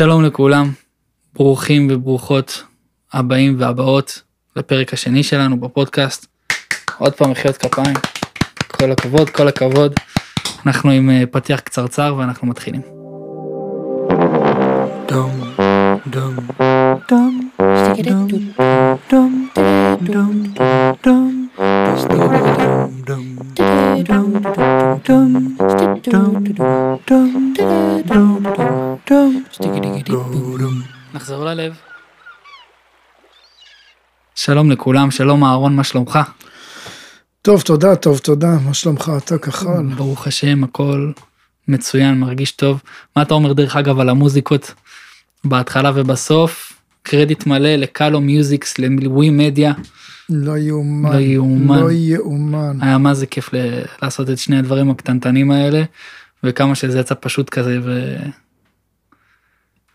שלום 0.00 0.24
לכולם, 0.24 0.70
ברוכים 1.34 1.88
וברוכות 1.90 2.64
הבאים 3.12 3.56
והבאות 3.58 4.22
לפרק 4.56 4.92
השני 4.92 5.22
שלנו 5.22 5.60
בפודקאסט. 5.60 6.26
עוד 6.98 7.12
פעם 7.12 7.30
מחיאות 7.30 7.56
כפיים, 7.56 7.94
כל 8.68 8.92
הכבוד, 8.92 9.30
כל 9.30 9.48
הכבוד. 9.48 9.94
אנחנו 10.66 10.90
עם 10.90 11.10
אה, 11.10 11.22
פתיח 11.30 11.60
קצרצר 11.60 12.14
ואנחנו 12.18 12.48
מתחילים. 12.48 12.80
דום, 15.08 15.40
דום, 16.06 16.36
דום, 17.08 17.50
דום, 17.50 17.50
דום, 17.60 18.40
דום, 19.10 19.44
דום, 28.14 28.89
נחזור 31.14 31.44
ללב. 31.44 31.74
שלום 34.34 34.70
לכולם, 34.70 35.10
שלום 35.10 35.44
אהרון, 35.44 35.76
מה 35.76 35.84
שלומך? 35.84 36.18
טוב, 37.42 37.62
תודה, 37.62 37.96
טוב, 37.96 38.18
תודה, 38.18 38.58
מה 38.64 38.74
שלומך? 38.74 39.12
אתה 39.16 39.38
כחל. 39.38 39.82
ברוך 39.96 40.26
השם, 40.26 40.64
הכל 40.64 41.12
מצוין, 41.68 42.20
מרגיש 42.20 42.52
טוב. 42.52 42.82
מה 43.16 43.22
אתה 43.22 43.34
אומר 43.34 43.52
דרך 43.52 43.76
אגב 43.76 44.00
על 44.00 44.08
המוזיקות 44.08 44.74
בהתחלה 45.44 45.92
ובסוף? 45.94 46.72
קרדיט 47.02 47.46
מלא 47.46 47.76
לקלו 47.76 48.20
מיוזיקס, 48.20 48.78
לווי 48.78 49.30
מדיה. 49.30 49.72
לא 50.28 50.58
יאומן. 50.58 51.12
לא 51.12 51.18
יאומן. 51.20 51.78
לא 51.80 51.90
יאומן. 51.92 52.78
היה 52.80 52.98
מה 52.98 53.14
זה 53.14 53.26
כיף 53.26 53.54
ל- 53.54 53.82
לעשות 54.02 54.30
את 54.30 54.38
שני 54.38 54.58
הדברים 54.58 54.90
הקטנטנים 54.90 55.50
האלה, 55.50 55.82
וכמה 56.44 56.74
שזה 56.74 57.00
יצא 57.00 57.14
פשוט 57.20 57.50
כזה, 57.50 57.78
ו... 57.84 58.16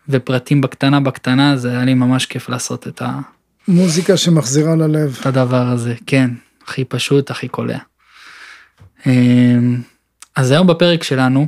ופרטים 0.08 0.60
בקטנה 0.60 1.00
בקטנה, 1.00 1.56
זה 1.56 1.70
היה 1.70 1.84
לי 1.84 1.94
ממש 1.94 2.26
כיף 2.26 2.48
לעשות 2.48 2.88
את, 2.88 3.02
ה... 3.02 3.20
מוזיקה 3.68 4.16
שמחזירה 4.16 4.76
ללב. 4.76 5.16
את 5.20 5.26
הדבר 5.26 5.66
הזה, 5.66 5.94
כן, 6.06 6.30
הכי 6.64 6.84
פשוט, 6.84 7.30
הכי 7.30 7.48
קולע. 7.48 7.78
אמ, 9.06 9.80
אז 10.36 10.50
היום 10.50 10.66
בפרק 10.66 11.02
שלנו, 11.02 11.46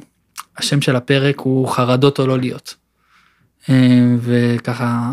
השם 0.56 0.80
של 0.80 0.96
הפרק 0.96 1.40
הוא 1.40 1.68
חרדות 1.68 2.18
או 2.18 2.26
לא 2.26 2.38
להיות. 2.38 2.74
אמ, 3.68 4.18
וככה, 4.20 5.12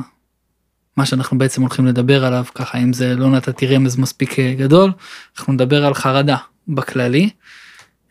מה 0.98 1.06
שאנחנו 1.06 1.38
בעצם 1.38 1.62
הולכים 1.62 1.86
לדבר 1.86 2.26
עליו, 2.26 2.46
ככה 2.56 2.78
אם 2.78 2.94
זה 2.94 3.16
לא 3.16 3.30
נתתי 3.30 3.68
רמז 3.68 3.98
מספיק 3.98 4.40
אה, 4.40 4.54
גדול, 4.58 4.92
אנחנו 5.38 5.54
נדבר 5.54 5.86
על 5.86 5.94
חרדה 5.94 6.38
בכללי. 6.68 7.30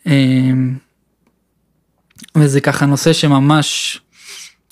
אמ, 0.06 0.74
וזה 2.36 2.60
ככה 2.60 2.86
נושא 2.86 3.12
שממש, 3.12 4.00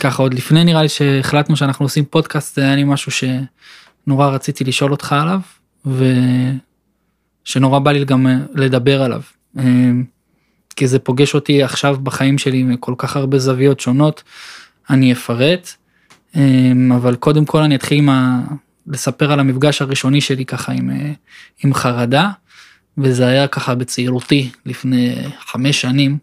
ככה 0.02 0.22
עוד 0.22 0.34
לפני 0.34 0.64
נראה 0.64 0.82
לי 0.82 0.88
שהחלטנו 0.88 1.56
שאנחנו 1.56 1.84
עושים 1.84 2.04
פודקאסט, 2.04 2.56
זה 2.56 2.62
היה 2.62 2.76
לי 2.76 2.84
משהו 2.84 3.12
שנורא 3.12 4.26
רציתי 4.26 4.64
לשאול 4.64 4.90
אותך 4.92 5.12
עליו, 5.12 5.40
ושנורא 7.46 7.78
בא 7.78 7.92
לי 7.92 8.04
גם 8.04 8.26
אה, 8.26 8.36
לדבר 8.54 9.02
עליו. 9.02 9.22
אמ, 9.58 10.04
כי 10.76 10.86
זה 10.86 10.98
פוגש 10.98 11.34
אותי 11.34 11.62
עכשיו 11.62 11.96
בחיים 12.02 12.38
שלי 12.38 12.62
מכל 12.62 12.94
כך 12.98 13.16
הרבה 13.16 13.38
זוויות 13.38 13.80
שונות, 13.80 14.22
אני 14.90 15.12
אפרט, 15.12 15.70
אמ, 16.36 16.92
אבל 16.92 17.14
קודם 17.16 17.44
כל 17.44 17.62
אני 17.62 17.74
אתחיל 17.74 17.98
עם 17.98 18.08
ה... 18.08 18.40
לספר 18.86 19.32
על 19.32 19.40
המפגש 19.40 19.82
הראשוני 19.82 20.20
שלי 20.20 20.44
ככה 20.44 20.72
עם, 20.72 20.90
אה, 20.90 21.12
עם 21.64 21.74
חרדה, 21.74 22.30
וזה 22.98 23.26
היה 23.26 23.48
ככה 23.48 23.74
בצעירותי 23.74 24.50
לפני 24.66 25.14
חמש 25.46 25.80
שנים, 25.80 26.18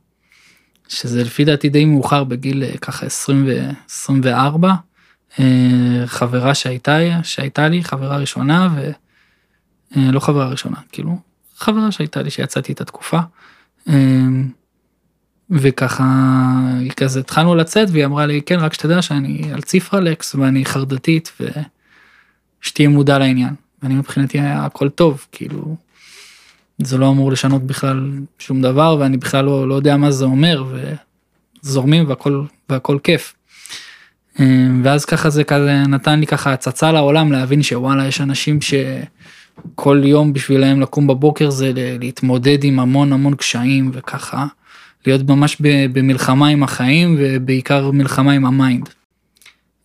שזה 0.90 1.24
לפי 1.24 1.46
דעתי 1.46 1.70
די 1.70 1.86
מאוחר 1.86 2.24
בגיל 2.24 2.64
אה, 2.64 2.78
ככה 2.78 3.06
20 3.06 3.48
ו-24, 3.48 4.66
חברה 6.06 6.56
שהייתה, 6.56 6.98
שהייתה 7.24 7.68
לי, 7.68 7.84
חברה 7.84 8.18
ראשונה, 8.18 8.76
ולא 9.96 10.20
חברה 10.20 10.48
ראשונה, 10.48 10.78
כאילו, 10.92 11.18
חברה 11.58 11.92
שהייתה 11.92 12.22
לי 12.22 12.30
שיצאתי 12.30 12.74
את 12.74 12.82
התקופה. 12.82 13.20
וככה 15.50 16.06
היא 16.80 16.92
כזה 16.92 17.20
התחלנו 17.20 17.56
לצאת 17.56 17.88
והיא 17.92 18.06
אמרה 18.06 18.26
לי 18.26 18.42
כן 18.46 18.60
רק 18.60 18.74
שתדע 18.74 19.02
שאני 19.02 19.54
על 19.54 19.62
ציפרלקס 19.62 20.36
ואני 20.36 20.66
חרדתית 20.66 21.32
ושתהיה 22.62 22.90
מודע 22.90 23.20
לעניין. 23.20 23.54
ואני 23.84 23.94
מבחינתי 23.96 24.40
היה 24.40 24.66
הכל 24.66 24.90
טוב 24.90 25.26
כאילו 25.32 25.76
זה 26.82 26.98
לא 26.98 27.10
אמור 27.10 27.32
לשנות 27.32 27.64
בכלל 27.64 28.12
שום 28.40 28.62
דבר 28.62 28.98
ואני 29.00 29.18
בכלל 29.18 29.46
לא, 29.46 29.68
לא 29.68 29.74
יודע 29.76 29.98
מה 29.98 30.12
זה 30.12 30.26
אומר 30.26 30.64
וזורמים 31.64 32.10
והכל 32.10 32.44
והכל 32.70 32.98
כיף. 33.04 33.36
אמ, 34.40 34.82
ואז 34.84 35.06
ככה 35.06 35.30
זה 35.30 35.44
כזה 35.44 35.84
נתן 35.88 36.20
לי 36.20 36.28
ככה 36.28 36.54
הצצה 36.54 36.92
לעולם 36.92 37.32
להבין 37.32 37.64
שוואלה 37.64 38.08
יש 38.08 38.22
אנשים 38.22 38.60
שכל 38.62 40.02
יום 40.06 40.34
בשבילם 40.34 40.82
לקום 40.82 41.08
בבוקר 41.08 41.50
זה 41.50 41.72
להתמודד 41.76 42.64
עם 42.64 42.80
המון 42.80 43.14
המון 43.14 43.36
קשיים 43.36 43.92
וככה 43.94 44.46
להיות 45.06 45.30
ממש 45.30 45.58
במלחמה 45.94 46.48
עם 46.48 46.64
החיים 46.64 47.16
ובעיקר 47.20 47.92
מלחמה 47.92 48.32
עם 48.32 48.46
ה 48.46 48.53
mind. 48.53 48.90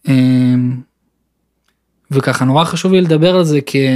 אמ, 0.09 0.77
וככה 2.11 2.45
נורא 2.45 2.65
חשוב 2.65 2.93
לי 2.93 3.01
לדבר 3.01 3.37
על 3.37 3.45
זה 3.45 3.61
כי 3.61 3.87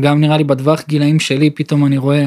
גם 0.00 0.20
נראה 0.20 0.36
לי 0.36 0.44
בטווח 0.44 0.82
גילאים 0.88 1.20
שלי 1.20 1.50
פתאום 1.50 1.86
אני 1.86 1.98
רואה 1.98 2.26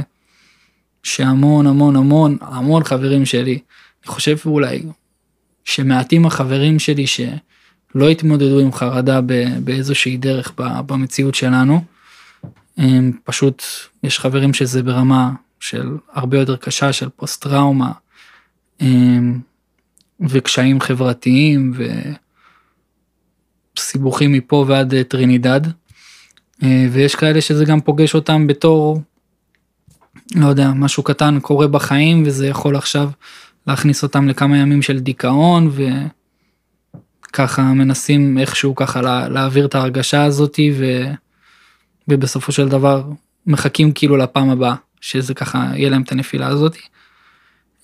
שהמון 1.03 1.67
המון 1.67 1.95
המון 1.95 2.37
המון 2.41 2.83
חברים 2.83 3.25
שלי 3.25 3.59
אני 4.03 4.07
חושב 4.13 4.37
אולי 4.45 4.83
שמעטים 5.65 6.25
החברים 6.25 6.79
שלי 6.79 7.07
שלא 7.07 8.09
התמודדו 8.11 8.59
עם 8.59 8.73
חרדה 8.73 9.19
באיזושהי 9.63 10.17
דרך 10.17 10.51
במציאות 10.57 11.35
שלנו. 11.35 11.83
הם 12.77 13.11
פשוט 13.23 13.63
יש 14.03 14.19
חברים 14.19 14.53
שזה 14.53 14.83
ברמה 14.83 15.31
של 15.59 15.97
הרבה 16.11 16.39
יותר 16.39 16.55
קשה 16.55 16.93
של 16.93 17.09
פוסט 17.09 17.43
טראומה 17.43 17.91
וקשיים 20.19 20.81
חברתיים 20.81 21.73
וסיבוכים 23.77 24.33
מפה 24.33 24.65
ועד 24.67 24.93
אה, 24.93 25.03
טרינידד. 25.03 25.61
אה, 26.63 26.87
ויש 26.91 27.15
כאלה 27.15 27.41
שזה 27.41 27.65
גם 27.65 27.81
פוגש 27.81 28.15
אותם 28.15 28.47
בתור, 28.47 29.01
לא 30.35 30.47
יודע, 30.47 30.71
משהו 30.71 31.03
קטן 31.03 31.39
קורה 31.39 31.67
בחיים 31.67 32.23
וזה 32.25 32.47
יכול 32.47 32.75
עכשיו 32.75 33.09
להכניס 33.67 34.03
אותם 34.03 34.27
לכמה 34.27 34.57
ימים 34.57 34.81
של 34.81 34.99
דיכאון 34.99 35.71
וככה 37.29 37.61
מנסים 37.61 38.37
איכשהו 38.37 38.75
ככה 38.75 39.01
לה, 39.01 39.29
להעביר 39.29 39.65
את 39.65 39.75
ההרגשה 39.75 40.23
הזאתי 40.23 40.73
ו... 40.77 41.03
ובסופו 42.07 42.51
של 42.51 42.69
דבר 42.69 43.03
מחכים 43.47 43.91
כאילו 43.91 44.17
לפעם 44.17 44.49
הבאה 44.49 44.75
שזה 45.01 45.33
ככה 45.33 45.65
יהיה 45.75 45.89
להם 45.89 46.01
את 46.01 46.11
הנפילה 46.11 46.47
הזאתי. 46.47 46.81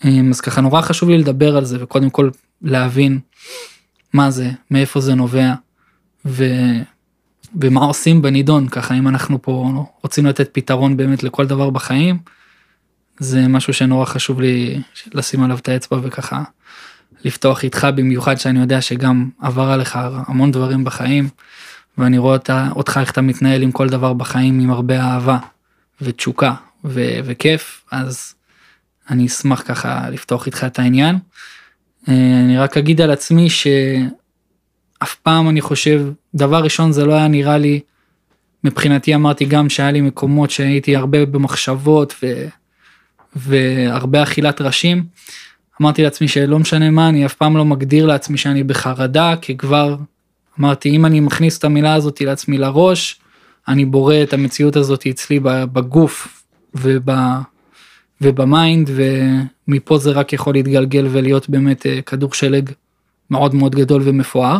אמ, 0.05 0.29
אז 0.29 0.41
ככה 0.41 0.61
נורא 0.61 0.81
חשוב 0.81 1.09
לי 1.09 1.17
לדבר 1.17 1.57
על 1.57 1.66
זה 1.66 1.84
וקודם 1.84 2.09
כל 2.09 2.29
להבין 2.61 3.19
מה 4.13 4.31
זה, 4.31 4.50
מאיפה 4.72 5.00
זה 5.00 5.16
נובע 5.16 5.53
ו... 6.25 6.45
ומה 7.61 7.85
עושים 7.85 8.21
בנידון, 8.21 8.67
ככה 8.67 8.93
אם 8.93 9.07
אנחנו 9.07 9.41
פה 9.41 9.85
רוצים 10.01 10.25
לתת 10.25 10.49
פתרון 10.51 10.97
באמת 10.97 11.23
לכל 11.23 11.45
דבר 11.45 11.69
בחיים, 11.69 12.17
זה 13.19 13.47
משהו 13.47 13.73
שנורא 13.73 14.05
חשוב 14.05 14.41
לי 14.41 14.81
לשים 15.13 15.43
עליו 15.43 15.57
את 15.57 15.69
האצבע 15.69 15.99
וככה 16.03 16.43
לפתוח 17.23 17.63
איתך 17.63 17.88
במיוחד 17.95 18.35
שאני 18.35 18.59
יודע 18.59 18.81
שגם 18.81 19.29
עבר 19.41 19.71
עליך 19.71 19.99
המון 20.27 20.51
דברים 20.51 20.83
בחיים 20.83 21.29
ואני 21.97 22.17
רואה 22.17 22.33
אותה, 22.33 22.69
אותך 22.75 22.97
איך 23.01 23.11
אתה 23.11 23.21
מתנהל 23.21 23.61
עם 23.61 23.72
כל 23.72 23.89
דבר 23.89 24.13
בחיים 24.13 24.59
עם 24.59 24.72
הרבה 24.72 25.01
אהבה 25.01 25.37
ותשוקה 26.01 26.53
ו- 26.85 27.19
וכיף 27.23 27.83
אז 27.91 28.33
אני 29.09 29.25
אשמח 29.25 29.63
ככה 29.66 30.09
לפתוח 30.09 30.45
איתך 30.45 30.63
את 30.63 30.79
העניין. 30.79 31.19
אה, 32.09 32.41
אני 32.45 32.57
רק 32.57 32.77
אגיד 32.77 33.01
על 33.01 33.11
עצמי 33.11 33.47
שאף 35.05 35.16
פעם 35.16 35.49
אני 35.49 35.61
חושב, 35.61 36.07
דבר 36.35 36.63
ראשון 36.63 36.91
זה 36.91 37.05
לא 37.05 37.13
היה 37.13 37.28
נראה 37.28 37.57
לי, 37.57 37.79
מבחינתי 38.63 39.16
אמרתי 39.16 39.46
גם 39.46 39.69
שהיה 39.69 39.91
לי 39.91 40.02
מקומות 40.02 40.52
שהייתי 40.52 40.96
הרבה 40.96 41.25
במחשבות 41.25 42.16
ו... 42.23 42.47
והרבה 43.35 44.23
אכילת 44.23 44.61
ראשים. 44.61 45.03
אמרתי 45.81 46.03
לעצמי 46.03 46.28
שלא 46.28 46.59
משנה 46.59 46.91
מה, 46.91 47.09
אני 47.09 47.25
אף 47.25 47.34
פעם 47.34 47.57
לא 47.57 47.66
מגדיר 47.66 48.05
לעצמי 48.05 48.37
שאני 48.37 48.63
בחרדה, 48.63 49.35
כי 49.41 49.57
כבר 49.57 49.96
אמרתי 50.59 50.90
אם 50.90 51.05
אני 51.05 51.19
מכניס 51.19 51.57
את 51.57 51.63
המילה 51.63 51.93
הזאת 51.93 52.22
לעצמי 52.22 52.57
לראש, 52.57 53.19
אני 53.67 53.85
בורא 53.85 54.16
את 54.23 54.34
המציאות 54.34 54.75
הזאת 54.75 55.07
אצלי 55.07 55.40
בגוף 55.43 56.43
וב... 56.75 57.09
וב 58.22 58.44
mind 58.44 58.90
ומפה 59.67 59.97
זה 59.97 60.11
רק 60.11 60.34
יכול 60.34 60.53
להתגלגל 60.53 61.07
ולהיות 61.11 61.49
באמת 61.49 61.85
אה, 61.85 62.02
כדור 62.02 62.34
שלג 62.34 62.69
מאוד 63.29 63.55
מאוד 63.55 63.75
גדול 63.75 64.02
ומפואר. 64.05 64.59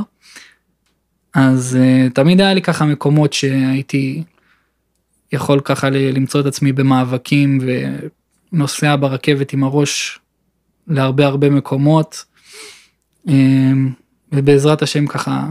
אז 1.35 1.77
uh, 1.81 2.13
תמיד 2.13 2.41
היה 2.41 2.53
לי 2.53 2.61
ככה 2.61 2.85
מקומות 2.85 3.33
שהייתי 3.33 4.23
יכול 5.31 5.59
ככה 5.59 5.89
למצוא 5.89 6.41
את 6.41 6.45
עצמי 6.45 6.71
במאבקים 6.71 7.59
ונוסע 8.51 8.95
ברכבת 8.99 9.53
עם 9.53 9.63
הראש 9.63 10.19
להרבה 10.87 11.25
הרבה 11.25 11.49
מקומות. 11.49 12.25
Um, 13.27 13.31
ובעזרת 14.31 14.81
השם 14.81 15.07
ככה 15.07 15.47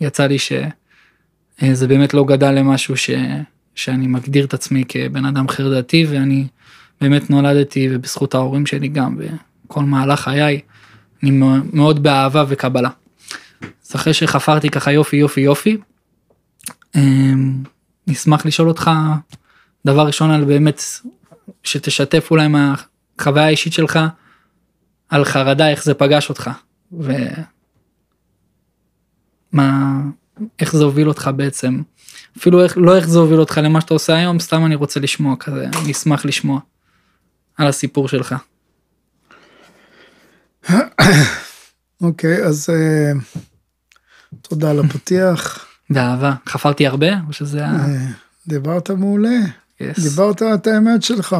יצא 0.00 0.26
לי 0.26 0.36
שזה 0.38 1.88
באמת 1.88 2.14
לא 2.14 2.24
גדל 2.24 2.50
למשהו 2.50 2.96
ש, 2.96 3.10
שאני 3.74 4.06
מגדיר 4.06 4.44
את 4.44 4.54
עצמי 4.54 4.84
כבן 4.88 5.24
אדם 5.24 5.48
חרדתי 5.48 6.06
ואני 6.10 6.46
באמת 7.00 7.30
נולדתי 7.30 7.88
ובזכות 7.90 8.34
ההורים 8.34 8.66
שלי 8.66 8.88
גם 8.88 9.18
וכל 9.18 9.82
מהלך 9.82 10.20
חיי 10.20 10.60
אני 11.22 11.30
מאוד 11.72 12.02
באהבה 12.02 12.44
וקבלה. 12.48 12.90
אז 13.62 13.94
אחרי 13.94 14.14
שחפרתי 14.14 14.70
ככה 14.70 14.92
יופי 14.92 15.16
יופי 15.16 15.40
יופי 15.40 15.76
אמ, 16.96 17.62
נשמח 18.06 18.46
לשאול 18.46 18.68
אותך 18.68 18.90
דבר 19.86 20.06
ראשון 20.06 20.30
על 20.30 20.44
באמת 20.44 20.82
שתשתף 21.64 22.28
אולי 22.30 22.48
מהחוויה 22.48 23.46
האישית 23.46 23.72
שלך 23.72 23.98
על 25.08 25.24
חרדה 25.24 25.70
איך 25.70 25.84
זה 25.84 25.94
פגש 25.94 26.28
אותך. 26.28 26.50
ומה 26.92 27.20
איך 30.58 30.76
זה 30.76 30.84
הוביל 30.84 31.08
אותך 31.08 31.30
בעצם 31.36 31.82
אפילו 32.38 32.64
איך 32.64 32.78
לא 32.78 32.96
איך 32.96 33.08
זה 33.08 33.18
הוביל 33.18 33.40
אותך 33.40 33.60
למה 33.64 33.80
שאתה 33.80 33.94
עושה 33.94 34.16
היום 34.16 34.38
סתם 34.38 34.66
אני 34.66 34.74
רוצה 34.74 35.00
לשמוע 35.00 35.36
כזה 35.36 35.66
אני 35.82 35.92
אשמח 35.92 36.24
לשמוע 36.24 36.60
על 37.56 37.66
הסיפור 37.66 38.08
שלך. 38.08 38.34
אוקיי 42.00 42.42
okay, 42.42 42.46
אז 42.46 42.70
uh, 42.70 43.38
תודה 44.42 44.70
על 44.70 44.80
הפתיח. 44.80 45.64
באהבה 45.90 46.34
חפרתי 46.48 46.86
הרבה 46.86 47.20
או 47.28 47.32
שזה 47.32 47.66
uh, 47.66 47.70
דיברת 48.46 48.90
מעולה 48.90 49.38
yes. 49.82 50.02
דיברת 50.02 50.42
את 50.42 50.66
האמת 50.66 51.02
שלך. 51.02 51.36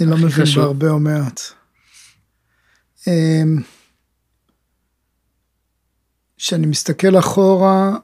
אני 0.00 0.10
לא 0.10 0.16
מבין 0.16 0.46
בהרבה 0.56 0.90
או 0.90 1.00
מעט. 1.00 1.40
אמ, 3.06 3.62
כשאני 6.36 6.66
מסתכל 6.66 7.18
אחורה, 7.18 7.96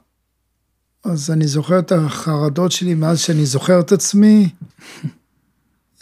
אז 1.03 1.31
אני 1.31 1.47
זוכר 1.47 1.79
את 1.79 1.91
החרדות 1.91 2.71
שלי 2.71 2.95
מאז 2.95 3.19
שאני 3.19 3.45
זוכר 3.45 3.79
את 3.79 3.91
עצמי. 3.91 4.49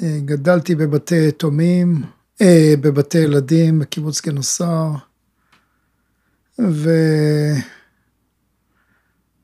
אה, 0.01 0.19
גדלתי 0.25 0.75
בבתי 0.75 1.27
יתומים, 1.27 2.03
אה, 2.41 2.73
בבתי 2.81 3.17
ילדים 3.17 3.79
בקיבוץ 3.79 4.21
גנוסר, 4.21 4.91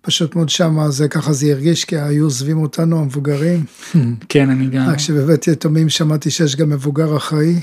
ופשוט 0.02 0.36
מאוד 0.36 0.50
שמה 0.50 0.90
זה 0.90 1.08
ככה 1.08 1.34
זה 1.34 1.48
הרגיש, 1.48 1.86
כי 1.86 1.98
היו 1.98 2.24
עוזבים 2.24 2.58
אותנו 2.58 3.00
המבוגרים. 3.00 3.66
כן, 4.30 4.50
אני 4.50 4.70
גם. 4.70 4.90
רק 4.90 5.00
שבבית 5.00 5.48
יתומים 5.48 5.90
שמעתי 5.90 6.32
שיש 6.32 6.56
גם 6.56 6.70
מבוגר 6.70 7.18
אחראי. 7.18 7.60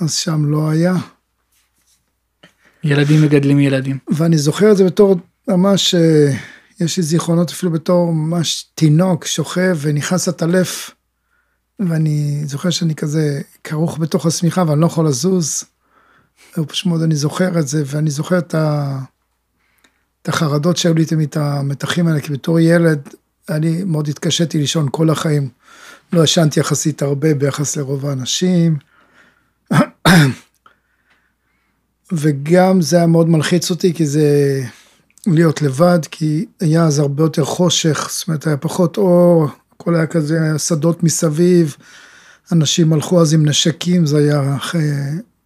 אז 0.00 0.14
שם 0.14 0.44
לא 0.44 0.70
היה. 0.70 0.94
ילדים 2.84 3.22
מגדלים 3.22 3.60
ילדים. 3.60 3.98
ואני 4.08 4.38
זוכר 4.38 4.72
את 4.72 4.76
זה 4.76 4.84
בתור 4.84 5.16
ממש, 5.48 5.94
אה, 5.94 6.32
יש 6.80 6.96
לי 6.96 7.02
זיכרונות 7.02 7.50
אפילו 7.50 7.72
בתור 7.72 8.12
ממש 8.12 8.66
תינוק 8.74 9.26
שוכב 9.26 9.78
ונכנס 9.80 10.28
לטלף, 10.28 10.90
ואני 11.78 12.42
זוכר 12.44 12.70
שאני 12.70 12.94
כזה 12.94 13.40
כרוך 13.64 13.98
בתוך 13.98 14.26
השמיכה 14.26 14.64
ואני 14.68 14.80
לא 14.80 14.86
יכול 14.86 15.06
לזוז. 15.06 15.64
ופשוט 16.58 16.86
מאוד 16.86 17.02
אני 17.02 17.16
זוכר 17.16 17.58
את 17.58 17.68
זה, 17.68 17.82
ואני 17.86 18.10
זוכר 18.10 18.38
את, 18.38 18.54
ה... 18.54 18.98
את 20.22 20.28
החרדות 20.28 20.76
שהיו 20.76 20.94
לי 20.94 21.04
את 21.24 21.36
המתחים 21.36 22.06
האלה, 22.06 22.20
כי 22.20 22.32
בתור 22.32 22.60
ילד, 22.60 23.08
אני 23.48 23.84
מאוד 23.84 24.08
התקשיתי 24.08 24.58
לישון 24.58 24.88
כל 24.90 25.10
החיים. 25.10 25.48
לא 26.12 26.24
ישנתי 26.24 26.60
יחסית 26.60 27.02
הרבה 27.02 27.34
ביחס 27.34 27.76
לרוב 27.76 28.06
האנשים. 28.06 28.76
וגם 32.12 32.80
זה 32.80 32.96
היה 32.96 33.06
מאוד 33.06 33.28
מלחיץ 33.28 33.70
אותי, 33.70 33.94
כי 33.94 34.06
זה 34.06 34.62
להיות 35.26 35.62
לבד, 35.62 35.98
כי 36.10 36.46
היה 36.60 36.84
אז 36.84 36.98
הרבה 36.98 37.24
יותר 37.24 37.44
חושך, 37.44 38.08
זאת 38.10 38.28
אומרת, 38.28 38.46
היה 38.46 38.56
פחות 38.56 38.96
אור, 38.96 39.48
הכל 39.76 39.94
היה 39.94 40.06
כזה 40.06 40.38
שדות 40.58 41.02
מסביב, 41.02 41.76
אנשים 42.52 42.92
הלכו 42.92 43.20
אז 43.20 43.34
עם 43.34 43.48
נשקים, 43.48 44.06
זה 44.06 44.18
היה 44.18 44.56
אחרי 44.56 44.90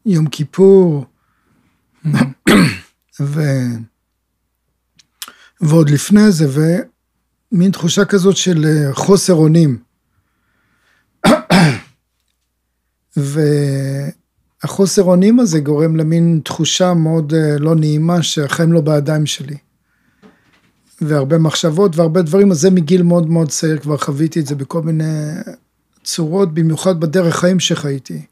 יום 0.09 0.27
כיפור, 0.27 1.05
ו... 3.21 3.41
ועוד 5.61 5.91
לפני 5.91 6.31
זה, 6.31 6.47
ומין 7.53 7.71
תחושה 7.71 8.05
כזאת 8.05 8.37
של 8.37 8.65
חוסר 8.93 9.35
אונים. 9.35 9.79
והחוסר 13.17 15.03
אונים 15.03 15.41
הזה 15.41 15.61
גורם 15.61 15.97
למין 15.97 16.41
תחושה 16.45 16.95
מאוד 16.95 17.35
אה, 17.35 17.59
לא 17.59 17.75
נעימה 17.75 18.23
שהחיים 18.23 18.73
לא 18.73 18.81
בידיים 18.81 19.27
שלי. 19.27 19.57
והרבה 21.01 21.39
מחשבות 21.39 21.97
והרבה 21.97 22.23
דברים, 22.23 22.51
אז 22.51 22.61
זה 22.61 22.71
מגיל 22.71 23.03
מאוד 23.03 23.31
מאוד 23.31 23.49
צעיר, 23.49 23.79
כבר 23.79 23.97
חוויתי 23.97 24.41
את 24.41 24.47
זה 24.47 24.55
בכל 24.55 24.83
מיני 24.83 25.33
צורות, 26.05 26.55
במיוחד 26.55 27.01
בדרך 27.01 27.37
חיים 27.37 27.61
שחייתי. 27.61 28.23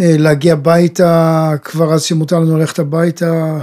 אה, 0.00 0.16
להגיע 0.18 0.52
הביתה, 0.52 1.52
כבר 1.64 1.94
אז 1.94 2.02
שמותר 2.02 2.38
לנו 2.38 2.58
ללכת 2.58 2.78
הביתה, 2.78 3.58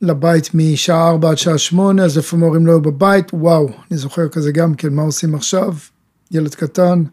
לבית 0.00 0.50
משעה 0.54 1.08
4 1.08 1.30
עד 1.30 1.38
שעה 1.38 1.58
8, 1.58 2.04
אז 2.04 2.18
לפעמים 2.18 2.44
ההורים 2.44 2.66
לא 2.66 2.72
היו 2.72 2.82
בבית, 2.82 3.34
וואו, 3.34 3.68
אני 3.90 3.98
זוכר 3.98 4.28
כזה 4.28 4.52
גם 4.52 4.74
כן, 4.74 4.94
מה 4.94 5.02
עושים 5.02 5.34
עכשיו? 5.34 5.74
ילד 6.30 6.54
קטן. 6.54 7.04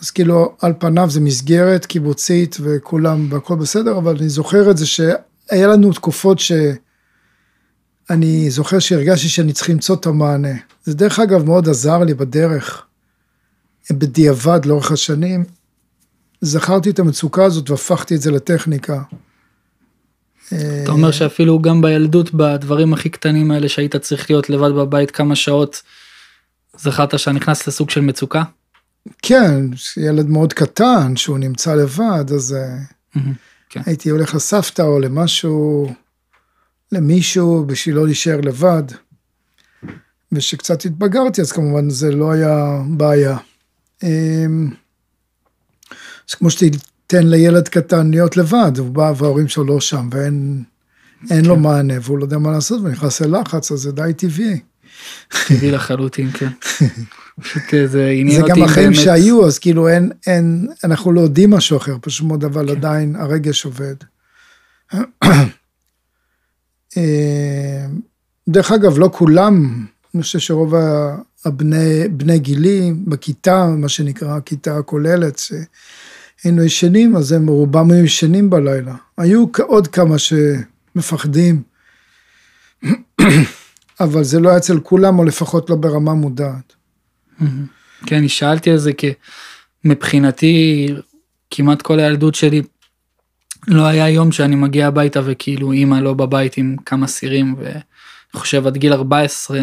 אז 0.00 0.10
כאילו 0.10 0.54
על 0.60 0.72
פניו 0.78 1.10
זה 1.10 1.20
מסגרת 1.20 1.86
קיבוצית 1.86 2.56
וכולם 2.60 3.32
והכל 3.32 3.56
בסדר, 3.56 3.98
אבל 3.98 4.16
אני 4.16 4.28
זוכר 4.28 4.70
את 4.70 4.76
זה 4.76 4.86
שהיה 4.86 5.66
לנו 5.66 5.92
תקופות 5.92 6.38
שאני 6.38 8.50
זוכר 8.50 8.78
שהרגשתי 8.78 9.28
שאני 9.28 9.52
צריך 9.52 9.70
למצוא 9.70 9.96
את 9.96 10.06
המענה. 10.06 10.54
זה 10.84 10.94
דרך 10.94 11.18
אגב 11.18 11.44
מאוד 11.44 11.68
עזר 11.68 11.98
לי 11.98 12.14
בדרך, 12.14 12.82
בדיעבד 13.90 14.64
לאורך 14.64 14.92
השנים. 14.92 15.59
זכרתי 16.40 16.90
את 16.90 16.98
המצוקה 16.98 17.44
הזאת 17.44 17.70
והפכתי 17.70 18.14
את 18.14 18.20
זה 18.20 18.30
לטכניקה. 18.30 19.02
אתה 20.48 20.90
אומר 20.92 21.10
שאפילו 21.10 21.62
גם 21.62 21.82
בילדות 21.82 22.34
בדברים 22.34 22.92
הכי 22.92 23.08
קטנים 23.08 23.50
האלה 23.50 23.68
שהיית 23.68 23.96
צריך 23.96 24.30
להיות 24.30 24.50
לבד 24.50 24.70
בבית 24.70 25.10
כמה 25.10 25.36
שעות 25.36 25.82
זכרת 26.78 27.18
שאתה 27.18 27.32
נכנס 27.32 27.68
לסוג 27.68 27.90
של 27.90 28.00
מצוקה? 28.00 28.42
כן, 29.22 29.64
ילד 29.96 30.26
מאוד 30.26 30.52
קטן 30.52 31.16
שהוא 31.16 31.38
נמצא 31.38 31.74
לבד, 31.74 32.24
אז 32.34 32.56
mm-hmm, 33.16 33.18
כן. 33.68 33.80
הייתי 33.86 34.10
הולך 34.10 34.34
לסבתא 34.34 34.82
או 34.82 35.00
למשהו, 35.00 35.92
למישהו 36.92 37.64
בשביל 37.66 37.94
לא 37.94 38.06
להישאר 38.06 38.40
לבד. 38.40 38.82
וכשקצת 40.32 40.84
התבגרתי 40.84 41.40
אז 41.40 41.52
כמובן 41.52 41.90
זה 41.90 42.12
לא 42.12 42.32
היה 42.32 42.82
בעיה. 42.88 43.36
אז 46.30 46.34
כמו 46.34 46.50
שתיתן 46.50 47.26
לילד 47.26 47.68
קטן 47.68 48.10
להיות 48.10 48.36
לבד, 48.36 48.72
הוא 48.78 48.90
בא 48.90 49.12
וההורים 49.16 49.48
שלו 49.48 49.64
לא 49.64 49.80
שם 49.80 50.08
ואין 50.12 50.64
כן. 51.28 51.44
לו 51.44 51.56
מענה 51.56 51.94
והוא 52.02 52.18
לא 52.18 52.24
יודע 52.24 52.38
מה 52.38 52.50
לעשות 52.50 52.80
ונכנס 52.82 53.20
ללחץ, 53.20 53.72
אז 53.72 53.78
זה 53.78 53.92
די 53.92 54.12
טבעי. 54.16 54.60
טבעי 55.46 55.70
לחלוטין, 55.70 56.30
כן. 56.30 56.48
פשוט 57.40 57.62
זה 57.86 58.08
עניין 58.08 58.42
אותי 58.42 58.52
באמת. 58.52 58.58
זה 58.58 58.62
גם 58.62 58.62
החיים 58.62 58.94
שהיו, 58.94 59.46
אז 59.46 59.58
כאילו 59.58 59.88
אין, 59.88 60.12
אין, 60.26 60.68
אנחנו 60.84 61.12
לא 61.12 61.20
יודעים 61.20 61.50
משהו 61.50 61.76
אחר, 61.76 61.96
פשוט 62.00 62.26
מאוד, 62.26 62.44
אבל 62.44 62.66
כן. 62.66 62.76
עדיין 62.76 63.16
הרגש 63.16 63.64
עובד. 63.64 63.94
אה, 66.96 67.86
דרך 68.48 68.72
אגב, 68.72 68.98
לא 68.98 69.10
כולם, 69.12 69.86
אני 70.14 70.22
חושב 70.22 70.38
שרוב 70.38 70.74
הבני 71.44 72.08
בני 72.08 72.38
גילי 72.38 72.92
בכיתה, 73.06 73.66
מה 73.66 73.88
שנקרא 73.88 74.36
הכיתה 74.36 74.78
הכוללת, 74.78 75.40
שהיינו 76.42 76.64
ישנים, 76.64 77.16
אז 77.16 77.32
הם 77.32 77.46
רובם 77.46 77.90
היו 77.90 78.04
ישנים 78.04 78.50
בלילה. 78.50 78.94
היו 79.16 79.46
עוד 79.62 79.86
כמה 79.86 80.16
שמפחדים, 80.18 81.62
אבל 84.00 84.24
זה 84.24 84.40
לא 84.40 84.48
היה 84.48 84.58
אצל 84.58 84.80
כולם, 84.80 85.18
או 85.18 85.24
לפחות 85.24 85.70
לא 85.70 85.76
ברמה 85.76 86.14
מודעת. 86.14 86.74
כן, 88.06 88.16
אני 88.16 88.28
שאלתי 88.28 88.70
על 88.70 88.76
זה 88.76 88.92
כי 88.92 89.12
מבחינתי 89.84 90.88
כמעט 91.50 91.82
כל 91.82 92.00
הילדות 92.00 92.34
שלי 92.34 92.62
לא 93.68 93.86
היה 93.86 94.08
יום 94.08 94.32
שאני 94.32 94.56
מגיע 94.56 94.86
הביתה 94.86 95.20
וכאילו 95.24 95.72
אימא 95.72 95.96
לא 95.96 96.14
בבית 96.14 96.56
עם 96.56 96.76
כמה 96.86 97.06
סירים 97.06 97.54
ואני 97.58 97.80
חושב 98.32 98.66
עד 98.66 98.76
גיל 98.76 98.92
14 98.92 99.60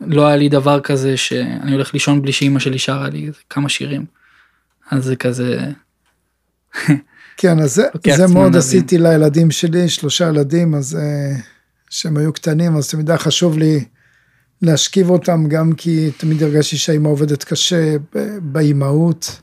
לא 0.00 0.26
היה 0.26 0.36
לי 0.36 0.48
דבר 0.48 0.80
כזה 0.80 1.16
שאני 1.16 1.72
הולך 1.72 1.94
לישון 1.94 2.22
בלי 2.22 2.32
שאימא 2.32 2.58
שלי 2.58 2.78
שרה 2.78 3.08
לי 3.08 3.30
כמה 3.50 3.68
שירים. 3.68 4.04
אז 4.90 5.04
זה 5.04 5.16
כזה. 5.16 5.70
כן 7.36 7.58
אז 7.58 7.74
זה, 7.74 7.86
זה 8.16 8.26
מאוד 8.26 8.46
נבין. 8.46 8.58
עשיתי 8.58 8.98
לילדים 8.98 9.50
שלי 9.50 9.88
שלושה 9.88 10.28
ילדים 10.28 10.74
אז 10.74 10.96
אה, 10.96 11.36
שהם 11.90 12.16
היו 12.16 12.32
קטנים 12.32 12.76
אז 12.76 12.90
תמיד 12.90 13.10
היה 13.10 13.18
חשוב 13.18 13.58
לי 13.58 13.84
להשכיב 14.62 15.10
אותם 15.10 15.48
גם 15.48 15.72
כי 15.72 16.10
תמיד 16.16 16.42
הרגשתי 16.42 16.76
שהאימא 16.76 17.08
עובדת 17.08 17.44
קשה 17.44 17.96
באימהות, 18.42 19.40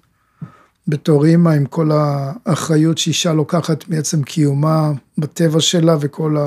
בתור 0.88 1.26
אימא 1.26 1.50
עם 1.50 1.66
כל 1.66 1.90
האחריות 1.94 2.98
שאישה 2.98 3.34
לוקחת 3.34 3.90
מעצם 3.90 4.24
קיומה 4.24 4.92
בטבע 5.18 5.60
שלה 5.60 5.96
וכל 6.00 6.38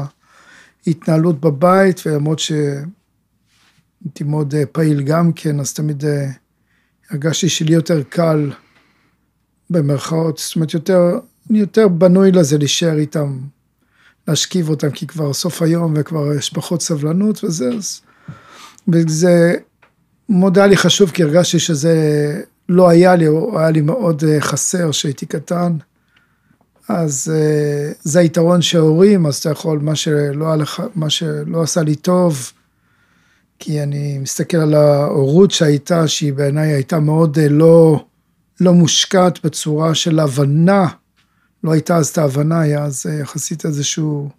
ההתנהלות 0.86 1.40
בבית, 1.40 2.02
ולמרות 2.06 2.38
שהייתי 2.38 4.24
מאוד 4.24 4.54
אה, 4.54 4.66
פעיל 4.66 5.02
גם 5.02 5.32
כן, 5.32 5.60
אז 5.60 5.72
תמיד 5.72 6.04
אה, 6.04 6.30
הרגשתי 7.10 7.48
שלי 7.48 7.74
יותר 7.74 8.02
קל, 8.02 8.50
במרכאות, 9.70 10.38
זאת 10.38 10.56
אומרת 10.56 10.74
יותר, 10.74 11.18
יותר 11.50 11.88
בנוי 11.88 12.32
לזה 12.32 12.58
להישאר 12.58 12.98
איתם, 12.98 13.38
להשכיב 14.28 14.68
אותם, 14.68 14.90
כי 14.90 15.06
כבר 15.06 15.32
סוף 15.32 15.62
היום 15.62 15.94
וכבר 15.96 16.34
יש 16.34 16.50
פחות 16.50 16.82
סבלנות 16.82 17.44
וזה, 17.44 17.68
אז... 17.68 18.00
וזה 18.88 19.54
מאוד 20.28 20.58
היה 20.58 20.66
לי 20.66 20.76
חשוב, 20.76 21.10
כי 21.10 21.22
הרגשתי 21.22 21.58
שזה 21.58 21.94
לא 22.68 22.88
היה 22.88 23.16
לי, 23.16 23.28
או 23.28 23.58
היה 23.58 23.70
לי 23.70 23.80
מאוד 23.80 24.24
אה, 24.24 24.40
חסר 24.40 24.90
שהייתי 24.90 25.26
קטן. 25.26 25.76
אז 26.88 27.32
אה, 27.34 27.92
זה 28.02 28.20
היתרון 28.20 28.62
שהורים, 28.62 29.26
אז 29.26 29.36
אתה 29.36 29.50
יכול, 29.50 29.78
מה 29.78 29.96
שלא, 29.96 30.56
לך, 30.56 30.82
מה 30.94 31.10
שלא 31.10 31.62
עשה 31.62 31.82
לי 31.82 31.94
טוב, 31.94 32.52
כי 33.58 33.82
אני 33.82 34.18
מסתכל 34.18 34.56
על 34.56 34.74
ההורות 34.74 35.50
שהייתה, 35.50 36.08
שהיא 36.08 36.32
בעיניי 36.32 36.72
הייתה 36.72 37.00
מאוד 37.00 37.38
אה, 37.38 37.48
לא, 37.48 38.04
לא 38.60 38.72
מושקעת 38.74 39.44
בצורה 39.44 39.94
של 39.94 40.18
הבנה, 40.18 40.88
לא 41.64 41.72
הייתה 41.72 41.96
אז 41.96 42.08
את 42.08 42.18
ההבנה, 42.18 42.60
היה 42.60 42.84
אז 42.84 43.06
יחסית 43.20 43.64
איזשהו 43.64 44.30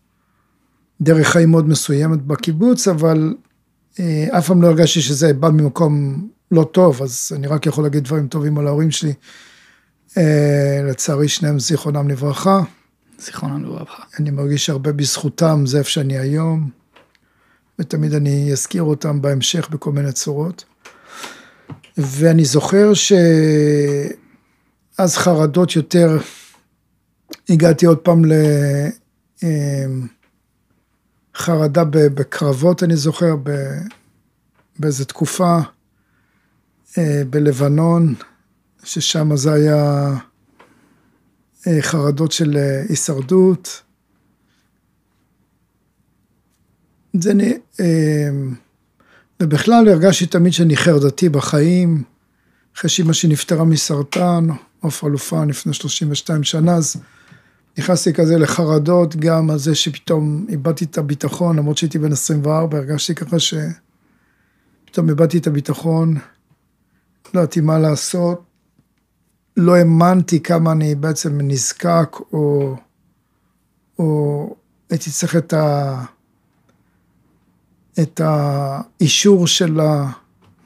דרך 1.01 1.27
חיים 1.27 1.51
מאוד 1.51 1.67
מסוימת 1.67 2.21
בקיבוץ, 2.21 2.87
אבל 2.87 3.33
אף 4.31 4.47
פעם 4.47 4.61
לא 4.61 4.67
הרגשתי 4.67 5.01
שזה 5.01 5.33
בא 5.33 5.49
ממקום 5.49 6.27
לא 6.51 6.63
טוב, 6.71 7.03
אז 7.03 7.31
אני 7.35 7.47
רק 7.47 7.65
יכול 7.65 7.83
להגיד 7.83 8.03
דברים 8.03 8.27
טובים 8.27 8.57
על 8.57 8.67
ההורים 8.67 8.91
שלי. 8.91 9.13
אה, 10.17 10.81
לצערי 10.89 11.27
שניהם 11.27 11.59
זיכרונם 11.59 12.09
לברכה. 12.09 12.61
זיכרונם 13.19 13.63
לברכה. 13.63 14.03
אני 14.19 14.31
מרגיש 14.31 14.69
הרבה 14.69 14.91
בזכותם, 14.91 15.63
זה 15.65 15.77
איפה 15.77 15.89
שאני 15.89 16.17
היום, 16.17 16.69
ותמיד 17.79 18.13
אני 18.13 18.51
אזכיר 18.51 18.83
אותם 18.83 19.21
בהמשך 19.21 19.69
בכל 19.69 19.91
מיני 19.91 20.11
צורות. 20.11 20.63
ואני 21.99 22.45
זוכר 22.45 22.93
שאז 22.93 23.17
חרדות 25.17 25.75
יותר, 25.75 26.17
הגעתי 27.49 27.85
עוד 27.85 27.97
פעם 27.97 28.21
לחרדה 31.35 31.81
אה, 31.81 31.85
בקרבות, 31.85 32.83
אני 32.83 32.95
זוכר, 32.95 33.35
באיזה 34.79 35.05
תקופה. 35.05 35.59
אה, 36.97 37.21
בלבנון, 37.29 38.15
ששם 38.83 39.35
זה 39.35 39.53
היה 39.53 40.13
אה, 41.67 41.81
חרדות 41.81 42.31
של 42.31 42.57
אה, 42.57 42.81
הישרדות. 42.89 43.81
זה 47.13 47.33
נ... 47.33 47.41
ובכלל 49.41 49.87
הרגשתי 49.89 50.25
תמיד 50.25 50.53
שאני 50.53 50.77
חרדתי 50.77 51.29
בחיים, 51.29 52.03
אחרי 52.75 52.89
שאימא 52.89 53.13
שלי 53.13 53.33
נפטרה 53.33 53.65
מסרטן, 53.65 54.47
עופרה 54.79 55.09
לופן 55.09 55.47
לפני 55.47 55.73
32 55.73 56.43
שנה, 56.43 56.75
אז 56.75 56.95
נכנסתי 57.77 58.13
כזה 58.13 58.37
לחרדות 58.37 59.15
גם 59.15 59.49
על 59.49 59.57
זה 59.57 59.75
שפתאום 59.75 60.45
איבדתי 60.49 60.85
את 60.85 60.97
הביטחון, 60.97 61.55
למרות 61.55 61.77
שהייתי 61.77 61.99
בן 61.99 62.11
24, 62.11 62.77
הרגשתי 62.77 63.15
ככה 63.15 63.37
שפתאום 63.39 65.09
איבדתי 65.09 65.37
את 65.37 65.47
הביטחון. 65.47 66.15
לא 67.33 67.39
ידעתי 67.39 67.61
מה 67.61 67.79
לעשות, 67.79 68.43
לא 69.57 69.75
האמנתי 69.75 70.39
כמה 70.39 70.71
אני 70.71 70.95
בעצם 70.95 71.41
נזקק, 71.41 72.15
או, 72.33 72.75
או 73.99 74.55
הייתי 74.89 75.11
צריך 75.11 75.35
את, 75.35 75.53
ה, 75.53 76.03
את 78.01 78.21
האישור 78.23 79.47
שלה 79.47 80.11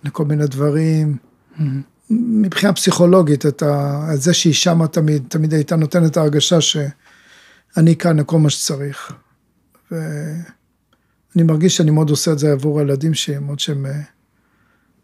לכל 0.04 0.26
מיני 0.26 0.48
דברים. 0.48 1.18
Mm-hmm. 1.58 1.62
מבחינה 2.10 2.74
פסיכולוגית, 2.74 3.46
את, 3.46 3.62
ה, 3.62 4.06
את 4.14 4.22
זה 4.22 4.34
שהיא 4.34 4.54
שמה 4.54 4.88
תמיד, 4.88 5.24
תמיד 5.28 5.54
הייתה 5.54 5.76
נותנת 5.76 6.12
את 6.12 6.18
ההרגשה 6.18 6.62
שאני 6.62 7.96
כאן 7.96 8.20
לכל 8.20 8.40
מה 8.40 8.50
שצריך. 8.50 9.14
ואני 9.92 11.44
מרגיש 11.44 11.78
שאני 11.78 11.92
מאוד 11.92 12.10
עושה 12.10 12.32
את 12.32 12.40
זה 12.40 12.52
עבור 12.52 12.80
הילדים 12.80 13.14
שלי, 13.14 13.36
למרות 13.36 13.60
שהם 13.60 13.86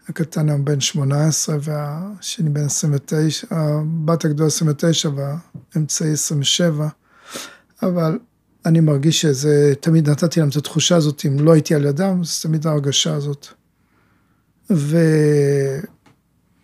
הקטן 0.10 0.50
היום 0.50 0.66
בן 0.66 0.80
18 0.80 1.58
והשני 1.62 2.50
בן 2.50 2.66
29, 2.66 3.48
הבת 3.52 4.26
הגדולה 4.26 4.48
29 4.48 5.10
והאמצעי 5.16 6.12
27, 6.12 6.88
אבל 7.84 8.20
אני 8.66 8.80
מרגיש 8.80 9.22
שזה, 9.22 9.74
תמיד 9.80 10.10
נתתי 10.10 10.40
להם 10.40 10.50
את 10.50 10.56
התחושה 10.56 10.96
הזאת, 10.96 11.26
אם 11.28 11.40
לא 11.40 11.54
הייתי 11.54 11.76
על 11.76 11.86
ידם, 11.86 12.24
זה 12.24 12.32
תמיד 12.42 12.68
ההרגשה 12.68 13.14
הזאת. 13.14 13.48
ו... 14.72 14.98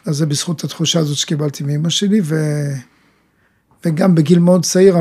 אז 0.05 0.17
זה 0.17 0.25
בזכות 0.25 0.63
התחושה 0.63 0.99
הזאת 0.99 1.17
שקיבלתי 1.17 1.63
מאמא 1.63 1.89
שלי, 1.89 2.21
ו... 2.23 2.35
וגם 3.85 4.15
בגיל 4.15 4.39
מאוד 4.39 4.65
צעיר, 4.65 4.95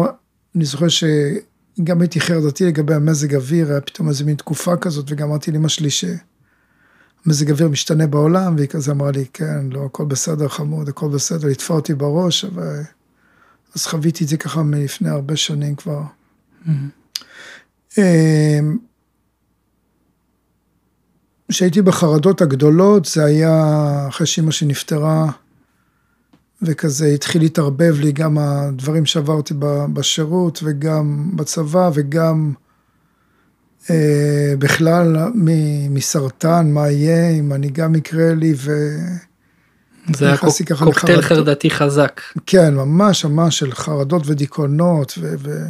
אני 0.57 0.65
זוכר 0.65 0.87
שגם 0.89 2.01
הייתי 2.01 2.21
חרדתי 2.21 2.67
לגבי 2.67 2.95
המזג 2.95 3.35
אוויר, 3.35 3.71
היה 3.71 3.81
פתאום 3.81 4.09
איזה 4.09 4.25
מין 4.25 4.37
תקופה 4.37 4.77
כזאת, 4.77 5.05
וגם 5.09 5.29
אמרתי 5.29 5.51
לאמא 5.51 5.69
שלי 5.69 5.91
ש... 5.91 6.05
מזג 7.27 7.51
אוויר 7.51 7.69
משתנה 7.69 8.07
בעולם, 8.07 8.57
והיא 8.57 8.69
כזה 8.69 8.93
אמרה 8.93 9.11
לי, 9.11 9.25
כן, 9.33 9.71
לא, 9.71 9.85
הכל 9.85 10.05
בסדר 10.05 10.49
חמוד, 10.49 10.89
הכל 10.89 11.09
בסדר, 11.09 11.49
ליטפה 11.49 11.75
אותי 11.75 11.95
בראש, 11.95 12.45
אבל... 12.45 12.83
אז 13.75 13.87
חוויתי 13.87 14.25
את 14.25 14.29
זה 14.29 14.37
ככה 14.37 14.63
מלפני 14.63 15.09
הרבה 15.09 15.37
שנים 15.37 15.75
כבר. 15.75 16.03
כשהייתי 21.49 21.83
בחרדות 21.83 22.43
הגדולות, 22.43 23.05
זה 23.05 23.25
היה 23.25 24.07
אחרי 24.09 24.27
שאימא 24.27 24.51
שנפטרה, 24.51 25.31
וכזה 26.63 27.07
התחיל 27.07 27.43
להתערבב 27.43 27.95
לי 28.01 28.13
גם 28.13 28.39
הדברים 28.39 29.07
שעברתי 29.07 29.55
בשירות, 29.93 30.61
וגם 30.65 31.31
בצבא, 31.37 31.91
וגם 31.95 32.53
אה, 33.91 34.55
בכלל 34.59 35.17
מסרטן, 35.91 36.71
מה 36.71 36.91
יהיה, 36.91 37.31
אם 37.31 37.53
אני 37.53 37.69
גם 37.69 37.95
יקרה 37.95 38.35
לי, 38.35 38.55
ו... 38.57 38.73
זה 40.17 40.27
היה 40.27 40.37
קוקטייל 40.85 41.23
חרדתי 41.23 41.71
חזק. 41.71 42.21
כן, 42.47 42.75
ממש 42.75 43.25
ממש 43.25 43.59
של 43.59 43.73
חרדות 43.73 44.23
ודיכאונות, 44.27 45.15
ו... 45.21 45.35
ו... 45.39 45.67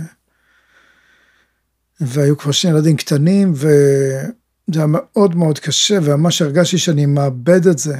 והיו 2.00 2.38
כבר 2.38 2.52
שני 2.52 2.70
ילדים 2.70 2.96
קטנים, 2.96 3.52
וזה 3.54 4.78
היה 4.78 4.86
מאוד 4.88 5.36
מאוד 5.36 5.58
קשה, 5.58 5.98
וממש 6.02 6.42
הרגשתי 6.42 6.78
שאני 6.78 7.06
מאבד 7.06 7.66
את 7.66 7.78
זה, 7.78 7.96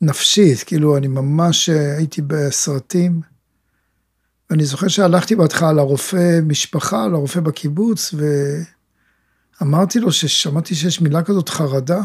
נפשית, 0.00 0.62
כאילו 0.62 0.96
אני 0.96 1.08
ממש 1.08 1.68
הייתי 1.68 2.22
בסרטים. 2.26 3.20
ואני 4.50 4.64
זוכר 4.64 4.88
שהלכתי 4.88 5.36
בהתחלה 5.36 5.72
לרופא 5.72 6.40
משפחה, 6.42 7.06
לרופא 7.06 7.40
בקיבוץ, 7.40 8.14
ו... 8.14 8.26
אמרתי 9.62 10.00
לו 10.00 10.12
ששמעתי 10.12 10.74
שיש 10.74 11.00
מילה 11.00 11.22
כזאת 11.22 11.48
חרדה, 11.48 12.00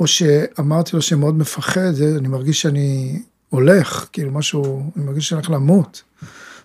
או 0.00 0.06
שאמרתי 0.06 0.96
לו 0.96 1.02
שמאוד 1.02 1.38
מפחד, 1.38 1.92
אני 2.18 2.28
מרגיש 2.28 2.62
שאני 2.62 3.22
הולך, 3.48 4.06
כאילו 4.12 4.30
משהו, 4.30 4.90
אני 4.96 5.04
מרגיש 5.04 5.28
שאני 5.28 5.36
הולך 5.36 5.50
למות. 5.50 6.02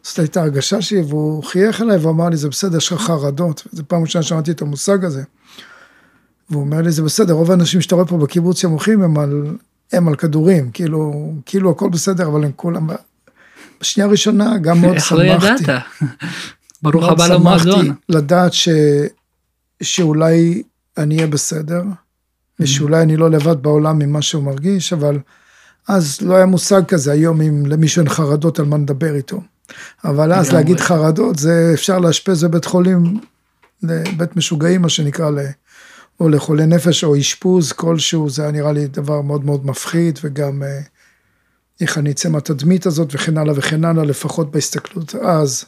זאת 0.03 0.19
הייתה 0.19 0.41
הרגשה 0.41 0.81
שלי, 0.81 1.01
והוא 1.01 1.43
חייך 1.43 1.81
אליי 1.81 1.97
ואמר 1.97 2.29
לי, 2.29 2.37
זה 2.37 2.49
בסדר, 2.49 2.77
יש 2.77 2.91
לך 2.91 3.01
חרדות. 3.01 3.67
זו 3.71 3.83
פעם 3.87 4.01
ראשונה 4.01 4.23
שמעתי 4.23 4.51
את 4.51 4.61
המושג 4.61 5.05
הזה. 5.05 5.23
והוא 6.49 6.61
אומר 6.61 6.81
לי, 6.81 6.91
זה 6.91 7.03
בסדר, 7.03 7.33
רוב 7.33 7.51
האנשים 7.51 7.81
שאתה 7.81 7.95
רואה 7.95 8.07
פה 8.07 8.17
בקיבוץ 8.17 8.65
המוחים 8.65 9.01
הם 9.01 9.17
על, 9.17 9.55
הם 9.91 10.07
על 10.07 10.15
כדורים, 10.15 10.71
כאילו, 10.71 11.33
כאילו 11.45 11.71
הכל 11.71 11.89
בסדר, 11.89 12.27
אבל 12.27 12.43
הם 12.43 12.51
כולם... 12.55 12.89
בשנייה 13.81 14.07
הראשונה 14.07 14.57
גם 14.57 14.81
מאוד 14.81 14.99
שמחתי. 14.99 15.21
איך 15.31 15.43
לא 15.43 15.47
ידעת? 15.47 15.83
ברוך 16.83 17.05
הבא 17.05 17.27
למועדון. 17.27 17.67
מאוד 17.67 17.85
שמחתי 17.85 18.01
לדעת 18.09 18.53
ש... 18.53 18.69
שאולי 19.83 20.63
אני 20.97 21.15
אהיה 21.15 21.27
בסדר, 21.27 21.83
ושאולי 22.59 23.01
אני 23.01 23.17
לא 23.17 23.29
לבד 23.31 23.63
בעולם 23.63 23.99
ממה 23.99 24.21
שהוא 24.21 24.43
מרגיש, 24.43 24.93
אבל 24.93 25.19
אז 25.87 26.21
לא 26.21 26.35
היה 26.35 26.45
מושג 26.45 26.85
כזה, 26.85 27.11
היום 27.11 27.41
אם 27.41 27.65
למישהו 27.65 28.01
אין 28.01 28.09
חרדות 28.09 28.59
על 28.59 28.65
מה 28.65 28.77
נדבר 28.77 29.15
איתו. 29.15 29.41
אבל 30.03 30.33
אז 30.33 30.51
להגיד 30.51 30.79
חרדות, 30.79 31.39
זה 31.39 31.71
אפשר 31.73 31.99
לאשפז 31.99 32.43
בבית 32.43 32.65
חולים, 32.65 33.19
לבית 33.83 34.35
משוגעים, 34.35 34.81
מה 34.81 34.89
שנקרא, 34.89 35.29
או 36.19 36.29
לחולי 36.29 36.65
נפש, 36.65 37.03
או 37.03 37.19
אשפוז 37.19 37.71
כלשהו, 37.71 38.29
זה 38.29 38.41
היה 38.41 38.51
נראה 38.51 38.71
לי 38.71 38.87
דבר 38.87 39.21
מאוד 39.21 39.45
מאוד 39.45 39.65
מפחיד, 39.65 40.19
וגם 40.23 40.63
אה, 40.63 40.79
איך 41.81 41.97
אני 41.97 42.11
אצא 42.11 42.29
מהתדמית 42.29 42.85
הזאת, 42.85 43.09
וכן 43.11 43.37
הלאה 43.37 43.53
וכן 43.57 43.85
הלאה, 43.85 44.03
לפחות 44.03 44.51
בהסתכלות 44.51 45.15
אז. 45.15 45.65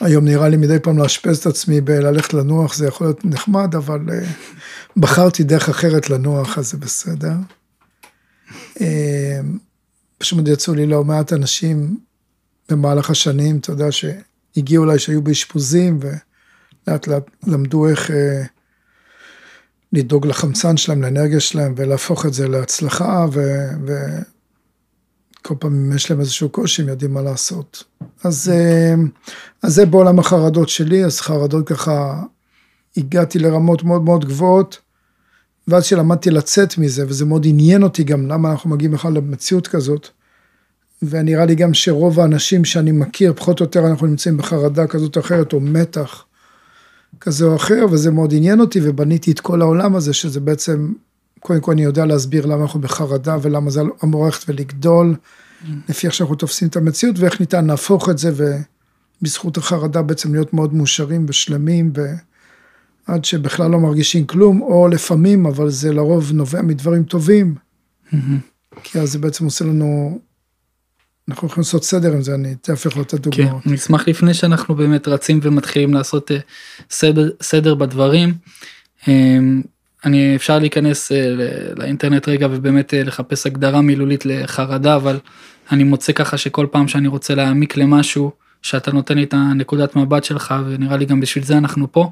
היום 0.00 0.24
נראה 0.24 0.48
לי 0.48 0.56
מדי 0.56 0.78
פעם 0.78 0.98
לאשפז 0.98 1.38
את 1.38 1.46
עצמי 1.46 1.80
בללכת 1.80 2.34
לנוח, 2.34 2.74
זה 2.74 2.86
יכול 2.86 3.06
להיות 3.06 3.24
נחמד, 3.24 3.74
אבל 3.74 4.00
uh, 4.08 4.24
בחרתי 4.96 5.44
דרך 5.44 5.68
אחרת 5.68 6.10
לנוח, 6.10 6.58
אז 6.58 6.70
זה 6.70 6.76
בסדר. 6.76 7.34
Uh, 8.74 8.82
פשוט 10.18 10.48
יצאו 10.48 10.74
לי 10.74 10.86
לא 10.86 11.04
מעט 11.04 11.32
אנשים 11.32 11.98
במהלך 12.70 13.10
השנים, 13.10 13.56
אתה 13.56 13.70
יודע, 13.70 13.86
שהגיעו 13.90 14.84
אליי 14.84 14.98
שהיו 14.98 15.22
באשפוזים, 15.22 15.98
ולאט 16.00 17.06
לאט 17.06 17.30
למדו 17.46 17.88
איך 17.88 18.10
אה, 18.10 18.42
לדאוג 19.92 20.26
לחמצן 20.26 20.76
שלהם, 20.76 21.02
לאנרגיה 21.02 21.40
שלהם, 21.40 21.74
ולהפוך 21.76 22.26
את 22.26 22.34
זה 22.34 22.48
להצלחה, 22.48 23.26
ו... 23.32 23.40
כל 25.46 25.54
פעם 25.58 25.74
אם 25.74 25.96
יש 25.96 26.10
להם 26.10 26.20
איזשהו 26.20 26.48
קושי, 26.48 26.82
הם 26.82 26.88
יודעים 26.88 27.12
מה 27.12 27.22
לעשות. 27.22 27.84
אז, 28.24 28.52
אה, 28.54 28.94
אז 29.62 29.74
זה 29.74 29.86
בעולם 29.86 30.18
החרדות 30.18 30.68
שלי, 30.68 31.04
אז 31.04 31.20
חרדות 31.20 31.68
ככה, 31.68 32.22
הגעתי 32.96 33.38
לרמות 33.38 33.82
מאוד 33.82 34.02
מאוד 34.02 34.24
גבוהות, 34.24 34.78
ואז 35.68 35.84
שלמדתי 35.84 36.30
לצאת 36.30 36.78
מזה, 36.78 37.04
וזה 37.08 37.24
מאוד 37.24 37.46
עניין 37.46 37.82
אותי 37.82 38.04
גם, 38.04 38.26
למה 38.26 38.50
אנחנו 38.50 38.70
מגיעים 38.70 38.92
בכלל 38.92 39.12
למציאות 39.12 39.68
כזאת. 39.68 40.08
ונראה 41.10 41.44
לי 41.44 41.54
גם 41.54 41.74
שרוב 41.74 42.20
האנשים 42.20 42.64
שאני 42.64 42.92
מכיר, 42.92 43.32
פחות 43.36 43.60
או 43.60 43.64
יותר 43.64 43.86
אנחנו 43.86 44.06
נמצאים 44.06 44.36
בחרדה 44.36 44.86
כזאת 44.86 45.16
או 45.16 45.20
אחרת, 45.20 45.52
או 45.52 45.60
מתח 45.60 46.24
כזה 47.20 47.44
או 47.44 47.56
אחר, 47.56 47.86
וזה 47.90 48.10
מאוד 48.10 48.34
עניין 48.34 48.60
אותי, 48.60 48.80
ובניתי 48.82 49.30
את 49.30 49.40
כל 49.40 49.62
העולם 49.62 49.96
הזה, 49.96 50.12
שזה 50.12 50.40
בעצם, 50.40 50.92
קודם 51.40 51.60
כל 51.60 51.72
אני 51.72 51.84
יודע 51.84 52.06
להסביר 52.06 52.46
למה 52.46 52.62
אנחנו 52.62 52.80
בחרדה, 52.80 53.36
ולמה 53.42 53.70
זה 53.70 53.80
אמור 54.04 54.24
ללכת 54.24 54.48
ולגדול, 54.48 55.14
mm. 55.14 55.66
לפי 55.88 56.06
איך 56.06 56.14
שאנחנו 56.14 56.34
תופסים 56.34 56.68
את 56.68 56.76
המציאות, 56.76 57.18
ואיך 57.18 57.40
ניתן 57.40 57.66
להפוך 57.66 58.08
את 58.08 58.18
זה, 58.18 58.32
ובזכות 59.20 59.56
החרדה 59.56 60.02
בעצם 60.02 60.34
להיות 60.34 60.54
מאוד 60.54 60.74
מאושרים 60.74 61.26
ושלמים, 61.28 61.92
ועד 63.08 63.24
שבכלל 63.24 63.70
לא 63.70 63.80
מרגישים 63.80 64.26
כלום, 64.26 64.62
או 64.62 64.88
לפעמים, 64.88 65.46
אבל 65.46 65.70
זה 65.70 65.92
לרוב 65.92 66.32
נובע 66.32 66.62
מדברים 66.62 67.04
טובים, 67.04 67.54
mm-hmm. 67.54 68.16
כי 68.82 69.00
אז 69.00 69.12
זה 69.12 69.18
בעצם 69.18 69.44
עושה 69.44 69.64
לנו 69.64 70.18
אנחנו 71.28 71.48
יכולים 71.48 71.60
לעשות 71.60 71.84
סדר 71.84 72.12
עם 72.12 72.22
זה, 72.22 72.34
אני 72.34 72.54
תכף 72.54 72.86
יכול 72.86 73.02
לתת 73.02 73.20
דוגמאות. 73.20 73.62
כן, 73.62 73.68
אני 73.68 73.76
אשמח 73.76 74.08
לפני 74.08 74.34
שאנחנו 74.34 74.74
באמת 74.74 75.08
רצים 75.08 75.40
ומתחילים 75.42 75.94
לעשות 75.94 76.30
אה, 76.30 76.38
סדר, 76.90 77.30
סדר 77.42 77.74
בדברים. 77.74 78.34
אמ, 79.08 79.62
אני 80.04 80.36
אפשר 80.36 80.58
להיכנס 80.58 81.12
אה, 81.12 81.34
לאינטרנט 81.76 82.28
רגע 82.28 82.48
ובאמת 82.50 82.94
אה, 82.94 83.02
לחפש 83.02 83.46
הגדרה 83.46 83.80
מילולית 83.80 84.26
לחרדה, 84.26 84.96
אבל 84.96 85.18
אני 85.70 85.84
מוצא 85.84 86.12
ככה 86.12 86.36
שכל 86.36 86.66
פעם 86.70 86.88
שאני 86.88 87.08
רוצה 87.08 87.34
להעמיק 87.34 87.76
למשהו, 87.76 88.30
שאתה 88.62 88.92
נותן 88.92 89.18
לי 89.18 89.24
את 89.24 89.34
הנקודת 89.34 89.96
מבט 89.96 90.24
שלך, 90.24 90.54
ונראה 90.68 90.96
לי 90.96 91.04
גם 91.04 91.20
בשביל 91.20 91.44
זה 91.44 91.58
אנחנו 91.58 91.92
פה, 91.92 92.10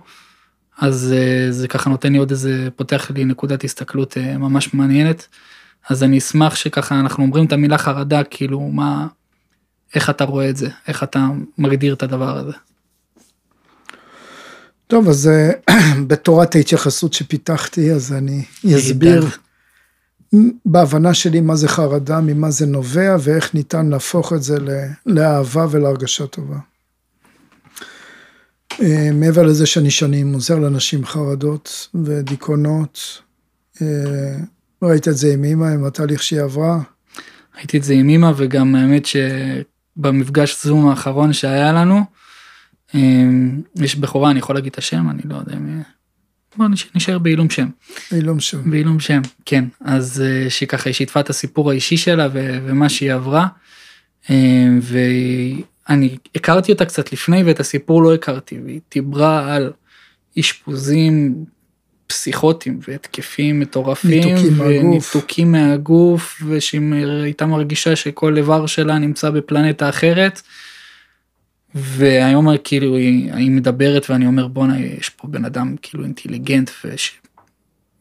אז 0.79 1.15
זה 1.51 1.69
ככה 1.69 1.91
נותן 1.91 2.13
לי 2.13 2.19
עוד 2.19 2.31
איזה, 2.31 2.69
פותח 2.77 3.11
לי 3.15 3.25
נקודת 3.25 3.65
הסתכלות 3.65 4.17
ממש 4.39 4.75
מעניינת. 4.75 5.27
אז 5.89 6.03
אני 6.03 6.19
אשמח 6.19 6.55
שככה 6.55 7.01
אנחנו 7.01 7.25
אומרים 7.25 7.47
את 7.47 7.53
המילה 7.53 7.79
חרדה, 7.79 8.25
כאילו 8.25 8.61
מה, 8.61 9.07
איך 9.95 10.11
אתה 10.11 10.25
רואה 10.25 10.51
את 10.51 10.57
זה, 10.57 10.69
איך 10.89 11.03
אתה 11.03 11.29
מגדיר 11.59 11.95
את 11.95 12.03
הדבר 12.03 12.39
הזה. 12.39 12.53
טוב, 14.87 15.09
אז 15.09 15.29
אה, 15.29 15.51
בתורת 16.09 16.55
ההתייחסות 16.55 17.13
שפיתחתי, 17.13 17.93
אז 17.93 18.13
אני 18.13 18.45
אסביר 18.77 19.27
בהבנה 20.67 21.15
שלי 21.15 21.41
מה 21.41 21.57
זה 21.57 21.69
חרדה, 21.69 22.21
ממה 22.21 22.51
זה 22.51 22.67
נובע, 22.67 23.17
ואיך 23.21 23.55
ניתן 23.55 23.87
להפוך 23.87 24.33
את 24.33 24.43
זה 24.43 24.57
לאהבה 25.07 25.67
ולהרגשה 25.71 26.27
טובה. 26.27 26.59
אה, 28.83 29.11
מעבר 29.13 29.43
לזה 29.43 29.67
שאני 29.67 29.91
שנים 29.91 30.33
עוזר 30.33 30.59
לאנשים 30.59 31.07
חרדות 31.07 31.89
ודיכאונות, 32.05 32.99
אה, 33.83 34.37
ראית 34.83 35.09
את 35.09 35.17
זה 35.17 35.33
עם 35.33 35.45
אמא, 35.45 35.65
עם 35.65 35.85
התהליך 35.85 36.23
שהיא 36.23 36.41
עברה? 36.41 36.81
ראיתי 37.57 37.79
את 37.79 37.85
זה 37.85 37.95
עם 37.95 38.09
אמא, 38.09 38.33
וגם 38.37 38.75
האמת 38.75 39.07
שבמפגש 39.07 40.65
זום 40.67 40.89
האחרון 40.89 41.33
שהיה 41.33 41.73
לנו, 41.73 42.01
אמ, 42.95 43.61
יש 43.77 43.97
בכורה, 43.97 44.31
אני 44.31 44.39
יכול 44.39 44.55
להגיד 44.55 44.73
את 44.73 44.79
השם, 44.79 45.11
אני 45.11 45.23
לא 45.25 45.37
יודע 45.37 45.55
מי... 45.59 45.83
בוא 46.57 46.67
נשאר 46.95 47.19
בעילום 47.19 47.51
שם. 47.51 47.69
בעילום 48.11 48.41
שם. 48.41 48.71
בעילום 48.71 49.01
שם, 49.01 49.21
כן. 49.45 49.65
אז 49.81 50.23
אה, 50.27 50.51
שהיא 50.51 50.69
ככה, 50.69 50.89
היא 50.89 50.95
שיתפה 50.95 51.21
את 51.21 51.31
הסיפור 51.31 51.71
האישי 51.71 51.97
שלה 51.97 52.29
ומה 52.33 52.89
שהיא 52.89 53.13
עברה. 53.13 53.47
אמ, 54.31 54.81
ואני 54.83 56.17
הכרתי 56.35 56.73
אותה 56.73 56.85
קצת 56.85 57.13
לפני 57.13 57.43
ואת 57.43 57.61
הסיפור 57.61 58.03
לא 58.03 58.15
הכרתי, 58.15 58.61
והיא 58.65 58.81
דיברה 58.95 59.55
על 59.55 59.73
אשפוזים 60.39 61.45
פסיכוטיים 62.13 62.79
והתקפים 62.89 63.61
מטורפים 63.61 64.61
וניתוקים 64.61 65.53
מהגוף 65.53 66.43
ושהיא 66.49 66.81
הייתה 67.23 67.47
מרגישה 67.47 67.97
שכל 67.97 68.37
איבר 68.37 68.67
שלה 68.67 68.99
נמצא 68.99 69.31
בפלנטה 69.31 69.89
אחרת. 69.89 70.43
והיום 71.75 72.49
כאילו 72.65 72.97
היא, 72.97 73.33
היא 73.33 73.51
מדברת 73.51 74.11
ואני 74.11 74.27
אומר 74.27 74.49
בואנה 74.49 74.81
יש 74.81 75.09
פה 75.09 75.29
בן 75.29 75.45
אדם 75.45 75.75
כאילו 75.83 76.05
אינטליגנט 76.05 76.71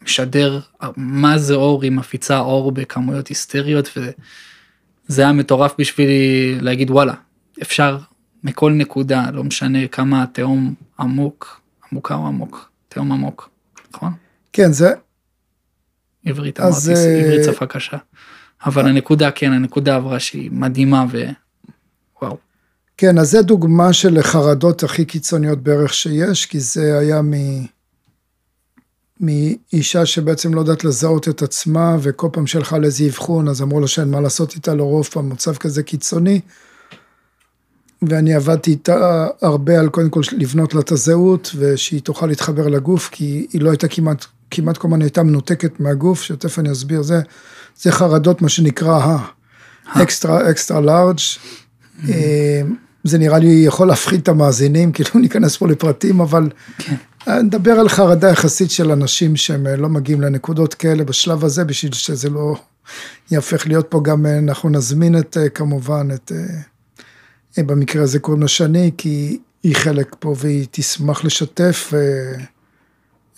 ומשדר 0.02 0.60
מה 0.97 1.38
זה 1.38 1.56
אור 1.56 1.84
היא 1.84 1.91
מפיצה 1.91 2.39
אור 2.39 2.71
בכמויות 2.71 3.28
היסטריות 3.28 3.89
וזה 3.97 5.21
היה 5.21 5.32
מטורף 5.32 5.74
בשבילי 5.78 6.58
להגיד 6.62 6.91
וואלה 6.91 7.13
אפשר 7.62 7.97
מכל 8.43 8.71
נקודה 8.71 9.32
לא 9.34 9.43
משנה 9.43 9.88
כמה 9.88 10.24
התהום 10.24 10.74
עמוק 11.00 11.62
עמוקה 11.91 12.15
או 12.15 12.28
עמוק 12.28 12.71
תהום 12.89 13.12
עמוק 13.12 13.50
נכון? 13.95 14.13
כן, 14.54 14.71
זה... 14.71 14.93
עברית 16.25 16.60
אמרתי, 16.60 16.93
אה, 16.95 17.25
עברית 17.25 17.43
שפה 17.45 17.65
קשה. 17.65 17.97
אבל 18.65 18.88
הנקודה, 18.88 19.32
כן, 19.32 19.54
הנקודה 19.54 19.95
עברה 19.95 20.19
שהיא 20.19 20.51
מדהימה 20.51 21.06
ווואו. 22.21 22.38
כן, 22.97 23.17
אז 23.17 23.32
זה 23.32 23.41
דוגמה 23.41 23.93
של 23.93 24.21
חרדות 24.21 24.84
הכי 24.84 25.06
קיצוניות 25.06 25.60
בערך 25.60 25.93
שיש, 25.93 26.45
כי 26.45 26.60
זה 26.60 26.99
היה 26.99 27.21
מ... 27.21 27.32
מאישה 29.19 30.06
שבעצם 30.06 30.54
לא 30.54 30.60
יודעת 30.60 30.84
לזהות 30.84 31.30
את 31.30 31.41
עצמה, 31.41 31.97
וכל 32.01 32.30
פעם 32.32 32.47
שהלכה 32.47 32.77
לאיזה 32.77 33.06
אבחון, 33.06 33.47
אז 33.47 33.62
אמרו 33.62 33.80
לה 33.80 33.88
שאין 33.88 34.12
מה 34.12 34.21
לעשות 34.21 34.56
איתה 34.56 34.75
לרוב 34.75 35.08
פעם 35.08 35.30
מצב 35.30 35.56
כזה 35.56 35.84
קיצוני. 35.84 36.41
ואני 38.09 38.33
עבדתי 38.33 38.71
איתה 38.71 39.27
הרבה 39.41 39.79
על 39.79 39.89
קודם 39.89 40.09
כל 40.09 40.21
לבנות 40.31 40.73
לה 40.73 40.81
את 40.81 40.91
הזהות, 40.91 41.51
ושהיא 41.55 42.01
תוכל 42.01 42.25
להתחבר 42.25 42.67
לגוף, 42.67 43.09
כי 43.11 43.47
היא 43.53 43.61
לא 43.61 43.69
הייתה 43.69 43.87
כמעט, 43.87 44.25
כמעט 44.51 44.77
כל 44.77 44.87
הזמן 44.87 45.01
הייתה 45.01 45.23
מנותקת 45.23 45.79
מהגוף, 45.79 46.21
שתכף 46.21 46.59
אני 46.59 46.71
אסביר, 46.71 47.01
זה, 47.01 47.21
זה 47.81 47.91
חרדות, 47.91 48.41
מה 48.41 48.49
שנקרא 48.49 49.17
האקסטרה, 49.93 50.49
אקסטרה 50.51 50.81
לארג'. 50.81 51.19
זה 53.03 53.17
נראה 53.17 53.39
לי 53.39 53.63
יכול 53.67 53.87
להפחיד 53.87 54.19
את 54.19 54.27
המאזינים, 54.27 54.91
כאילו 54.93 55.09
ניכנס 55.15 55.57
פה 55.57 55.67
לפרטים, 55.67 56.21
אבל 56.21 56.49
כן. 56.77 56.95
נדבר 57.27 57.71
על 57.71 57.89
חרדה 57.89 58.29
יחסית 58.29 58.71
של 58.71 58.91
אנשים 58.91 59.35
שהם 59.35 59.67
אה, 59.67 59.75
לא 59.75 59.89
מגיעים 59.89 60.21
לנקודות 60.21 60.73
כאלה 60.73 61.03
בשלב 61.03 61.45
הזה, 61.45 61.63
בשביל 61.63 61.93
שזה 61.93 62.29
לא 62.29 62.55
יהפך 63.31 63.67
להיות 63.67 63.85
פה 63.89 64.01
גם, 64.03 64.25
אה, 64.25 64.37
אנחנו 64.37 64.69
נזמין 64.69 65.17
את, 65.17 65.37
אה, 65.37 65.49
כמובן, 65.49 66.07
את 66.13 66.31
במקרה 67.57 68.03
הזה 68.03 68.19
קוראים 68.19 68.41
לה 68.41 68.47
שני, 68.47 68.91
כי 68.97 69.39
היא 69.63 69.75
חלק 69.75 70.15
פה 70.19 70.35
והיא 70.37 70.67
תשמח 70.71 71.23
לשתף, 71.23 71.93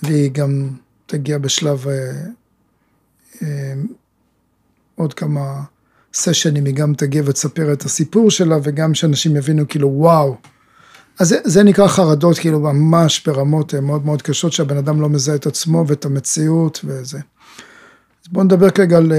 והיא 0.03 0.31
גם 0.31 0.69
תגיע 1.05 1.37
בשלב 1.37 1.87
אה, 1.87 1.93
אה, 3.41 3.73
עוד 4.95 5.13
כמה 5.13 5.61
סשנים, 6.13 6.65
היא 6.65 6.75
גם 6.75 6.93
תגיע 6.93 7.23
ותספר 7.25 7.73
את 7.73 7.83
הסיפור 7.83 8.31
שלה, 8.31 8.57
וגם 8.63 8.93
שאנשים 8.93 9.35
יבינו 9.35 9.67
כאילו 9.67 9.87
וואו. 9.87 10.37
אז 11.19 11.27
זה, 11.27 11.39
זה 11.43 11.63
נקרא 11.63 11.87
חרדות 11.87 12.37
כאילו 12.37 12.59
ממש 12.59 13.27
ברמות 13.27 13.75
אה, 13.75 13.81
מאוד 13.81 14.05
מאוד 14.05 14.21
קשות, 14.21 14.53
שהבן 14.53 14.77
אדם 14.77 15.01
לא 15.01 15.09
מזהה 15.09 15.35
את 15.35 15.45
עצמו 15.45 15.85
ואת 15.87 16.05
המציאות 16.05 16.79
וזה. 16.83 17.17
אז 17.17 18.27
בואו 18.31 18.45
נדבר 18.45 18.69
כרגע 18.69 18.97
על, 18.97 19.11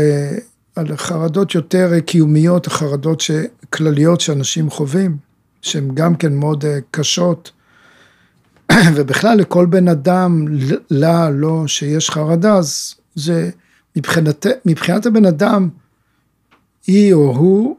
על 0.77 0.97
חרדות 0.97 1.55
יותר 1.55 2.01
קיומיות, 2.01 2.67
חרדות. 2.67 3.23
כלליות 3.71 4.21
שאנשים 4.21 4.71
חווים, 4.71 5.17
שהן 5.63 5.91
גם 5.95 6.15
כן 6.17 6.35
מאוד 6.35 6.65
אה, 6.65 6.79
קשות, 6.91 7.51
ובכלל 8.95 9.39
לכל 9.39 9.67
בן 9.67 9.89
אדם, 9.89 10.45
לה, 10.91 11.31
לא, 11.31 11.67
שיש 11.67 12.11
חרדה, 12.11 12.57
אז 12.57 12.95
זה 13.15 13.51
מבחינת, 13.97 14.47
מבחינת 14.65 15.07
הבן 15.07 15.27
אדם, 15.27 15.69
היא 16.87 17.15
או 17.15 17.37
הוא, 17.37 17.77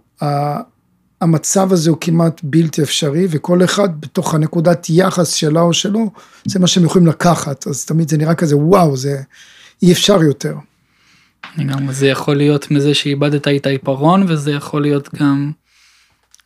המצב 1.21 1.73
הזה 1.73 1.89
הוא 1.89 1.97
כמעט 2.01 2.41
בלתי 2.43 2.81
אפשרי, 2.81 3.27
וכל 3.29 3.63
אחד 3.63 4.01
בתוך 4.01 4.33
הנקודת 4.33 4.87
יחס 4.89 5.33
שלה 5.33 5.61
או 5.61 5.73
שלו, 5.73 6.11
זה 6.45 6.59
מה 6.59 6.67
שהם 6.67 6.85
יכולים 6.85 7.07
לקחת, 7.07 7.67
אז 7.67 7.85
תמיד 7.85 8.09
זה 8.09 8.17
נראה 8.17 8.35
כזה, 8.35 8.57
וואו, 8.57 8.97
זה 8.97 9.21
אי 9.81 9.91
אפשר 9.91 10.23
יותר. 10.23 10.55
גם 11.67 11.91
זה 11.91 12.07
יכול 12.07 12.35
להיות 12.37 12.71
מזה 12.71 12.93
שאיבדת 12.93 13.47
את 13.47 13.65
העיפרון, 13.65 14.25
וזה 14.27 14.51
יכול 14.51 14.81
להיות 14.81 15.09
גם 15.15 15.51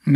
מ... 0.08 0.16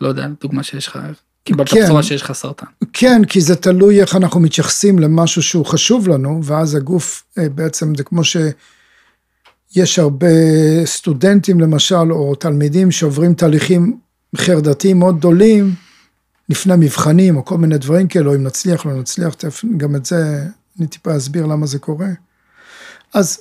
לא 0.00 0.08
יודע, 0.08 0.26
דוגמה 0.40 0.62
שיש 0.62 0.86
לך, 0.86 0.98
קיבלת 1.44 1.68
כן, 1.68 1.84
בשורה 1.84 2.02
שיש 2.02 2.22
לך 2.22 2.32
סרטן. 2.32 2.66
כן, 2.92 3.22
כי 3.24 3.40
זה 3.40 3.56
תלוי 3.56 4.00
איך 4.00 4.16
אנחנו 4.16 4.40
מתייחסים 4.40 4.98
למשהו 4.98 5.42
שהוא 5.42 5.66
חשוב 5.66 6.08
לנו, 6.08 6.40
ואז 6.44 6.74
הגוף 6.74 7.22
אה, 7.38 7.48
בעצם 7.48 7.94
זה 7.94 8.04
כמו 8.04 8.24
יש 9.76 9.98
הרבה 9.98 10.26
סטודנטים 10.84 11.60
למשל, 11.60 12.12
או 12.12 12.34
תלמידים 12.34 12.90
שעוברים 12.90 13.34
תהליכים 13.34 13.98
חרדתיים 14.36 14.98
מאוד 14.98 15.18
גדולים, 15.18 15.74
לפני 16.48 16.74
מבחנים, 16.78 17.36
או 17.36 17.44
כל 17.44 17.58
מיני 17.58 17.78
דברים 17.78 18.08
כאלו, 18.08 18.34
אם 18.34 18.42
נצליח, 18.42 18.86
לא 18.86 18.92
נצליח, 18.92 19.34
גם 19.76 19.96
את 19.96 20.06
זה, 20.06 20.44
אני 20.78 20.86
טיפה 20.86 21.16
אסביר 21.16 21.46
למה 21.46 21.66
זה 21.66 21.78
קורה. 21.78 22.08
אז 23.14 23.38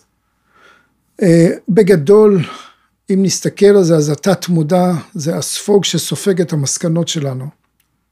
בגדול, 1.70 2.44
אם 3.14 3.20
נסתכל 3.24 3.66
על 3.66 3.84
זה, 3.84 3.96
אז 3.96 4.10
התת 4.10 4.50
מודע 4.50 4.94
זה 5.14 5.36
הספוג 5.36 5.86
שסופג 5.86 6.42
את 6.42 6.54
המסקנות 6.54 7.08
שלנו. 7.08 7.48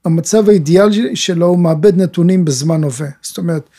המצב 0.05 0.49
האידיאלי 0.49 1.15
שלו 1.15 1.45
הוא 1.45 1.59
מאבד 1.59 2.01
נתונים 2.01 2.45
בזמן 2.45 2.83
הווה. 2.83 3.07
זאת 3.21 3.37
אומרת, 3.37 3.69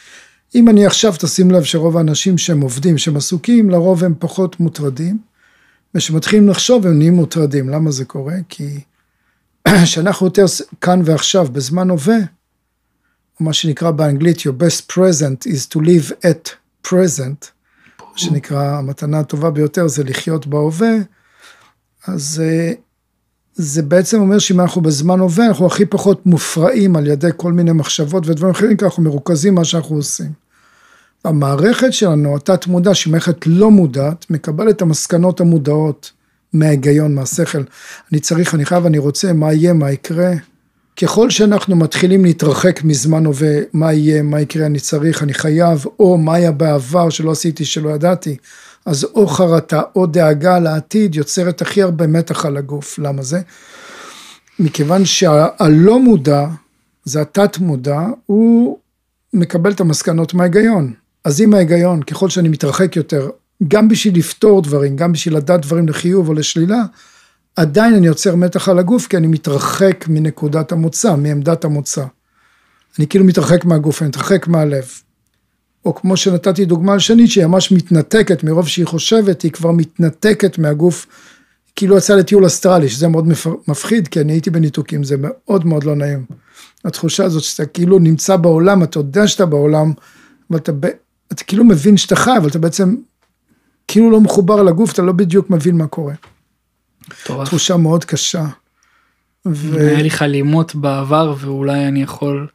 אם 0.55 0.69
אני 0.69 0.87
עכשיו, 0.87 1.15
תשים 1.19 1.51
לב 1.51 1.63
שרוב 1.63 1.97
האנשים 1.97 2.39
שהם 2.39 2.61
עובדים, 2.61 2.99
שהם 2.99 3.17
עסוקים, 3.17 3.71
לרוב 3.71 4.05
הם 4.05 4.15
פחות 4.19 4.61
מוטרדים, 4.61 5.19
וכשמתחילים 5.95 6.49
לחשוב 6.49 6.87
הם 6.87 6.99
נהיים 6.99 7.15
מוטרדים. 7.15 7.69
למה 7.69 7.91
זה 7.91 8.05
קורה? 8.05 8.35
כי 8.49 8.81
כשאנחנו 9.85 10.27
יותר 10.27 10.45
כאן 10.81 11.03
ועכשיו, 11.05 11.47
בזמן 11.53 11.91
הווה, 11.91 12.19
או 13.41 13.45
מה 13.45 13.53
שנקרא 13.53 13.91
באנגלית, 13.91 14.39
your 14.39 14.63
best 14.63 14.93
present 14.93 15.47
is 15.47 15.75
to 15.75 15.81
live 15.81 16.13
at 16.25 16.51
present, 16.89 17.58
שנקרא, 18.19 18.79
המתנה 18.79 19.19
הטובה 19.19 19.51
ביותר 19.51 19.89
זה 19.89 20.05
לחיות 20.05 20.47
בהווה, 20.47 20.93
אז 22.07 22.43
אה, 22.45 22.73
זה 23.55 23.83
בעצם 23.83 24.21
אומר 24.21 24.39
שאם 24.39 24.61
אנחנו 24.61 24.81
בזמן 24.81 25.21
הווה, 25.21 25.47
אנחנו 25.47 25.67
הכי 25.67 25.87
פחות 25.87 26.27
מופרעים 26.27 26.97
על 26.97 27.07
ידי 27.07 27.31
כל 27.37 27.53
מיני 27.53 27.73
מחשבות 27.73 28.27
ודברים 28.27 28.51
אחרים, 28.51 28.77
כי 28.77 28.85
אנחנו 28.85 29.03
מרוכזים 29.03 29.55
מה 29.55 29.65
שאנחנו 29.65 29.97
עושים. 29.97 30.33
המערכת 31.25 31.93
שלנו, 31.93 32.37
התת 32.37 32.67
מודע, 32.67 32.95
שהיא 32.95 33.13
מערכת 33.13 33.47
לא 33.47 33.71
מודעת, 33.71 34.31
מקבלת 34.31 34.77
את 34.77 34.83
המסקנות 34.83 35.41
המודעות 35.41 36.13
מההיגיון, 36.53 37.15
מהשכל. 37.15 37.63
אני 38.13 38.21
צריך, 38.21 38.55
אני 38.55 38.65
חייב, 38.65 38.87
אני 38.87 38.99
רוצה, 38.99 39.33
מה 39.33 39.53
יהיה, 39.53 39.73
מה 39.73 39.91
יקרה. 39.91 40.33
ככל 41.03 41.31
שאנחנו 41.31 41.77
מתחילים 41.77 42.25
להתרחק 42.25 42.85
מזמן 42.85 43.27
הווה, 43.27 43.57
מה 43.73 43.93
יהיה, 43.93 44.23
מה 44.23 44.41
יקרה, 44.41 44.67
אני 44.67 44.81
צריך, 44.81 45.23
אני 45.23 45.35
חייב, 45.35 45.85
או 45.99 46.19
מה 46.19 46.35
היה 46.35 46.53
בעבר 46.53 47.11
שלא 47.11 47.31
עשיתי, 47.31 47.65
שלא 47.65 47.91
ידעתי, 47.91 48.37
אז 48.87 49.05
או 49.05 49.27
חרטה 49.27 49.83
או 49.97 50.07
דאגה 50.07 50.59
לעתיד 50.59 51.15
יוצרת 51.15 51.63
הכי 51.63 51.83
הרבה 51.83 52.07
מתח 52.07 52.47
על 52.47 52.57
הגוף. 52.57 52.99
למה 52.99 53.23
זה? 53.23 53.41
מכיוון 54.59 55.05
שהלא 55.05 55.99
מודע, 55.99 56.47
זה 57.05 57.21
התת 57.21 57.59
מודע, 57.59 58.01
הוא 58.27 58.79
מקבל 59.35 59.73
את 59.73 59.81
המסקנות 59.81 60.35
מההיגיון. 60.35 60.93
אז 61.25 61.41
אם 61.41 61.55
ההיגיון, 61.55 62.03
ככל 62.03 62.29
שאני 62.29 62.49
מתרחק 62.49 62.97
יותר, 62.97 63.31
גם 63.69 63.89
בשביל 63.89 64.17
לפתור 64.17 64.63
דברים, 64.63 64.97
גם 64.97 65.13
בשביל 65.13 65.37
לדעת 65.37 65.61
דברים 65.61 65.89
לחיוב 65.89 66.29
או 66.29 66.35
לשלילה, 66.35 66.83
עדיין 67.59 67.95
אני 67.95 68.07
יוצר 68.07 68.37
מתח 68.37 68.69
על 68.69 68.79
הגוף 68.79 69.07
כי 69.07 69.17
אני 69.17 69.27
מתרחק 69.27 70.05
מנקודת 70.09 70.73
המוצא, 70.73 71.17
מעמדת 71.17 71.65
המוצא. 71.65 72.05
אני 72.99 73.07
כאילו 73.07 73.25
מתרחק 73.25 73.65
מהגוף, 73.65 74.03
אני 74.03 74.09
מתרחק 74.09 74.49
מהלב. 74.49 74.85
או 75.85 75.95
כמו 75.95 76.17
שנתתי 76.17 76.65
דוגמה 76.65 76.93
על 76.93 76.99
שנית, 76.99 77.31
שהיא 77.31 77.47
ממש 77.47 77.73
מתנתקת, 77.73 78.45
מרוב 78.45 78.69
שהיא 78.69 78.87
חושבת, 78.87 79.43
היא 79.43 79.53
כבר 79.53 79.73
מתנתקת 79.73 80.59
מהגוף, 80.59 81.07
כאילו 81.77 81.97
יצאה 81.97 82.17
לטיול 82.17 82.47
אסטרלי, 82.47 82.89
שזה 82.89 83.09
מאוד 83.09 83.29
מפחיד, 83.69 84.09
כי 84.09 84.21
אני 84.21 84.33
הייתי 84.33 84.51
בניתוקים, 84.51 85.05
זה 85.05 85.17
מאוד 85.19 85.67
מאוד 85.67 85.85
לא 85.85 85.97
נעים. 85.97 86.25
התחושה 86.85 87.25
הזאת 87.25 87.43
שאתה 87.43 87.67
כאילו 87.67 87.99
נמצא 87.99 88.37
בעולם, 88.37 88.83
אתה 88.83 88.99
יודע 88.99 89.27
שאתה 89.27 89.47
בעולם, 89.47 89.93
אבל 90.51 90.59
אתה, 90.59 90.73
אתה 91.33 91.45
כאילו 91.45 91.65
מבין 91.65 91.97
שאתה 91.97 92.17
חי, 92.17 92.37
אבל 92.39 92.49
אתה 92.49 92.59
בעצם 92.59 92.97
כאילו 93.89 94.11
לא 94.11 94.21
מחובר 94.21 94.63
לגוף, 94.63 94.93
אתה 94.93 95.03
לא 95.03 95.13
בדיוק 95.13 95.51
מבין 95.51 95.77
מה 95.77 95.87
קורה. 95.87 96.15
טורף. 97.25 97.49
תחושה 97.49 97.77
מאוד 97.77 98.05
קשה. 98.05 98.45
ו... 99.47 99.79
היה 99.79 100.03
לי 100.03 100.11
חלימות 100.11 100.75
בעבר 100.75 101.35
ואולי 101.39 101.89
אני 101.89 102.03
יכול 102.03 102.49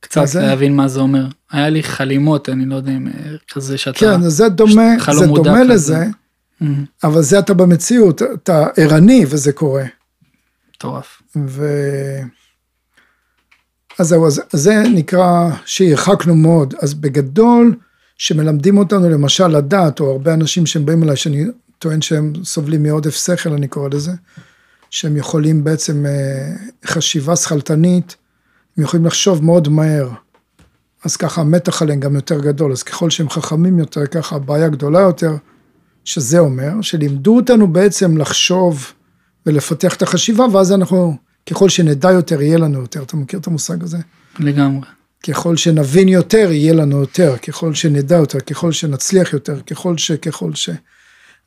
קצת 0.00 0.26
זה? 0.26 0.40
להבין 0.40 0.76
מה 0.76 0.88
זה 0.88 1.00
אומר. 1.00 1.26
היה 1.50 1.68
לי 1.68 1.82
חלימות, 1.82 2.48
אני 2.48 2.64
לא 2.66 2.74
יודע 2.74 2.92
אם 2.92 3.06
אה, 3.06 3.12
כזה 3.52 3.78
שאתה... 3.78 3.98
כן, 3.98 4.20
זה 4.20 4.48
דומה, 4.48 4.96
זה 5.12 5.26
דומה 5.26 5.60
כזה. 5.60 5.74
לזה, 5.74 6.04
mm-hmm. 6.04 6.66
אבל 7.04 7.22
זה 7.22 7.38
אתה 7.38 7.54
במציאות, 7.54 8.22
אתה 8.22 8.66
ערני 8.76 9.24
וזה 9.28 9.52
קורה. 9.52 9.84
מטורף. 10.76 11.22
ו... 11.36 11.66
אז 13.98 14.08
זהו, 14.08 14.26
אז 14.26 14.42
זה 14.52 14.82
נקרא 14.94 15.50
שהרחקנו 15.64 16.34
מאוד. 16.34 16.74
אז 16.82 16.94
בגדול, 16.94 17.76
שמלמדים 18.18 18.78
אותנו 18.78 19.08
למשל 19.08 19.46
לדעת, 19.48 20.00
או 20.00 20.10
הרבה 20.10 20.34
אנשים 20.34 20.66
שהם 20.66 20.86
באים 20.86 21.02
אליי, 21.02 21.16
שאני 21.16 21.44
טוען 21.84 22.02
שהם 22.02 22.32
סובלים 22.44 22.82
מעודף 22.82 23.16
שכל, 23.16 23.52
אני 23.52 23.68
קורא 23.68 23.88
לזה, 23.92 24.12
שהם 24.90 25.16
יכולים 25.16 25.64
בעצם 25.64 26.06
אה, 26.06 26.52
חשיבה 26.86 27.36
שכלתנית, 27.36 28.16
הם 28.76 28.84
יכולים 28.84 29.06
לחשוב 29.06 29.44
מאוד 29.44 29.68
מהר. 29.68 30.08
אז 31.04 31.16
ככה 31.16 31.40
המתח 31.40 31.82
עליהם 31.82 32.00
גם 32.00 32.14
יותר 32.14 32.40
גדול, 32.40 32.72
אז 32.72 32.82
ככל 32.82 33.10
שהם 33.10 33.30
חכמים 33.30 33.78
יותר, 33.78 34.06
ככה 34.06 34.36
הבעיה 34.36 34.68
גדולה 34.68 35.00
יותר, 35.00 35.36
שזה 36.04 36.38
אומר, 36.38 36.80
שלימדו 36.80 37.36
אותנו 37.36 37.72
בעצם 37.72 38.16
לחשוב 38.16 38.92
ולפתח 39.46 39.94
את 39.94 40.02
החשיבה, 40.02 40.44
ואז 40.52 40.72
אנחנו, 40.72 41.16
ככל 41.50 41.68
שנדע 41.68 42.12
יותר, 42.12 42.42
יהיה 42.42 42.58
לנו 42.58 42.80
יותר. 42.80 43.02
אתה 43.02 43.16
מכיר 43.16 43.40
את 43.40 43.46
המושג 43.46 43.82
הזה? 43.82 43.98
לגמרי. 44.38 44.86
ככל 45.28 45.56
שנבין 45.56 46.08
יותר, 46.08 46.52
יהיה 46.52 46.72
לנו 46.72 47.00
יותר, 47.00 47.36
ככל 47.36 47.74
שנדע 47.74 48.16
יותר, 48.16 48.40
ככל 48.40 48.72
שנצליח 48.72 49.32
יותר, 49.32 49.60
ככל 49.60 49.98
ש... 49.98 50.12
ככל 50.12 50.54
ש... 50.54 50.70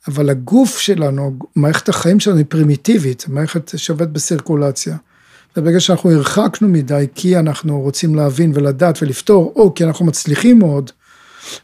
אבל 0.08 0.30
הגוף 0.30 0.80
שלנו, 0.80 1.38
מערכת 1.56 1.90
החיים 1.90 2.20
שלנו 2.20 2.38
היא 2.38 2.46
פרימיטיבית, 2.50 3.26
מערכת 3.28 3.72
שעובדת 3.78 4.10
בסירקולציה. 4.10 4.98
וברגע 5.58 5.80
שאנחנו 5.80 6.12
הרחקנו 6.12 6.68
מדי, 6.68 7.08
כי 7.16 7.38
אנחנו 7.38 7.82
רוצים 7.82 8.16
להבין 8.16 8.52
ולדעת 8.56 9.04
ולפתור, 9.04 9.54
או 9.56 9.74
כי 9.74 9.84
אנחנו 9.84 10.06
מצליחים 10.06 10.60
מאוד, 10.60 10.92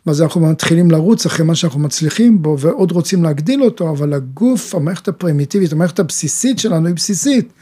ואז 0.06 0.22
אנחנו 0.22 0.42
מתחילים 0.42 0.92
לרוץ 0.92 1.26
אחרי 1.26 1.46
מה 1.46 1.56
שאנחנו 1.56 1.80
מצליחים 1.80 2.42
בו, 2.42 2.60
ועוד 2.60 2.92
רוצים 2.92 3.24
להגדיל 3.24 3.64
אותו, 3.64 3.90
אבל 3.90 4.14
הגוף, 4.14 4.76
המערכת 4.76 5.08
הפרימיטיבית, 5.08 5.74
המערכת 5.74 6.00
הבסיסית 6.00 6.60
שלנו 6.60 6.88
היא 6.88 6.96
בסיסית. 6.96 7.54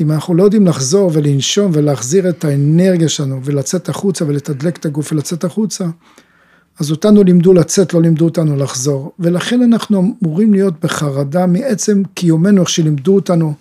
אם 0.00 0.12
אנחנו 0.12 0.34
לא 0.34 0.42
יודעים 0.42 0.66
לחזור 0.66 1.10
ולנשום 1.14 1.70
ולהחזיר 1.74 2.28
את 2.28 2.44
האנרגיה 2.44 3.08
שלנו, 3.08 3.40
ולצאת 3.44 3.88
החוצה 3.88 4.24
ולתדלק 4.24 4.76
את 4.76 4.86
הגוף 4.86 5.12
ולצאת 5.12 5.44
החוצה, 5.44 5.84
אז 6.80 6.90
אותנו 6.90 7.22
לימדו 7.22 7.52
לצאת, 7.52 7.94
לא 7.94 8.02
לימדו 8.02 8.24
אותנו 8.24 8.56
לחזור. 8.56 9.12
ולכן 9.18 9.62
אנחנו 9.62 10.14
אמורים 10.22 10.54
להיות 10.54 10.74
בחרדה 10.84 11.46
מעצם 11.46 12.02
קיומנו, 12.14 12.60
איך 12.60 12.68
שלימדו 12.68 13.14
אותנו 13.14 13.54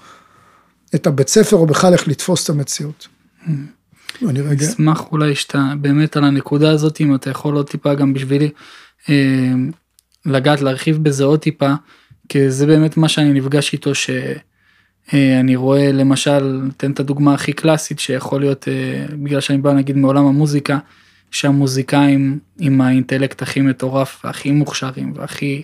את 0.95 1.07
הבית 1.07 1.27
ספר, 1.27 1.55
או 1.55 1.65
בכלל 1.65 1.93
איך 1.93 2.07
לתפוס 2.07 2.43
את 2.43 2.49
המציאות. 2.49 3.07
אני 4.29 4.41
רגע... 4.41 4.65
אשמח 4.65 5.11
אולי 5.11 5.35
שאתה 5.35 5.73
באמת 5.81 6.17
על 6.17 6.23
הנקודה 6.23 6.71
הזאת, 6.71 7.01
אם 7.01 7.15
אתה 7.15 7.29
יכול 7.29 7.55
עוד 7.55 7.69
טיפה 7.69 7.93
גם 7.93 8.13
בשבילי 8.13 8.49
אה, 9.09 9.53
לגעת, 10.25 10.61
להרחיב 10.61 11.03
בזה 11.03 11.23
עוד 11.23 11.39
טיפה, 11.39 11.73
כי 12.29 12.49
זה 12.51 12.65
באמת 12.65 12.97
מה 12.97 13.09
שאני 13.09 13.33
נפגש 13.33 13.73
איתו, 13.73 13.95
שאני 13.95 15.55
אה, 15.55 15.59
רואה 15.59 15.91
למשל, 15.91 16.39
נותן 16.39 16.91
את 16.91 16.99
הדוגמה 16.99 17.33
הכי 17.33 17.53
קלאסית, 17.53 17.99
שיכול 17.99 18.41
להיות, 18.41 18.67
אה, 18.67 19.05
בגלל 19.23 19.39
שאני 19.39 19.57
בא 19.57 19.73
נגיד 19.73 19.97
מעולם 19.97 20.25
המוזיקה, 20.25 20.77
שהמוזיקאים 21.31 22.39
עם 22.59 22.81
האינטלקט 22.81 23.41
הכי 23.41 23.61
מטורף, 23.61 24.21
והכי 24.23 24.51
מוכשרים, 24.51 25.13
והכי, 25.15 25.63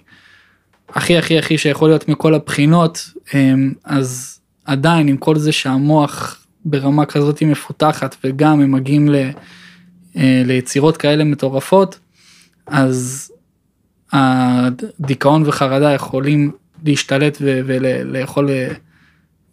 הכי 0.90 1.18
הכי 1.18 1.40
הכי 1.40 1.58
שיכול 1.58 1.90
להיות 1.90 2.10
מכל 2.10 2.34
הבחינות, 2.34 3.12
אה, 3.34 3.54
אז 3.84 4.40
עדיין 4.66 5.08
עם 5.08 5.18
כל 5.18 5.38
זה 5.38 5.52
שהמוח 5.52 6.46
ברמה 6.66 7.06
כזאת 7.06 7.44
מפותחת 7.44 8.16
וגם 8.24 8.62
הם 8.62 8.72
מגיעים 8.72 9.10
ל, 9.10 9.16
אה, 10.18 10.42
ליצירות 10.46 10.98
כאלה 10.98 11.24
מטורפות, 11.24 12.00
אז 12.68 13.32
הדיכאון 14.12 15.44
וחרדה 15.46 15.92
יכולים 15.92 16.52
להשתלט 16.86 17.38
ולאכול 17.42 18.50
אה, 18.50 18.74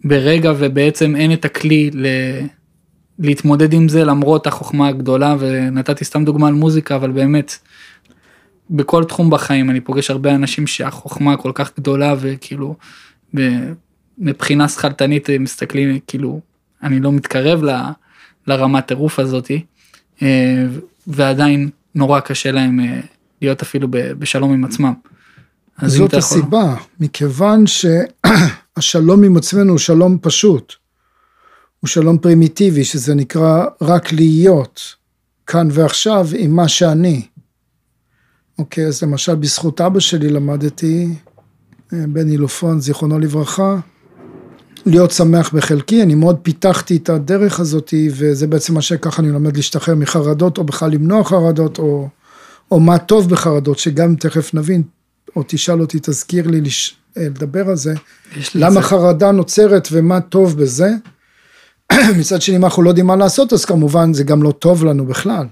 ברגע 0.05 0.53
ובעצם 0.59 1.17
אין 1.17 1.33
את 1.33 1.45
הכלי 1.45 1.91
ל... 1.95 2.07
להתמודד 3.19 3.73
עם 3.73 3.89
זה 3.89 4.05
למרות 4.05 4.47
החוכמה 4.47 4.89
הגדולה 4.89 5.37
ונתתי 5.39 6.05
סתם 6.05 6.25
דוגמה 6.25 6.49
על 6.49 6.55
מוזיקה 6.55 6.97
אבל 6.97 7.11
באמת 7.11 7.57
בכל 8.71 9.05
תחום 9.05 9.31
בחיים 9.31 9.71
אני 9.71 9.81
פוגש 9.81 10.11
הרבה 10.11 10.35
אנשים 10.35 10.67
שהחוכמה 10.67 11.37
כל 11.37 11.53
כך 11.55 11.73
גדולה 11.77 12.15
וכאילו 12.21 12.75
מבחינה 14.19 14.69
שכלתנית 14.69 15.31
מסתכלים 15.31 15.99
כאילו 16.07 16.41
אני 16.83 17.01
לא 17.01 17.13
מתקרב 17.13 17.65
ל, 17.65 17.71
לרמת 18.47 18.87
טירוף 18.87 19.19
הזאתי, 19.19 19.65
אה, 20.23 20.65
ועדיין 21.07 21.71
נורא 21.95 22.21
קשה 22.21 22.53
להם 22.53 22.81
אה, 22.81 23.01
להיות 23.43 23.63
אפילו 23.63 23.89
בשלום 23.91 24.53
עם 24.53 24.65
עצמם. 24.65 24.93
זאת 25.87 26.15
הסיבה, 26.15 26.59
יכול... 26.59 26.87
מכיוון 27.01 27.65
שהשלום 27.67 29.25
עם 29.25 29.37
עצמנו 29.37 29.71
הוא 29.71 29.79
שלום 29.79 30.19
פשוט, 30.21 30.75
הוא 31.81 31.89
שלום 31.89 32.19
פרימיטיבי, 32.19 32.85
שזה 32.85 33.15
נקרא 33.15 33.65
רק 33.81 34.13
להיות 34.13 34.81
כאן 35.47 35.69
ועכשיו 35.71 36.29
עם 36.37 36.57
מה 36.57 36.69
שאני. 36.69 37.27
אוקיי, 38.59 38.87
אז 38.87 39.03
למשל 39.03 39.35
בזכות 39.35 39.81
אבא 39.81 40.01
שלי 40.01 40.29
למדתי, 40.29 41.09
אה, 41.93 42.05
בני 42.09 42.37
לופון, 42.37 42.81
זיכרונו 42.81 43.19
לברכה, 43.19 43.77
להיות 44.87 45.11
שמח 45.11 45.55
בחלקי, 45.55 46.03
אני 46.03 46.15
מאוד 46.15 46.39
פיתחתי 46.43 46.97
את 46.97 47.09
הדרך 47.09 47.61
הזאת, 47.61 47.95
וזה 48.11 48.47
בעצם 48.47 48.75
מה 48.75 48.83
שככה 48.83 49.23
אני 49.23 49.31
לומד 49.31 49.57
להשתחרר 49.57 49.95
מחרדות, 49.95 50.59
או 50.59 50.65
בכלל 50.65 50.91
למנוע 50.91 51.25
חרדות, 51.25 51.79
או, 51.79 52.09
או 52.71 52.81
מה 52.81 52.99
טוב 52.99 53.31
בחרדות, 53.31 53.79
שגם 53.79 54.17
תכף 54.17 54.55
נבין, 54.55 54.83
או 55.37 55.43
תשאל 55.47 55.81
אותי, 55.81 55.99
תזכיר 56.03 56.47
לי 56.47 56.61
לש... 56.61 56.97
אה, 57.17 57.23
לדבר 57.23 57.69
על 57.69 57.77
זה, 57.77 57.95
למה 58.55 58.71
זה. 58.75 58.83
חרדה 58.83 59.33
נוצרת 59.33 59.89
ומה 59.93 60.21
טוב 60.21 60.59
בזה. 60.59 60.95
מצד 62.19 62.43
שני, 62.43 62.57
אם 62.57 62.65
אנחנו 62.65 62.83
לא 62.83 62.91
יודעים 62.91 63.07
מה 63.07 63.17
לעשות, 63.17 63.53
אז 63.53 63.65
כמובן 63.65 64.13
זה 64.13 64.25
גם 64.25 64.43
לא 64.43 64.51
טוב 64.51 64.85
לנו 64.85 65.07
בכלל. 65.07 65.47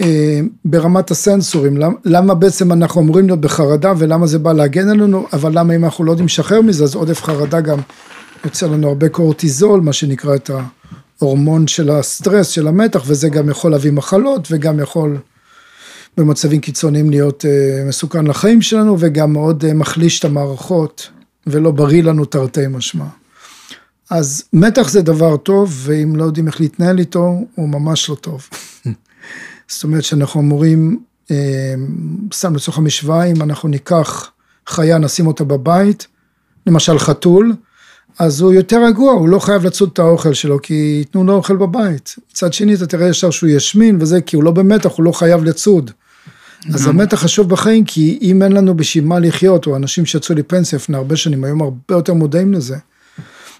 אה, 0.00 0.40
ברמת 0.64 1.10
הסנסורים, 1.10 1.76
למה 2.04 2.34
בעצם 2.34 2.72
אנחנו 2.72 3.00
אמורים 3.00 3.26
להיות 3.26 3.40
בחרדה 3.40 3.92
ולמה 3.98 4.26
זה 4.26 4.38
בא 4.38 4.52
להגן 4.52 4.88
עלינו, 4.88 5.26
אבל 5.32 5.58
למה 5.58 5.76
אם 5.76 5.84
אנחנו 5.84 6.04
לא 6.04 6.12
יודעים 6.12 6.26
לשחרר 6.26 6.60
מזה, 6.60 6.84
אז 6.84 6.94
עודף 6.94 7.22
חרדה 7.22 7.60
גם 7.60 7.78
יוצא 8.44 8.66
לנו 8.66 8.88
הרבה 8.88 9.08
קורטיזול, 9.08 9.80
מה 9.80 9.92
שנקרא 9.92 10.34
את 10.34 10.50
ההורמון 11.20 11.66
של 11.66 11.90
הסטרס, 11.90 12.48
של 12.48 12.68
המתח, 12.68 13.02
וזה 13.06 13.28
גם 13.28 13.48
יכול 13.48 13.70
להביא 13.70 13.92
מחלות 13.92 14.48
וגם 14.50 14.80
יכול 14.80 15.18
במצבים 16.16 16.60
קיצוניים 16.60 17.10
להיות 17.10 17.44
אה, 17.44 17.84
מסוכן 17.88 18.26
לחיים 18.26 18.62
שלנו 18.62 18.96
וגם 18.98 19.32
מאוד 19.32 19.64
אה, 19.64 19.74
מחליש 19.74 20.20
את 20.20 20.24
המערכות 20.24 21.08
ולא 21.46 21.70
בריא 21.70 22.02
לנו 22.02 22.24
תרתי 22.24 22.66
משמע. 22.70 23.04
אז 24.10 24.44
מתח 24.52 24.88
זה 24.88 25.02
דבר 25.02 25.36
טוב, 25.36 25.80
ואם 25.84 26.16
לא 26.16 26.24
יודעים 26.24 26.46
איך 26.46 26.60
להתנהל 26.60 26.98
איתו, 26.98 27.40
הוא 27.54 27.68
ממש 27.68 28.10
לא 28.10 28.14
טוב. 28.14 28.48
זאת 29.68 29.84
אומרת 29.84 30.04
שאנחנו 30.04 30.40
אמורים, 30.40 31.00
אה, 31.30 31.74
סתם 32.32 32.56
לצורך 32.56 32.78
המשוואה, 32.78 33.24
אם 33.24 33.42
אנחנו 33.42 33.68
ניקח 33.68 34.30
חיה, 34.66 34.98
נשים 34.98 35.26
אותה 35.26 35.44
בבית, 35.44 36.06
למשל 36.66 36.98
חתול, 36.98 37.54
אז 38.18 38.40
הוא 38.40 38.52
יותר 38.52 38.84
רגוע, 38.84 39.12
הוא 39.12 39.28
לא 39.28 39.38
חייב 39.38 39.64
לצוד 39.64 39.90
את 39.92 39.98
האוכל 39.98 40.34
שלו, 40.34 40.62
כי 40.62 40.74
ייתנו 40.98 41.24
לו 41.24 41.34
אוכל 41.34 41.56
בבית. 41.56 42.14
מצד 42.30 42.52
שני, 42.52 42.74
אתה 42.74 42.86
תראה 42.86 43.08
ישר 43.08 43.30
שהוא 43.30 43.50
ישמין 43.50 43.96
וזה, 44.00 44.20
כי 44.20 44.36
הוא 44.36 44.44
לא 44.44 44.50
במתח, 44.50 44.90
הוא 44.90 45.04
לא 45.04 45.12
חייב 45.12 45.44
לצוד. 45.44 45.90
אז 46.74 46.86
המתח 46.86 47.16
חשוב 47.16 47.48
בחיים, 47.48 47.84
כי 47.84 48.18
אם 48.22 48.42
אין 48.42 48.52
לנו 48.52 48.76
בשביל 48.76 49.04
מה 49.04 49.18
לחיות, 49.18 49.66
או 49.66 49.76
אנשים 49.76 50.06
שיצאו 50.06 50.34
לפנסיה 50.34 50.76
לפני 50.76 50.96
הרבה 50.96 51.16
שנים, 51.16 51.44
היום 51.44 51.62
הרבה 51.62 51.76
יותר 51.88 52.14
מודעים 52.14 52.52
לזה. 52.52 52.76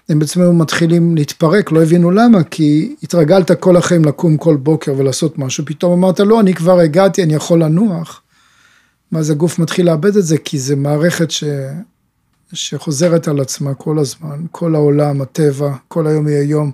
הם 0.09 0.19
בעצם 0.19 0.41
היו 0.41 0.53
מתחילים 0.53 1.15
להתפרק, 1.15 1.71
לא 1.71 1.83
הבינו 1.83 2.11
למה, 2.11 2.43
כי 2.43 2.95
התרגלת 3.03 3.51
כל 3.51 3.77
החיים 3.77 4.05
לקום 4.05 4.37
כל 4.37 4.55
בוקר 4.55 4.93
ולעשות 4.97 5.39
משהו, 5.39 5.65
פתאום 5.65 5.91
אמרת, 5.91 6.19
לא, 6.19 6.39
אני 6.39 6.53
כבר 6.53 6.79
הגעתי, 6.79 7.23
אני 7.23 7.33
יכול 7.33 7.63
לנוח. 7.63 8.21
ואז 9.11 9.29
הגוף 9.29 9.59
מתחיל 9.59 9.85
לאבד 9.85 10.17
את 10.17 10.25
זה, 10.25 10.37
כי 10.37 10.59
זה 10.59 10.75
מערכת 10.75 11.31
ש... 11.31 11.43
שחוזרת 12.53 13.27
על 13.27 13.39
עצמה 13.39 13.73
כל 13.73 13.99
הזמן, 13.99 14.45
כל 14.51 14.75
העולם, 14.75 15.21
הטבע, 15.21 15.75
כל 15.87 16.07
היום 16.07 16.27
יהיה 16.27 16.43
יום, 16.43 16.71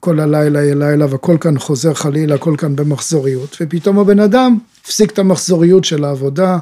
כל 0.00 0.20
הלילה 0.20 0.62
יהיה 0.62 0.74
לילה, 0.74 1.06
והכל 1.10 1.36
כאן 1.40 1.58
חוזר 1.58 1.94
חלילה, 1.94 2.34
הכל 2.34 2.54
כאן 2.58 2.76
במחזוריות, 2.76 3.56
ופתאום 3.60 3.98
הבן 3.98 4.20
אדם 4.20 4.58
הפסיק 4.82 5.10
את 5.10 5.18
המחזוריות 5.18 5.84
של 5.84 6.04
העבודה, 6.04 6.58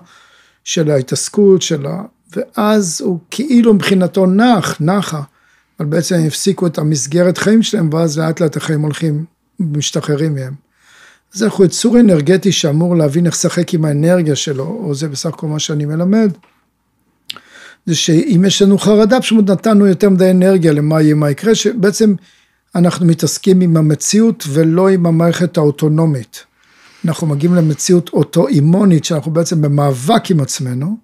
של 0.64 0.90
ההתעסקות, 0.90 1.62
של 1.62 1.86
ה... 1.86 2.02
ואז 2.36 3.00
הוא 3.04 3.18
כאילו 3.30 3.74
מבחינתו 3.74 4.26
נח, 4.26 4.76
נחה. 4.80 5.22
אבל 5.80 5.88
בעצם 5.88 6.14
הם 6.14 6.26
הפסיקו 6.26 6.66
את 6.66 6.78
המסגרת 6.78 7.38
חיים 7.38 7.62
שלהם, 7.62 7.90
ואז 7.92 8.18
לאט 8.18 8.40
לאט 8.40 8.56
החיים 8.56 8.80
הולכים, 8.80 9.24
משתחררים 9.60 10.34
מהם. 10.34 10.54
אז 11.34 11.42
אנחנו 11.42 11.64
יצור 11.64 12.00
אנרגטי 12.00 12.52
שאמור 12.52 12.96
להבין 12.96 13.26
איך 13.26 13.34
לשחק 13.34 13.74
עם 13.74 13.84
האנרגיה 13.84 14.36
שלו, 14.36 14.64
או 14.64 14.94
זה 14.94 15.08
בסך 15.08 15.28
הכל 15.28 15.46
מה 15.46 15.58
שאני 15.58 15.84
מלמד, 15.84 16.32
זה 17.86 17.94
שאם 17.94 18.44
יש 18.46 18.62
לנו 18.62 18.78
חרדה, 18.78 19.20
פשוט 19.20 19.50
נתנו 19.50 19.86
יותר 19.86 20.10
מדי 20.10 20.30
אנרגיה 20.30 20.72
למה 20.72 21.02
יהיה, 21.02 21.14
מה 21.14 21.30
יקרה, 21.30 21.54
שבעצם 21.54 22.14
אנחנו 22.74 23.06
מתעסקים 23.06 23.60
עם 23.60 23.76
המציאות 23.76 24.44
ולא 24.48 24.88
עם 24.88 25.06
המערכת 25.06 25.56
האוטונומית. 25.56 26.44
אנחנו 27.04 27.26
מגיעים 27.26 27.54
למציאות 27.54 28.10
אוטואימונית, 28.12 29.04
שאנחנו 29.04 29.32
בעצם 29.32 29.62
במאבק 29.62 30.30
עם 30.30 30.40
עצמנו, 30.40 30.96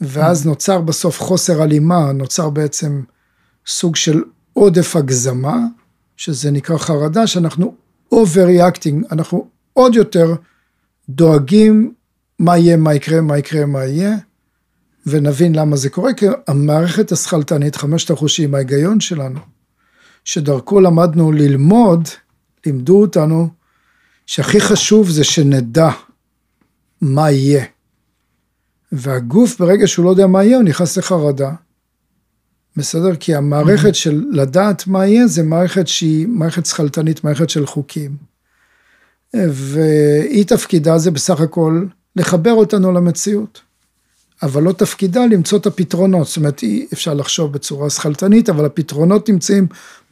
ואז 0.00 0.46
נוצר 0.46 0.80
בסוף 0.80 1.20
חוסר 1.20 1.62
הלימה, 1.62 2.12
נוצר 2.12 2.50
בעצם 2.50 3.02
סוג 3.66 3.96
של 3.96 4.22
עודף 4.52 4.96
הגזמה, 4.96 5.56
שזה 6.16 6.50
נקרא 6.50 6.78
חרדה, 6.78 7.26
שאנחנו 7.26 7.74
overreacting, 8.14 9.12
אנחנו 9.12 9.48
עוד 9.72 9.94
יותר 9.94 10.34
דואגים 11.08 11.94
מה 12.38 12.58
יהיה, 12.58 12.76
מה 12.76 12.94
יקרה, 12.94 13.20
מה 13.20 13.38
יקרה, 13.38 13.66
מה 13.66 13.84
יהיה, 13.84 14.16
ונבין 15.06 15.54
למה 15.54 15.76
זה 15.76 15.90
קורה, 15.90 16.14
כי 16.14 16.26
המערכת 16.48 17.12
השכלתנית, 17.12 17.76
חמשת 17.76 18.10
החושים, 18.10 18.54
ההיגיון 18.54 19.00
שלנו, 19.00 19.40
שדרכו 20.24 20.80
למדנו 20.80 21.32
ללמוד, 21.32 22.08
לימדו 22.66 23.00
אותנו, 23.00 23.48
שהכי 24.26 24.60
חשוב 24.60 25.10
זה 25.10 25.24
שנדע 25.24 25.90
מה 27.00 27.30
יהיה. 27.30 27.64
והגוף, 28.92 29.58
ברגע 29.58 29.86
שהוא 29.86 30.04
לא 30.04 30.10
יודע 30.10 30.26
מה 30.26 30.44
יהיה, 30.44 30.56
הוא 30.56 30.64
נכנס 30.64 30.98
לחרדה, 30.98 31.52
בסדר? 32.76 33.16
כי 33.16 33.34
המערכת 33.34 33.90
mm-hmm. 33.90 33.94
של 33.94 34.24
לדעת 34.30 34.86
מה 34.86 35.06
יהיה, 35.06 35.26
זה 35.26 35.42
מערכת 35.42 35.88
שהיא 35.88 36.28
מערכת 36.28 36.66
שכלתנית, 36.66 37.24
מערכת 37.24 37.50
של 37.50 37.66
חוקים. 37.66 38.16
והיא 39.34 40.46
תפקידה 40.46 40.98
זה 40.98 41.10
בסך 41.10 41.40
הכל 41.40 41.84
לחבר 42.16 42.52
אותנו 42.52 42.92
למציאות. 42.92 43.60
אבל 44.42 44.62
לא 44.62 44.72
תפקידה 44.72 45.26
למצוא 45.26 45.58
את 45.58 45.66
הפתרונות, 45.66 46.26
זאת 46.26 46.36
אומרת 46.36 46.62
אי 46.62 46.86
אפשר 46.92 47.14
לחשוב 47.14 47.52
בצורה 47.52 47.90
שכלתנית, 47.90 48.48
אבל 48.48 48.64
הפתרונות 48.64 49.28
נמצאים 49.28 49.66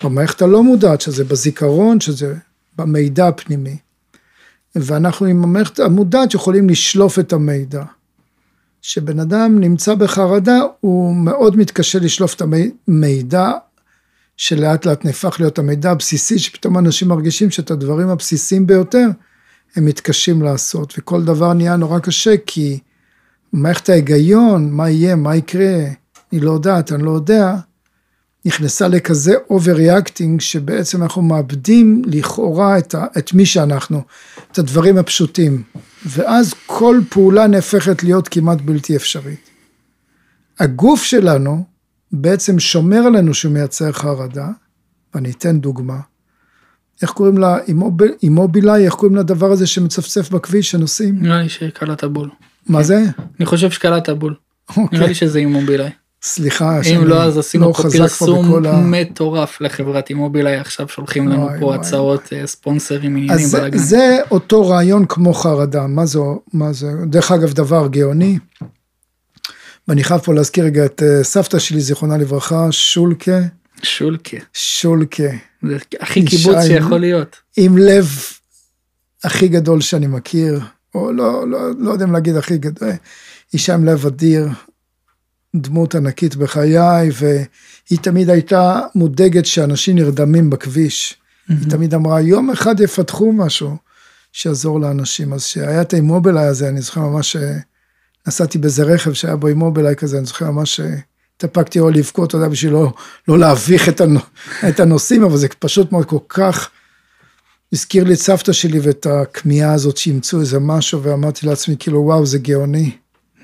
במערכת 0.05 0.43
הלא 0.43 0.63
מודעת, 0.63 1.01
שזה 1.01 1.25
בזיכרון, 1.25 2.01
שזה 2.01 2.35
במידע 2.77 3.29
הפנימי. 3.29 3.77
ואנחנו 4.77 5.27
עם 5.27 5.45
המערכת 5.45 5.81
המודעת 5.81 6.35
יכולים 6.35 6.69
לשלוף 6.69 7.19
את 7.19 7.33
המידע. 7.33 7.83
שבן 8.83 9.21
אדם 9.21 9.59
נמצא 9.61 9.95
בחרדה, 9.95 10.61
הוא 10.81 11.17
מאוד 11.17 11.57
מתקשה 11.57 11.99
לשלוף 11.99 12.35
את 12.35 12.43
המידע 12.89 13.53
שלאט 14.37 14.87
לאט 14.87 15.05
נהפך 15.05 15.37
להיות 15.39 15.59
המידע 15.59 15.91
הבסיסי, 15.91 16.39
שפתאום 16.39 16.79
אנשים 16.79 17.09
מרגישים 17.09 17.51
שאת 17.51 17.71
הדברים 17.71 18.09
הבסיסיים 18.09 18.67
ביותר 18.67 19.09
הם 19.77 19.85
מתקשים 19.85 20.43
לעשות, 20.43 20.95
וכל 20.99 21.25
דבר 21.25 21.53
נהיה 21.53 21.77
נורא 21.77 21.99
קשה 21.99 22.35
כי 22.47 22.79
מערכת 23.53 23.89
ההיגיון, 23.89 24.71
מה 24.71 24.91
יהיה, 24.91 25.17
מה 25.17 25.37
יקרה, 25.37 25.77
אני 26.33 26.41
לא 26.41 26.51
יודעת, 26.51 26.93
אני 26.93 27.03
לא 27.03 27.11
יודע, 27.11 27.57
נכנסה 28.45 28.89
לכזה 28.89 29.35
overreacting 29.51 30.41
שבעצם 30.41 31.03
אנחנו 31.03 31.23
מאבדים 31.23 32.03
לכאורה 32.07 32.79
את, 32.79 32.95
ה, 32.95 33.07
את 33.19 33.33
מי 33.33 33.47
שאנחנו, 33.47 34.03
את 34.53 34.59
הדברים 34.59 34.99
הפשוטים. 34.99 35.63
ואז 36.07 36.55
כל 36.67 37.01
פעולה 37.09 37.47
נהפכת 37.47 38.03
להיות 38.03 38.29
כמעט 38.29 38.61
בלתי 38.61 38.97
אפשרית. 38.97 39.51
הגוף 40.59 41.03
שלנו 41.03 41.65
בעצם 42.13 42.59
שומר 42.59 42.99
עלינו 42.99 43.35
שהוא 43.35 43.53
מייצר 43.53 43.93
חרדה, 43.93 44.49
ואני 45.15 45.31
אתן 45.31 45.61
דוגמה. 45.61 46.01
איך 47.03 47.11
קוראים 47.11 47.39
לה, 47.39 47.57
אימובילאי, 48.23 48.85
איך 48.85 48.95
קוראים 48.95 49.17
לדבר 49.17 49.53
הזה 49.53 49.67
שמצפצף 49.67 50.31
בכביש 50.31 50.71
שנוסעים? 50.71 51.23
נראה 51.23 51.43
לי 51.43 51.49
שקלעת 51.49 52.05
בול. 52.05 52.31
מה 52.67 52.83
זה? 52.83 53.05
אני 53.39 53.47
חושב 53.47 53.71
שקלעת 53.71 54.09
בול. 54.09 54.35
אוקיי. 54.69 54.85
נראה 54.93 55.09
לי 55.09 55.15
שזה 55.15 55.39
אימובילאי. 55.39 55.91
סליחה, 56.23 56.81
אם 56.95 57.05
לא 57.05 57.23
אז 57.23 57.39
עשינו 57.39 57.69
לא 57.69 57.73
פה 57.73 57.83
פרסום 57.83 58.65
מטורף 58.91 59.61
לחברת 59.61 60.11
אימובילאי 60.11 60.57
עכשיו 60.57 60.89
שולחים 60.89 61.29
לנו 61.29 61.43
וואי, 61.43 61.61
פה 61.61 61.67
וואי. 61.67 61.79
הצעות 61.79 62.33
אה, 62.33 62.47
ספונסרים 62.47 63.17
עניינים 63.17 63.49
בלאגן. 63.53 63.79
זה 63.79 64.19
אותו 64.31 64.69
רעיון 64.69 65.07
כמו 65.07 65.35
חרדה, 65.35 65.87
מה 65.87 66.07
זה, 66.07 66.19
מה 66.53 66.73
זה, 66.73 66.93
דרך 67.07 67.33
אגב 67.33 67.53
דבר 67.53 67.87
גאוני. 67.87 68.39
ואני 69.89 70.05
חייב 70.05 70.21
פה 70.21 70.35
להזכיר 70.35 70.65
רגע 70.65 70.85
את 70.85 71.03
אה, 71.03 71.25
סבתא 71.25 71.59
שלי 71.59 71.81
זיכרונה 71.81 72.17
לברכה 72.17 72.73
שולקה. 72.73 73.41
שולקה. 73.83 74.37
שולקה. 74.53 75.23
זה 75.63 75.77
הכי 76.01 76.25
קיבוץ 76.25 76.57
שיכול 76.67 76.99
להיות. 76.99 77.37
עם 77.57 77.79
לב 77.79 78.07
הכי 79.25 79.49
גדול 79.49 79.81
שאני 79.81 80.07
מכיר, 80.07 80.61
או 80.95 81.13
לא, 81.13 81.49
לא, 81.49 81.59
לא 81.79 81.91
יודע 81.91 82.05
אם 82.05 82.13
להגיד 82.13 82.37
הכי 82.37 82.59
גדול, 82.59 82.89
אישה 83.53 83.75
עם 83.75 83.85
לב 83.85 84.07
אדיר, 84.07 84.49
דמות 85.57 85.95
ענקית 85.95 86.37
בחיי, 86.37 87.11
והיא 87.15 87.99
תמיד 88.03 88.31
הייתה 88.31 88.81
מודאגת 88.95 89.47
שאנשים 89.47 89.97
נרדמים 89.97 90.51
בכביש. 90.51 91.15
Mm-hmm. 91.15 91.53
היא 91.53 91.71
תמיד 91.71 91.95
אמרה, 91.95 92.21
יום 92.21 92.51
אחד 92.51 92.81
יפתחו 92.81 93.33
משהו 93.33 93.77
שיעזור 94.33 94.81
לאנשים. 94.81 95.33
אז 95.33 95.45
שהיה 95.45 95.83
את 95.83 95.93
האימובילאי 95.93 96.47
הזה, 96.47 96.69
אני 96.69 96.81
זוכר 96.81 97.01
ממש, 97.01 97.37
נסעתי 98.27 98.59
באיזה 98.59 98.85
רכב 98.85 99.13
שהיה 99.13 99.37
בו 99.37 99.47
אימובילאי 99.47 99.95
כזה, 99.97 100.19
אני 100.19 100.27
זוכר 100.27 100.51
ממש 100.51 100.81
התאפקתי 101.37 101.81
או 101.81 101.91
לבכות, 101.91 102.29
אתה 102.29 102.37
יודע, 102.37 102.49
בשביל 102.49 102.73
לא, 102.73 102.93
לא 103.29 103.39
להביך 103.39 103.89
את, 103.89 104.01
הנ... 104.01 104.17
את 104.69 104.81
הנושאים, 104.81 105.25
אבל 105.25 105.37
זה 105.37 105.49
פשוט 105.59 105.93
מאוד 105.93 106.07
כל 106.07 106.19
כך 106.29 106.71
הזכיר 107.73 108.05
לי 108.05 108.15
את 108.15 108.19
סבתא 108.19 108.53
שלי 108.53 108.81
ואת 108.81 109.07
הכמיהה 109.07 109.73
הזאת 109.73 109.97
שימצאו 109.97 110.41
איזה 110.41 110.59
משהו, 110.59 111.03
ואמרתי 111.03 111.47
לעצמי, 111.47 111.77
כאילו, 111.79 112.01
וואו, 112.01 112.27
זה 112.27 112.39
גאוני. 112.39 112.91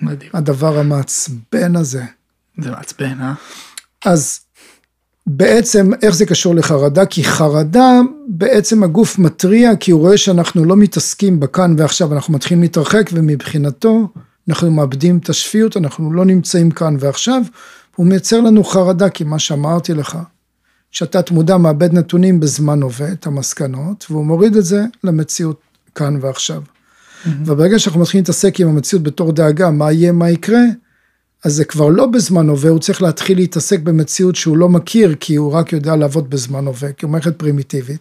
מדהים. 0.02 0.30
הדבר 0.34 0.78
המעצבן 0.78 1.76
הזה. 1.76 2.04
זה 2.58 2.70
מעצבן, 2.70 3.20
אה? 3.20 3.34
אז 4.04 4.40
בעצם, 5.26 5.90
איך 6.02 6.14
זה 6.14 6.26
קשור 6.26 6.54
לחרדה? 6.54 7.06
כי 7.06 7.24
חרדה, 7.24 8.00
בעצם 8.28 8.82
הגוף 8.82 9.18
מתריע, 9.18 9.76
כי 9.76 9.90
הוא 9.90 10.00
רואה 10.00 10.16
שאנחנו 10.16 10.64
לא 10.64 10.76
מתעסקים 10.76 11.40
בכאן 11.40 11.74
ועכשיו, 11.78 12.12
אנחנו 12.12 12.34
מתחילים 12.34 12.62
להתרחק, 12.62 13.10
ומבחינתו, 13.12 14.08
אנחנו 14.48 14.70
מאבדים 14.70 15.18
את 15.18 15.28
השפיות, 15.28 15.76
אנחנו 15.76 16.12
לא 16.12 16.24
נמצאים 16.24 16.70
כאן 16.70 16.96
ועכשיו, 17.00 17.42
הוא 17.96 18.06
מייצר 18.06 18.40
לנו 18.40 18.64
חרדה, 18.64 19.08
כי 19.08 19.24
מה 19.24 19.38
שאמרתי 19.38 19.94
לך, 19.94 20.18
שהתת 20.90 21.30
מודע 21.30 21.56
מאבד 21.56 21.92
נתונים 21.92 22.40
בזמן 22.40 22.82
הווה, 22.82 23.12
את 23.12 23.26
המסקנות, 23.26 24.06
והוא 24.10 24.24
מוריד 24.24 24.56
את 24.56 24.64
זה 24.64 24.84
למציאות 25.04 25.60
כאן 25.94 26.18
ועכשיו. 26.20 26.62
וברגע 27.44 27.78
שאנחנו 27.78 28.00
מתחילים 28.00 28.22
להתעסק 28.22 28.60
עם 28.60 28.68
המציאות 28.68 29.02
בתור 29.02 29.32
דאגה, 29.32 29.70
מה 29.70 29.92
יהיה, 29.92 30.12
מה 30.12 30.30
יקרה, 30.30 30.60
אז 31.44 31.54
זה 31.54 31.64
כבר 31.64 31.88
לא 31.88 32.06
בזמן 32.06 32.48
הווה, 32.48 32.70
הוא 32.70 32.78
צריך 32.78 33.02
להתחיל 33.02 33.38
להתעסק 33.38 33.80
במציאות 33.80 34.36
שהוא 34.36 34.56
לא 34.56 34.68
מכיר, 34.68 35.14
כי 35.20 35.36
הוא 35.36 35.52
רק 35.52 35.72
יודע 35.72 35.96
לעבוד 35.96 36.30
בזמן 36.30 36.66
הווה, 36.66 36.92
כי 36.92 37.04
הוא 37.04 37.12
מערכת 37.12 37.36
פרימיטיבית. 37.36 38.00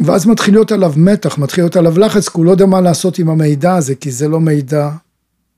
ואז 0.00 0.26
מתחיל 0.26 0.54
להיות 0.54 0.72
עליו 0.72 0.92
מתח, 0.96 1.38
מתחיל 1.38 1.64
להיות 1.64 1.76
עליו 1.76 1.98
לחץ, 1.98 2.28
כי 2.28 2.38
הוא 2.38 2.44
לא 2.44 2.50
יודע 2.50 2.66
מה 2.66 2.80
לעשות 2.80 3.18
עם 3.18 3.28
המידע 3.28 3.74
הזה, 3.74 3.94
כי 3.94 4.10
זה 4.10 4.28
לא 4.28 4.40
מידע 4.40 4.90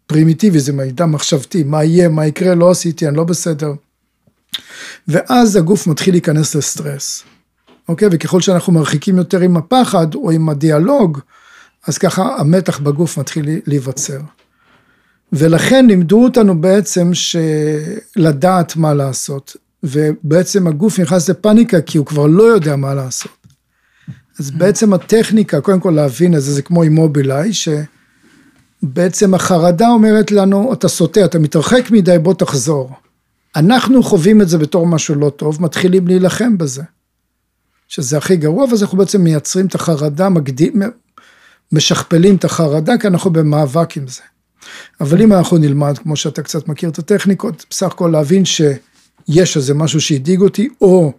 פרימיטיבי, 0.07 0.61
זה 0.61 0.73
מידע 0.73 1.07
מחשבתי, 1.07 1.63
מה 1.63 1.85
יהיה, 1.85 2.09
מה 2.09 2.27
יקרה, 2.27 2.55
לא 2.55 2.71
עשיתי, 2.71 3.09
אני 3.09 3.17
לא 3.17 3.25
בסדר. 3.25 3.73
ואז 5.09 5.57
הגוף 5.57 5.87
מתחיל 5.87 6.15
להיכנס 6.15 6.55
לסטרס, 6.55 7.23
אוקיי? 7.89 8.09
וככל 8.13 8.41
שאנחנו 8.41 8.73
מרחיקים 8.73 9.17
יותר 9.17 9.41
עם 9.41 9.57
הפחד 9.57 10.15
או 10.15 10.31
עם 10.31 10.49
הדיאלוג, 10.49 11.21
אז 11.87 11.99
ככה 11.99 12.37
המתח 12.38 12.79
בגוף 12.79 13.18
מתחיל 13.18 13.49
להיווצר. 13.66 14.21
ולכן 15.33 15.87
לימדו 15.87 16.25
אותנו 16.25 16.61
בעצם 16.61 17.11
לדעת 18.16 18.77
מה 18.77 18.95
לעשות, 18.95 19.57
ובעצם 19.83 20.66
הגוף 20.66 21.01
נכנס 21.01 21.31
לפאניקה 21.31 21.81
כי 21.81 21.99
הוא 21.99 22.07
כבר 22.07 22.27
לא 22.27 22.42
יודע 22.42 22.77
מה 22.77 22.95
לעשות. 22.95 23.33
אז 24.38 24.51
בעצם 24.51 24.92
הטכניקה, 24.92 25.61
קודם 25.61 25.81
כל 25.81 25.90
להבין 25.90 26.35
את 26.35 26.42
זה, 26.42 26.53
זה 26.53 26.62
כמו 26.62 26.83
אימובילאי, 26.83 27.51
שבעצם 28.83 29.35
החרדה 29.35 29.88
אומרת 29.88 30.31
לנו, 30.31 30.73
אתה 30.73 30.88
סוטה, 30.88 31.25
אתה 31.25 31.38
מתרחק 31.38 31.90
מדי, 31.90 32.18
בוא 32.23 32.35
תחזור. 32.35 32.90
אנחנו 33.57 34.03
חווים 34.03 34.42
את 34.42 34.49
זה 34.49 34.59
בתור 34.59 34.87
משהו 34.87 35.14
לא 35.14 35.31
טוב, 35.31 35.62
מתחילים 35.62 36.07
להילחם 36.07 36.59
בזה. 36.59 36.83
שזה 37.88 38.18
הכי 38.18 38.37
גרוע, 38.37 38.64
ואז 38.64 38.83
אנחנו 38.83 38.99
בעצם 38.99 39.25
מייצרים 39.25 39.66
את 39.66 39.75
החרדה, 39.75 40.29
מגדיל, 40.29 40.73
משכפלים 41.73 42.37
את 42.37 42.45
החרדה, 42.45 42.99
כי 42.99 43.07
אנחנו 43.07 43.31
במאבק 43.31 43.97
עם 43.97 44.09
זה. 44.09 44.23
אבל 45.01 45.23
אם 45.23 45.33
אנחנו 45.33 45.59
נלמד, 45.59 45.99
כמו 45.99 46.17
שאתה 46.17 46.43
קצת 46.43 46.69
מכיר 46.69 46.89
את 46.89 46.99
הטכניקות, 46.99 47.65
בסך 47.71 47.87
הכל 47.87 48.11
להבין 48.13 48.45
שיש 48.45 49.57
איזה 49.57 49.75
משהו 49.75 50.01
שהדאיג 50.01 50.41
אותי, 50.41 50.69
או 50.81 51.13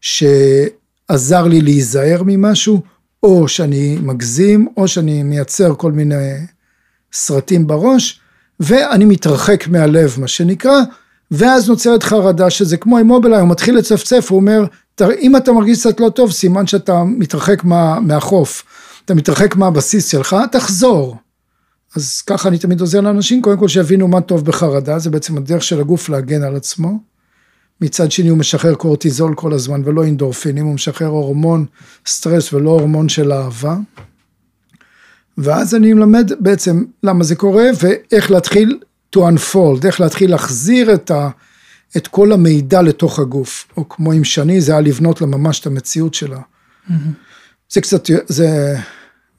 שעזר 0.00 1.46
לי 1.46 1.60
להיזהר 1.60 2.22
ממשהו, 2.26 2.82
או 3.22 3.48
שאני 3.48 3.98
מגזים, 4.02 4.68
או 4.76 4.88
שאני 4.88 5.22
מייצר 5.22 5.74
כל 5.74 5.92
מיני 5.92 6.34
סרטים 7.12 7.66
בראש, 7.66 8.20
ואני 8.60 9.04
מתרחק 9.04 9.68
מהלב, 9.68 10.16
מה 10.18 10.28
שנקרא, 10.28 10.80
ואז 11.30 11.68
נוצרת 11.68 12.02
חרדה 12.02 12.50
שזה 12.50 12.76
כמו 12.76 12.98
עם 12.98 13.06
מובילאי, 13.06 13.40
הוא 13.40 13.48
מתחיל 13.48 13.76
לצפצף, 13.76 14.26
הוא 14.30 14.40
אומר, 14.40 14.64
אם 15.20 15.36
אתה 15.36 15.52
מרגיש 15.52 15.80
קצת 15.80 16.00
לא 16.00 16.08
טוב, 16.08 16.32
סימן 16.32 16.66
שאתה 16.66 17.04
מתרחק 17.04 17.64
מה, 17.64 18.00
מהחוף, 18.00 18.64
אתה 19.10 19.18
מתרחק 19.18 19.56
מהבסיס 19.56 20.08
שלך, 20.08 20.36
תחזור. 20.52 21.16
אז 21.96 22.22
ככה 22.22 22.48
אני 22.48 22.58
תמיד 22.58 22.80
עוזר 22.80 23.00
לאנשים, 23.00 23.42
קודם 23.42 23.58
כל 23.58 23.68
שיבינו 23.68 24.08
מה 24.08 24.20
טוב 24.20 24.44
בחרדה, 24.44 24.98
זה 24.98 25.10
בעצם 25.10 25.36
הדרך 25.36 25.62
של 25.62 25.80
הגוף 25.80 26.08
להגן 26.08 26.42
על 26.42 26.56
עצמו. 26.56 26.98
מצד 27.80 28.10
שני 28.10 28.28
הוא 28.28 28.38
משחרר 28.38 28.74
קורטיזול 28.74 29.34
כל 29.34 29.52
הזמן 29.52 29.82
ולא 29.84 30.04
אינדורפינים, 30.04 30.64
הוא 30.66 30.74
משחרר 30.74 31.06
הורמון 31.06 31.66
סטרס 32.06 32.52
ולא 32.52 32.70
הורמון 32.70 33.08
של 33.08 33.32
אהבה. 33.32 33.76
ואז 35.38 35.74
אני 35.74 35.92
מלמד 35.92 36.32
בעצם 36.40 36.84
למה 37.02 37.24
זה 37.24 37.34
קורה 37.34 37.64
ואיך 37.80 38.30
להתחיל 38.30 38.78
to 39.16 39.18
unfold, 39.18 39.86
איך 39.86 40.00
להתחיל 40.00 40.30
להחזיר 40.30 40.94
את, 40.94 41.10
ה, 41.10 41.30
את 41.96 42.08
כל 42.08 42.32
המידע 42.32 42.82
לתוך 42.82 43.18
הגוף, 43.18 43.66
או 43.76 43.88
כמו 43.88 44.12
עם 44.12 44.24
שני, 44.24 44.60
זה 44.60 44.72
היה 44.72 44.80
לבנות 44.80 45.20
לה 45.20 45.26
ממש 45.26 45.60
את 45.60 45.66
המציאות 45.66 46.14
שלה. 46.14 46.38
Mm-hmm. 46.38 46.92
זה 47.70 47.80
קצת, 47.80 48.08
זה 48.28 48.76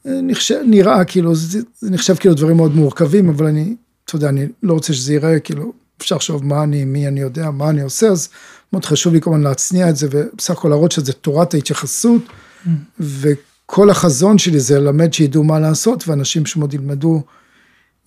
נחשב, 0.06 0.60
נראה 0.66 1.06
כאילו, 1.06 1.36
זה, 1.36 1.60
זה 1.80 1.92
נחשב 1.92 2.16
כאילו 2.16 2.36
דברים 2.36 2.58
מאוד 2.58 2.76
מורכבים, 2.76 3.30
אבל 3.30 3.46
אני, 3.46 3.76
אתה 4.06 4.16
יודע, 4.16 4.30
אני 4.30 4.48
לא 4.64 4.74
רוצה 4.74 4.94
שזה 4.94 5.14
ייראה 5.14 5.40
כאילו, 5.40 5.74
אפשר 6.02 6.16
לחשוב 6.16 6.46
מה 6.46 6.64
אני, 6.64 6.86
מי 6.86 7.08
אני 7.08 7.20
יודע, 7.20 7.52
מה 7.52 7.70
אני 7.70 7.82
עושה, 7.82 8.08
אז 8.08 8.30
מאוד 8.74 8.86
חשוב 8.86 9.14
לי 9.14 9.22
כמובן 9.22 9.42
להצניע 9.42 9.90
את 9.90 9.96
זה, 9.96 10.08
ובסך 10.12 10.52
הכל 10.52 10.70
להראות 10.70 10.92
שזה 10.92 11.14
תורת 11.14 11.54
ההתייחסות, 11.54 12.22
mm-hmm. 12.28 12.70
וכל 13.00 13.90
החזון 13.90 14.38
שלי 14.38 14.60
זה 14.60 14.80
ללמד 14.80 15.14
שידעו 15.14 15.44
מה 15.44 15.60
לעשות, 15.60 16.08
ואנשים 16.08 16.46
שמאוד 16.46 16.74
ילמדו 16.74 17.22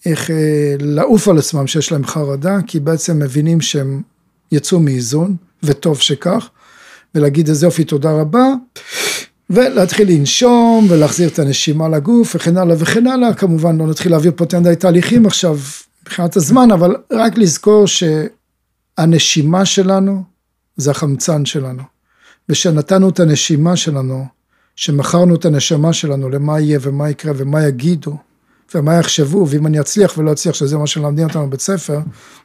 איך 0.07 0.31
אה, 0.31 0.77
לעוף 0.81 1.29
על 1.29 1.39
עצמם 1.39 1.67
שיש 1.67 1.93
להם 1.93 2.07
חרדה, 2.07 2.59
כי 2.67 2.81
בעצם 2.81 3.19
מבינים 3.19 3.61
שהם 3.61 4.03
יצאו 4.53 4.81
מאיזון, 4.81 5.37
וטוב 5.63 6.01
שכך, 6.01 6.49
ולהגיד 7.15 7.49
איזה 7.49 7.67
יופי 7.67 7.85
תודה 7.85 8.13
רבה, 8.13 8.47
ולהתחיל 9.51 10.11
לנשום 10.11 10.87
ולהחזיר 10.91 11.29
את 11.29 11.39
הנשימה 11.39 11.89
לגוף 11.89 12.35
וכן 12.35 12.57
הלאה 12.57 12.77
וכן 12.79 13.07
הלאה, 13.07 13.35
כמובן 13.35 13.79
לא 13.79 13.87
נתחיל 13.87 14.13
להעביר 14.13 14.33
פה 14.37 14.45
יותר 14.45 14.75
תהליכים 14.75 15.27
עכשיו 15.27 15.59
מבחינת 16.03 16.37
הזמן, 16.37 16.71
אבל 16.71 16.97
רק 17.13 17.39
לזכור 17.39 17.85
שהנשימה 18.99 19.65
שלנו 19.65 20.23
זה 20.77 20.91
החמצן 20.91 21.45
שלנו, 21.45 21.83
ושנתנו 22.49 23.09
את 23.09 23.21
הנשימה 23.21 23.77
שלנו, 23.77 24.27
שמכרנו 24.77 25.35
את 25.35 25.45
הנשמה 25.45 25.93
שלנו 25.93 26.31
למה 26.31 26.61
יהיה 26.61 26.79
ומה 26.83 27.11
יקרה 27.11 27.33
ומה 27.37 27.67
יגידו, 27.67 28.17
ומה 28.75 28.95
יחשבו, 28.95 29.47
ואם 29.49 29.67
אני 29.67 29.81
אצליח 29.81 30.19
ולא 30.19 30.33
אצליח, 30.33 30.55
שזה 30.55 30.79
מה 30.79 30.87
שמלמדים 30.87 31.27
אותנו 31.27 31.47
בבית 31.47 31.61
ספר, 31.61 32.01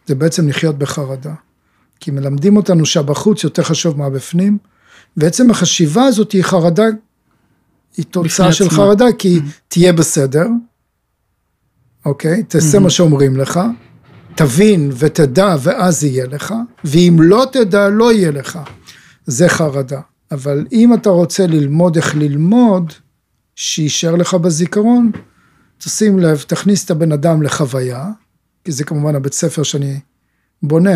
זה 0.05 0.15
בעצם 0.15 0.47
לחיות 0.47 0.77
בחרדה. 0.77 1.33
כי 1.99 2.12
מלמדים 2.12 2.57
אותנו 2.57 2.85
שהבחוץ 2.85 3.43
יותר 3.43 3.63
חשוב 3.63 3.97
מה 3.97 4.09
ועצם 5.17 5.51
החשיבה 5.51 6.03
הזאת 6.03 6.31
היא 6.31 6.43
חרדה, 6.43 6.85
היא 7.97 8.05
תוצאה 8.05 8.53
של 8.53 8.65
עצמה. 8.65 8.77
חרדה, 8.77 9.05
כי 9.17 9.37
mm-hmm. 9.37 9.51
תהיה 9.67 9.93
בסדר, 9.93 10.47
אוקיי? 12.05 12.43
תעשה 12.43 12.77
mm-hmm. 12.77 12.81
מה 12.81 12.89
שאומרים 12.89 13.37
לך, 13.37 13.59
תבין 14.35 14.91
ותדע 14.97 15.55
ואז 15.63 16.03
יהיה 16.03 16.27
לך, 16.27 16.53
ואם 16.83 17.17
לא 17.19 17.45
תדע, 17.51 17.89
לא 17.89 18.13
יהיה 18.13 18.31
לך. 18.31 18.59
זה 19.25 19.49
חרדה. 19.49 20.01
אבל 20.31 20.65
אם 20.71 20.93
אתה 20.93 21.09
רוצה 21.09 21.47
ללמוד 21.47 21.95
איך 21.95 22.15
ללמוד, 22.15 22.93
שיישאר 23.55 24.15
לך 24.15 24.33
בזיכרון, 24.33 25.11
תשים 25.77 26.19
לב, 26.19 26.43
תכניס 26.47 26.85
את 26.85 26.91
הבן 26.91 27.11
אדם 27.11 27.41
לחוויה, 27.41 28.09
כי 28.63 28.71
זה 28.71 28.83
כמובן 28.83 29.15
הבית 29.15 29.33
ספר 29.33 29.63
שאני 29.63 29.99
בונה, 30.63 30.91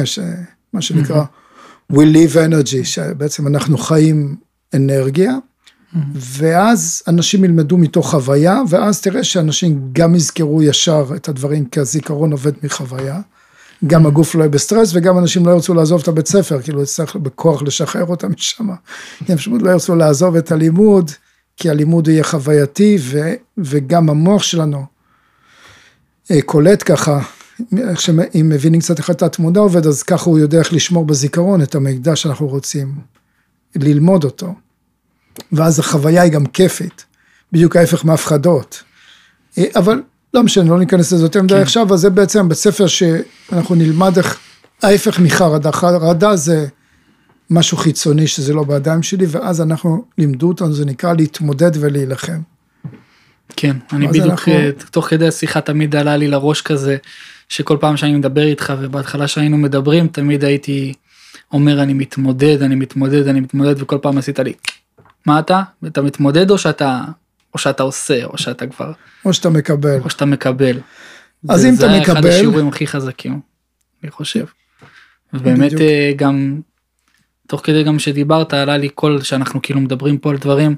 מה 0.73 0.81
שנקרא 0.81 1.23
We 1.93 1.95
live 1.95 2.35
energy, 2.35 2.83
שבעצם 2.83 3.47
אנחנו 3.47 3.77
חיים 3.77 4.35
אנרגיה, 4.73 5.33
ואז 6.15 7.03
אנשים 7.07 7.43
ילמדו 7.43 7.77
מתוך 7.77 8.09
חוויה, 8.09 8.61
ואז 8.69 9.01
תראה 9.01 9.23
שאנשים 9.23 9.89
גם 9.91 10.15
יזכרו 10.15 10.63
ישר 10.63 11.05
את 11.15 11.29
הדברים, 11.29 11.65
כי 11.65 11.79
הזיכרון 11.79 12.31
עובד 12.31 12.51
מחוויה. 12.63 13.21
גם 13.87 14.05
הגוף 14.05 14.35
לא 14.35 14.39
יהיה 14.39 14.49
בסטרס, 14.49 14.91
וגם 14.93 15.17
אנשים 15.17 15.45
לא 15.45 15.51
ירצו 15.51 15.73
לעזוב 15.73 16.01
את 16.01 16.07
הבית 16.07 16.27
ספר, 16.27 16.61
כאילו 16.61 16.81
יצטרך 16.81 17.15
בכוח 17.15 17.61
לשחרר 17.61 18.05
אותם 18.05 18.31
משם. 18.31 18.69
הם 19.27 19.37
פשוט 19.37 19.61
לא 19.61 19.69
ירצו 19.69 19.95
לעזוב 19.95 20.35
את 20.35 20.51
הלימוד, 20.51 21.11
כי 21.57 21.69
הלימוד 21.69 22.07
יהיה 22.07 22.23
חווייתי 22.23 22.97
ו, 23.01 23.33
וגם 23.57 24.09
המוח 24.09 24.43
שלנו 24.43 24.85
אה, 26.31 26.41
קולט 26.41 26.83
ככה, 26.85 27.19
איך 27.77 28.01
שאם 28.01 28.49
מבינים 28.49 28.81
קצת 28.81 28.99
איך 28.99 29.09
התת 29.09 29.39
מודע 29.39 29.59
עובד, 29.59 29.87
אז 29.87 30.03
ככה 30.03 30.29
הוא 30.29 30.39
יודע 30.39 30.59
איך 30.59 30.73
לשמור 30.73 31.05
בזיכרון 31.05 31.61
את 31.61 31.75
המידע 31.75 32.15
שאנחנו 32.15 32.47
רוצים 32.47 32.95
ללמוד 33.75 34.23
אותו. 34.23 34.53
ואז 35.51 35.79
החוויה 35.79 36.21
היא 36.21 36.31
גם 36.31 36.45
כיפית, 36.45 37.05
בדיוק 37.51 37.75
ההפך 37.75 38.05
מהפחדות. 38.05 38.83
אבל 39.75 40.01
לא 40.33 40.43
משנה, 40.43 40.69
לא 40.69 40.79
ניכנס 40.79 41.13
לזה 41.13 41.25
יותר 41.25 41.41
מדי 41.41 41.55
כן. 41.55 41.61
עכשיו, 41.61 41.93
אז 41.93 41.99
זה 41.99 42.09
בעצם 42.09 42.49
בית 42.49 42.57
ספר 42.57 42.87
שאנחנו 42.87 43.75
נלמד 43.75 44.17
איך, 44.17 44.39
ההפך 44.83 45.19
מחרדה, 45.19 45.71
חרדה 45.71 46.35
זה 46.35 46.67
משהו 47.49 47.77
חיצוני 47.77 48.27
שזה 48.27 48.53
לא 48.53 48.63
בידיים 48.63 49.03
שלי, 49.03 49.25
ואז 49.29 49.61
אנחנו 49.61 50.05
לימדו 50.17 50.47
אותנו, 50.47 50.73
זה 50.73 50.85
נקרא 50.85 51.13
להתמודד 51.13 51.71
ולהילחם. 51.79 52.39
כן, 53.55 53.77
אני 53.93 54.07
בדיוק, 54.07 54.25
אנחנו... 54.25 54.53
אה, 54.53 54.69
תוך 54.91 55.07
כדי 55.07 55.27
השיחה 55.27 55.61
תמיד 55.61 55.95
עלה 55.95 56.17
לי 56.17 56.27
לראש 56.27 56.61
כזה, 56.61 56.97
שכל 57.49 57.77
פעם 57.79 57.97
שאני 57.97 58.15
מדבר 58.15 58.43
איתך, 58.43 58.73
ובהתחלה 58.79 59.27
שהיינו 59.27 59.57
מדברים, 59.57 60.07
תמיד 60.07 60.43
הייתי 60.43 60.93
אומר 61.51 61.83
אני 61.83 61.93
מתמודד, 61.93 62.61
אני 62.61 62.75
מתמודד, 62.75 63.27
אני 63.27 63.39
מתמודד, 63.39 63.81
וכל 63.81 63.97
פעם 64.01 64.17
עשית 64.17 64.39
לי, 64.39 64.53
מה 65.25 65.39
אתה? 65.39 65.61
אתה 65.87 66.01
מתמודד 66.01 66.51
או 66.51 66.57
שאתה, 66.57 67.01
או 67.53 67.59
שאתה 67.59 67.83
עושה, 67.83 68.25
או 68.25 68.37
שאתה 68.37 68.67
כבר, 68.67 68.91
או 69.25 69.33
שאתה 69.33 69.49
מקבל. 69.49 69.99
או 69.99 70.09
שאתה 70.09 70.25
מקבל. 70.25 70.79
אז 71.49 71.65
אם 71.65 71.73
אתה 71.73 71.87
זה 71.87 72.01
אחד 72.01 72.13
מקבל, 72.13 72.29
השיעורים 72.29 72.67
הכי 72.67 72.87
חזקים, 72.87 73.39
אני 74.03 74.11
חושב. 74.11 74.45
ובאמת. 75.33 75.73
אה, 75.81 76.11
גם, 76.15 76.59
תוך 77.47 77.61
כדי 77.63 77.83
גם 77.83 77.99
שדיברת, 77.99 78.53
עלה 78.53 78.77
לי 78.77 78.89
קול 78.89 79.21
שאנחנו 79.21 79.61
כאילו 79.61 79.79
מדברים 79.79 80.17
פה 80.17 80.29
על 80.29 80.37
דברים 80.37 80.75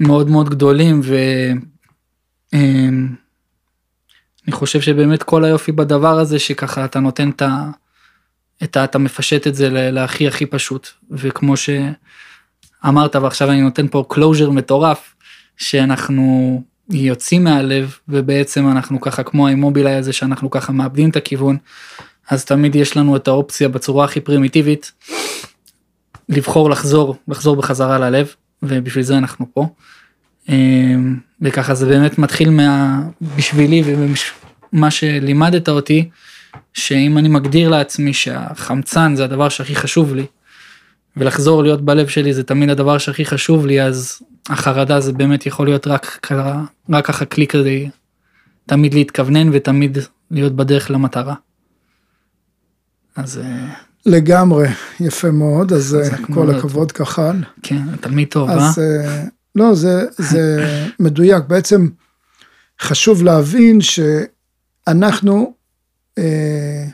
מאוד 0.00 0.30
מאוד 0.30 0.48
גדולים, 0.50 1.00
ואני 2.52 2.62
חושב 4.50 4.80
שבאמת 4.80 5.22
כל 5.22 5.44
היופי 5.44 5.72
בדבר 5.72 6.18
הזה, 6.18 6.38
שככה 6.38 6.84
אתה 6.84 7.00
נותן 7.00 7.30
את 7.30 7.42
ה... 7.42 7.70
את 8.62 8.76
ה... 8.76 8.84
אתה 8.84 8.98
מפשט 8.98 9.46
את 9.46 9.54
זה 9.54 9.68
להכי 9.70 10.28
הכי 10.28 10.46
פשוט, 10.46 10.88
וכמו 11.10 11.54
שאמרת, 11.56 13.16
ועכשיו 13.16 13.50
אני 13.50 13.60
נותן 13.60 13.88
פה 13.88 14.04
closure 14.12 14.50
מטורף, 14.50 15.14
שאנחנו 15.56 16.62
יוצאים 16.90 17.44
מהלב, 17.44 17.98
ובעצם 18.08 18.68
אנחנו 18.68 19.00
ככה 19.00 19.22
כמו 19.22 19.46
האימובילאי 19.46 19.94
הזה, 19.94 20.12
שאנחנו 20.12 20.50
ככה 20.50 20.72
מאבדים 20.72 21.10
את 21.10 21.16
הכיוון, 21.16 21.56
אז 22.30 22.44
תמיד 22.44 22.74
יש 22.74 22.96
לנו 22.96 23.16
את 23.16 23.28
האופציה 23.28 23.68
בצורה 23.68 24.04
הכי 24.04 24.20
פרימיטיבית, 24.20 24.92
לבחור 26.28 26.70
לחזור, 26.70 27.16
לחזור 27.28 27.56
בחזרה 27.56 27.98
ללב, 27.98 28.34
ובשביל 28.68 29.04
זה 29.04 29.18
אנחנו 29.18 29.46
פה. 29.54 29.68
אמ, 30.48 31.16
וככה 31.40 31.74
זה 31.74 31.86
באמת 31.86 32.18
מתחיל 32.18 32.50
מה... 32.50 33.00
בשבילי 33.36 33.82
ומה 34.72 34.90
שלימדת 34.90 35.68
אותי, 35.68 36.08
שאם 36.74 37.18
אני 37.18 37.28
מגדיר 37.28 37.68
לעצמי 37.68 38.12
שהחמצן 38.12 39.16
זה 39.16 39.24
הדבר 39.24 39.48
שהכי 39.48 39.76
חשוב 39.76 40.14
לי, 40.14 40.26
ולחזור 41.16 41.62
להיות 41.62 41.82
בלב 41.84 42.08
שלי 42.08 42.34
זה 42.34 42.42
תמיד 42.42 42.70
הדבר 42.70 42.98
שהכי 42.98 43.24
חשוב 43.24 43.66
לי, 43.66 43.82
אז 43.82 44.22
החרדה 44.48 45.00
זה 45.00 45.12
באמת 45.12 45.46
יכול 45.46 45.66
להיות 45.66 45.86
רק, 45.86 46.18
ככה- 46.22 46.62
רק 46.90 47.06
ככה 47.06 47.24
כלי 47.24 47.46
כדי 47.46 47.88
תמיד 48.66 48.94
להתכוונן 48.94 49.50
ותמיד 49.52 49.98
להיות 50.30 50.52
בדרך 50.56 50.90
למטרה. 50.90 51.34
אז 53.16 53.38
אה, 53.38 53.74
לגמרי, 54.06 54.68
יפה 55.00 55.30
מאוד, 55.30 55.72
אז 55.72 55.94
אה, 55.94 56.16
כל. 56.34 56.54
הכבוד 56.54 56.92
כחל. 56.92 57.36
כן, 57.62 57.96
תלמיד 58.00 58.28
טוב, 58.28 58.50
אה? 58.50 58.54
אז 58.54 58.78
אה, 58.78 59.24
לא, 59.54 59.74
זה, 59.74 60.04
זה 60.18 60.64
מדויק. 61.00 61.44
בעצם 61.48 61.88
חשוב 62.80 63.22
להבין 63.22 63.78
שאנחנו, 63.80 65.54
אה, 66.18 66.84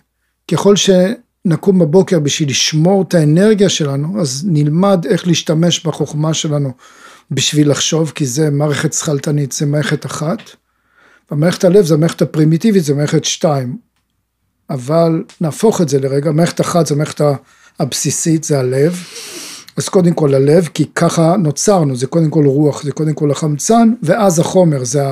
ככל 0.50 0.74
שנקום 0.76 1.78
בבוקר 1.78 2.18
בשביל 2.18 2.50
לשמור 2.50 3.02
את 3.02 3.14
האנרגיה 3.14 3.68
שלנו, 3.68 4.20
אז 4.20 4.44
נלמד 4.48 5.06
איך 5.10 5.26
להשתמש 5.26 5.86
בחוכמה 5.86 6.34
שלנו 6.34 6.72
בשביל 7.30 7.70
לחשוב, 7.70 8.12
כי 8.14 8.26
זה 8.26 8.50
מערכת 8.50 8.92
שכלתנית, 8.92 9.52
זה 9.52 9.66
מערכת 9.66 10.06
אחת. 10.06 10.38
ומערכת 11.30 11.64
הלב 11.64 11.84
זה 11.84 11.94
המערכת 11.94 12.22
הפרימיטיבית, 12.22 12.84
זה 12.84 12.94
מערכת 12.94 13.24
שתיים. 13.24 13.76
אבל 14.70 15.24
נהפוך 15.40 15.80
את 15.80 15.88
זה 15.88 15.98
לרגע, 15.98 16.32
מערכת 16.32 16.60
אחת 16.60 16.86
זה 16.86 16.94
המערכת 16.94 17.20
הבסיסית, 17.78 18.44
זה 18.44 18.58
הלב. 18.58 19.04
אז 19.76 19.88
קודם 19.88 20.14
כל 20.14 20.34
הלב, 20.34 20.68
כי 20.74 20.84
ככה 20.94 21.36
נוצרנו, 21.36 21.96
זה 21.96 22.06
קודם 22.06 22.30
כל 22.30 22.46
רוח, 22.46 22.82
זה 22.82 22.92
קודם 22.92 23.14
כל 23.14 23.30
החמצן, 23.30 23.92
ואז 24.02 24.38
החומר, 24.38 24.84
זה, 24.84 25.02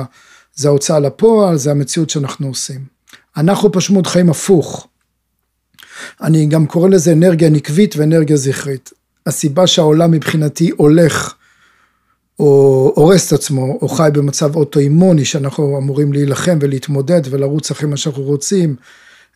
זה 0.55 0.67
ההוצאה 0.67 0.99
לפועל, 0.99 1.57
זה 1.57 1.71
המציאות 1.71 2.09
שאנחנו 2.09 2.47
עושים. 2.47 2.81
אנחנו 3.37 3.71
פשוט 3.71 4.07
חיים 4.07 4.29
הפוך. 4.29 4.87
אני 6.21 6.45
גם 6.45 6.65
קורא 6.65 6.89
לזה 6.89 7.13
אנרגיה 7.13 7.49
נקבית 7.49 7.95
ואנרגיה 7.97 8.37
זכרית. 8.37 8.89
הסיבה 9.25 9.67
שהעולם 9.67 10.11
מבחינתי 10.11 10.69
הולך, 10.77 11.33
או 12.39 12.93
הורס 12.95 13.27
את 13.27 13.33
עצמו, 13.33 13.79
או 13.81 13.89
חי 13.89 14.09
במצב 14.13 14.55
אוטואימוני, 14.55 15.25
שאנחנו 15.25 15.77
אמורים 15.77 16.13
להילחם 16.13 16.57
ולהתמודד 16.61 17.21
ולרוץ 17.29 17.71
אחרי 17.71 17.89
מה 17.89 17.97
שאנחנו 17.97 18.23
רוצים, 18.23 18.75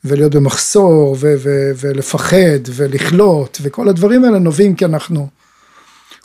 ולהיות 0.05 0.35
במחסור, 0.35 1.17
ו- 1.19 1.35
ו- 1.37 1.71
ולפחד, 1.77 2.59
ולכלות, 2.75 3.57
וכל 3.61 3.89
הדברים 3.89 4.25
האלה 4.25 4.39
נובעים 4.39 4.75
כי 4.75 4.85
אנחנו 4.85 5.27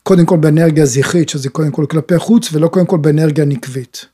קודם 0.03 0.27
כל 0.27 0.37
באנרגיה 0.37 0.87
זכרית, 0.87 1.29
שזה 1.29 1.49
קודם 1.49 1.71
כל 1.71 1.87
כלפי 1.91 2.19
חוץ, 2.19 2.53
ולא 2.53 2.69
קודם 2.69 2.87
כל 2.87 2.99
באנרגיה 2.99 3.45
נקבית, 3.45 4.07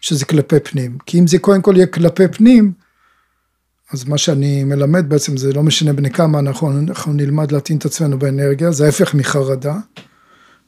שזה 0.00 0.24
כלפי 0.24 0.60
פנים. 0.60 0.98
כי 1.06 1.18
אם 1.18 1.26
זה 1.26 1.38
קודם 1.38 1.62
כל 1.62 1.72
יהיה 1.76 1.86
כלפי 1.86 2.28
פנים, 2.28 2.72
אז 3.92 4.04
מה 4.04 4.18
שאני 4.18 4.64
מלמד 4.64 5.08
בעצם 5.08 5.36
זה 5.36 5.52
לא 5.52 5.62
משנה 5.62 5.92
בני 5.92 6.10
כמה 6.10 6.38
אנחנו, 6.38 6.78
אנחנו 6.78 7.12
נלמד 7.12 7.52
להתאים 7.52 7.78
את 7.78 7.84
עצמנו 7.84 8.18
באנרגיה, 8.18 8.72
זה 8.72 8.84
ההפך 8.84 9.14
מחרדה, 9.14 9.76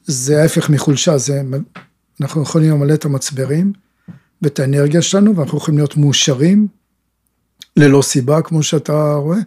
זה 0.05 0.41
ההפך 0.41 0.69
מחולשה, 0.69 1.17
זה, 1.17 1.41
אנחנו 2.21 2.41
יכולים 2.41 2.71
למלא 2.71 2.93
את 2.93 3.05
המצברים 3.05 3.73
ואת 4.41 4.59
האנרגיה 4.59 5.01
שלנו, 5.01 5.35
ואנחנו 5.35 5.57
יכולים 5.57 5.77
להיות 5.77 5.97
מאושרים, 5.97 6.67
ללא 7.77 8.01
סיבה, 8.01 8.41
כמו 8.41 8.63
שאתה 8.63 9.13
רואה. 9.13 9.39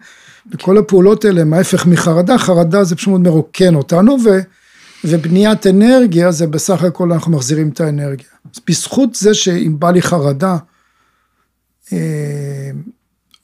וכל 0.53 0.79
הפעולות 0.79 1.25
האלה 1.25 1.41
הם 1.41 1.55
ההפך 1.55 1.87
מחרדה, 1.87 2.39
חרדה 2.39 2.85
זה 2.85 2.97
פשוט 2.97 3.21
מרוקן 3.21 3.75
אותנו, 3.75 4.17
ו, 4.25 4.29
ובניית 5.05 5.67
אנרגיה 5.67 6.33
זה 6.33 6.47
בסך 6.47 6.83
הכל 6.83 7.13
אנחנו 7.13 7.33
מחזירים 7.33 7.69
את 7.69 7.81
האנרגיה. 7.81 8.27
אז 8.55 8.61
בזכות 8.69 9.15
זה 9.15 9.35
שאם 9.35 9.77
בא 9.79 9.91
לי 9.91 10.03
חרדה, 10.03 10.57
אה, 11.93 12.71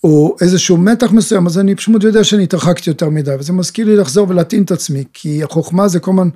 או 0.05 0.37
איזשהו 0.41 0.77
מתח 0.77 1.13
מסוים, 1.13 1.47
אז 1.47 1.59
אני 1.59 1.75
פשוט 1.75 2.03
יודע 2.03 2.25
שאני 2.25 2.43
התרחקתי 2.43 2.91
יותר 2.91 3.09
מדי, 3.09 3.35
וזה 3.39 3.53
מזכיר 3.53 3.87
לי 3.87 3.97
לחזור 3.97 4.31
ולהתאים 4.31 4.63
את 4.63 4.71
עצמי, 4.71 5.05
כי 5.13 5.45
החוכמה 5.45 5.89
זה 5.89 6.01
כל 6.01 6.11
הזמן 6.11 6.29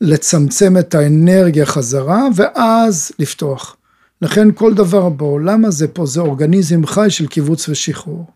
לצמצם 0.00 0.78
את 0.78 0.94
האנרגיה 0.94 1.66
חזרה, 1.66 2.22
ואז 2.36 3.12
לפתוח. 3.18 3.76
לכן 4.22 4.48
כל 4.54 4.74
דבר 4.74 5.08
בעולם 5.08 5.64
הזה 5.64 5.88
פה 5.88 6.06
זה 6.06 6.20
אורגניזם 6.20 6.86
חי 6.86 7.06
של 7.08 7.26
קיבוץ 7.26 7.68
ושחרור. 7.68 8.30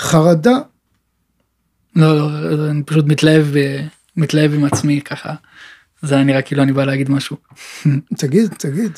חרדה, 0.00 0.58
לא, 1.96 2.16
לא, 2.16 2.70
אני 2.70 2.82
פשוט 2.82 3.04
מתלהב, 3.06 3.46
מתלהב 4.16 4.54
עם 4.54 4.64
עצמי 4.64 5.00
ככה. 5.00 5.34
זה 6.02 6.14
היה 6.14 6.24
נראה 6.24 6.42
כאילו 6.42 6.62
אני 6.62 6.72
בא 6.72 6.84
להגיד 6.84 7.10
משהו. 7.10 7.36
תגיד, 8.18 8.54
תגיד, 8.58 8.92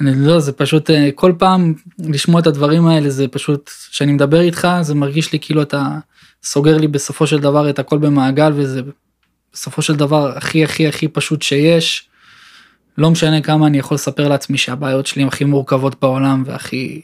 אני 0.00 0.26
לא, 0.26 0.40
זה 0.40 0.52
פשוט 0.52 0.90
אה, 0.90 1.10
כל 1.14 1.32
פעם 1.38 1.74
לשמוע 1.98 2.40
את 2.40 2.46
הדברים 2.46 2.86
האלה 2.86 3.10
זה 3.10 3.28
פשוט, 3.28 3.70
כשאני 3.90 4.12
מדבר 4.12 4.40
איתך 4.40 4.68
זה 4.82 4.94
מרגיש 4.94 5.32
לי 5.32 5.38
כאילו 5.40 5.62
אתה 5.62 5.98
סוגר 6.42 6.78
לי 6.78 6.88
בסופו 6.88 7.26
של 7.26 7.38
דבר 7.38 7.70
את 7.70 7.78
הכל 7.78 7.98
במעגל 7.98 8.52
וזה 8.56 8.80
בסופו 9.52 9.82
של 9.82 9.96
דבר 9.96 10.36
הכי 10.36 10.64
הכי 10.64 10.88
הכי 10.88 11.08
פשוט 11.08 11.42
שיש. 11.42 12.08
לא 12.98 13.10
משנה 13.10 13.40
כמה 13.42 13.66
אני 13.66 13.78
יכול 13.78 13.94
לספר 13.94 14.28
לעצמי 14.28 14.58
שהבעיות 14.58 15.06
שלי 15.06 15.22
הן 15.22 15.28
הכי 15.28 15.44
מורכבות 15.44 16.00
בעולם 16.00 16.42
והכי, 16.46 17.02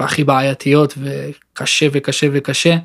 והכי 0.00 0.24
בעייתיות 0.24 0.94
וקשה 0.98 1.86
וקשה 1.92 2.26
וקשה. 2.32 2.76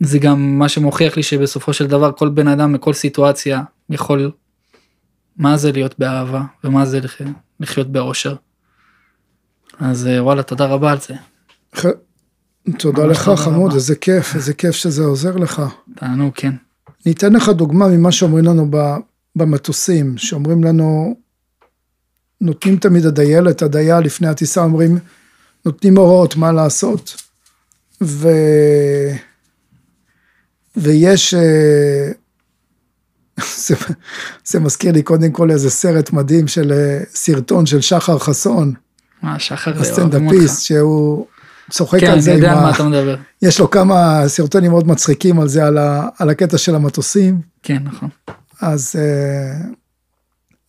זה 0.00 0.18
גם 0.18 0.58
מה 0.58 0.68
שמוכיח 0.68 1.16
לי 1.16 1.22
שבסופו 1.22 1.72
של 1.72 1.86
דבר 1.86 2.12
כל 2.12 2.28
בן 2.28 2.48
אדם 2.48 2.72
בכל 2.72 2.92
סיטואציה 2.92 3.62
יכול 3.90 4.30
מה 5.36 5.56
זה 5.56 5.72
להיות 5.72 5.94
באהבה 5.98 6.42
ומה 6.64 6.86
זה 6.86 7.00
לח- 7.00 7.20
לחיות 7.60 7.92
באושר. 7.92 8.36
אז 9.80 10.06
אה, 10.06 10.24
וואלה 10.24 10.42
תודה 10.42 10.66
רבה 10.66 10.92
על 10.92 10.98
זה. 11.00 11.14
ח- 11.76 11.86
תודה 12.78 13.06
לך 13.06 13.24
תודה 13.24 13.36
חמוד, 13.36 13.66
רבה. 13.66 13.74
איזה 13.74 13.96
כיף, 13.96 14.34
איזה 14.34 14.54
כיף 14.54 14.74
שזה 14.74 15.02
עוזר 15.04 15.36
לך. 15.36 15.62
תענו 15.96 16.30
כן. 16.34 16.52
אני 17.06 17.14
אתן 17.14 17.32
לך 17.32 17.48
דוגמה 17.48 17.88
ממה 17.88 18.12
שאומרים 18.12 18.44
לנו 18.44 18.66
ב- 18.70 18.96
במטוסים, 19.36 20.18
שאומרים 20.18 20.64
לנו, 20.64 21.16
נותנים 22.40 22.76
תמיד 22.76 23.06
הדיילת, 23.06 23.62
הדייל 23.62 23.98
לפני 23.98 24.28
הטיסה 24.28 24.62
אומרים, 24.62 24.98
נותנים 25.64 25.98
הוראות 25.98 26.36
מה 26.36 26.52
לעשות, 26.52 27.22
ו... 28.02 28.28
ויש, 30.76 31.34
אה, 31.34 32.10
זה, 33.66 33.74
זה 34.44 34.60
מזכיר 34.60 34.92
לי 34.92 35.02
קודם 35.02 35.32
כל 35.32 35.50
איזה 35.50 35.70
סרט 35.70 36.12
מדהים 36.12 36.48
של 36.48 36.72
אה, 36.72 37.00
סרטון 37.14 37.66
של 37.66 37.80
שחר 37.80 38.18
חסון, 38.18 38.74
מה 39.22 39.38
שחר 39.38 39.70
אותך. 39.70 39.80
הסטנדאפיסט, 39.80 40.62
שהוא 40.62 41.26
צוחק 41.70 42.00
כן 42.00 42.10
על 42.10 42.20
זה 42.20 42.30
אני 42.30 42.38
עם 42.38 42.44
יודע 42.44 42.58
על 42.58 42.64
מה. 42.64 42.70
אתה 42.70 42.84
מדבר. 42.84 43.16
יש 43.42 43.60
לו 43.60 43.70
כמה 43.70 44.22
סרטונים 44.26 44.70
מאוד 44.70 44.88
מצחיקים 44.88 45.40
על 45.40 45.48
זה, 45.48 45.66
על, 45.66 45.78
ה... 45.78 46.08
על 46.18 46.30
הקטע 46.30 46.58
של 46.58 46.74
המטוסים. 46.74 47.40
כן 47.62 47.82
נכון. 47.84 48.08
אז 48.60 48.94
אה, 48.98 49.68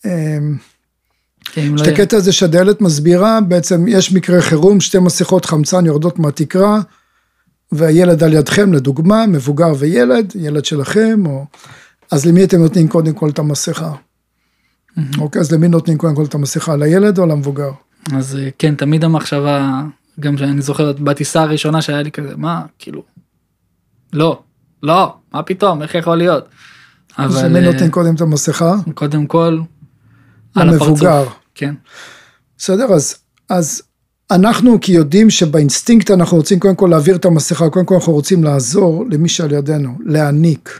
אה, 0.05 0.37
כן, 1.51 1.61
אם 1.61 1.75
לא 1.75 1.83
הקטע 1.83 2.17
הזה 2.17 2.31
שהדיילת 2.31 2.81
מסבירה, 2.81 3.41
בעצם 3.41 3.87
יש 3.87 4.13
מקרה 4.13 4.41
חירום, 4.41 4.79
שתי 4.79 4.99
מסכות 4.99 5.45
חמצן 5.45 5.85
יורדות 5.85 6.19
מהתקרה, 6.19 6.79
והילד 7.71 8.23
על 8.23 8.33
ידכם, 8.33 8.73
לדוגמה, 8.73 9.27
מבוגר 9.27 9.73
וילד, 9.79 10.33
ילד 10.35 10.65
שלכם, 10.65 11.23
או... 11.25 11.45
אז 12.11 12.25
למי 12.25 12.43
אתם 12.43 12.57
נותנים 12.57 12.87
קודם 12.87 13.13
כל 13.13 13.29
את 13.29 13.39
המסכה? 13.39 13.91
אוקיי, 15.17 15.41
אז 15.41 15.51
למי 15.51 15.67
נותנים 15.67 15.97
קודם 15.97 16.15
כל 16.15 16.25
את 16.25 16.33
המסכה? 16.33 16.75
לילד 16.75 17.19
או 17.19 17.25
למבוגר? 17.25 17.71
אז 18.13 18.35
אה, 18.35 18.49
כן 18.59 18.75
תמיד 18.75 19.03
המחשבה 19.03 19.81
גם 20.19 20.37
שאני 20.37 20.61
זוכר 20.61 20.91
בטיסה 20.91 21.41
הראשונה 21.41 21.81
שהיה 21.81 22.01
לי 22.01 22.11
כזה 22.11 22.33
מה 22.37 22.61
כאילו. 22.79 23.03
לא 24.13 24.41
לא 24.83 25.13
מה 25.33 25.43
פתאום 25.43 25.81
איך 25.81 25.95
יכול 25.95 26.15
להיות. 26.15 26.45
אבל... 27.17 27.25
אז 27.25 27.43
מי 27.43 27.61
נותן 27.61 27.89
קודם 27.89 28.15
את 28.15 28.21
המסכה? 28.21 28.75
קודם 28.93 29.25
כל, 29.25 29.59
על 30.61 30.69
המבוגר. 30.69 31.25
כן. 31.55 31.75
בסדר, 32.57 32.93
אז, 32.93 33.15
אז 33.49 33.81
אנחנו 34.31 34.77
כי 34.81 34.91
יודעים 34.91 35.29
שבאינסטינקט 35.29 36.11
אנחנו 36.11 36.37
רוצים 36.37 36.59
קודם 36.59 36.75
כל 36.75 36.87
להעביר 36.91 37.15
את 37.15 37.25
המסכה, 37.25 37.69
קודם 37.69 37.85
כל 37.85 37.95
אנחנו 37.95 38.13
רוצים 38.13 38.43
לעזור 38.43 39.05
למי 39.09 39.29
שעל 39.29 39.51
ידינו, 39.51 39.97
להעניק, 40.05 40.79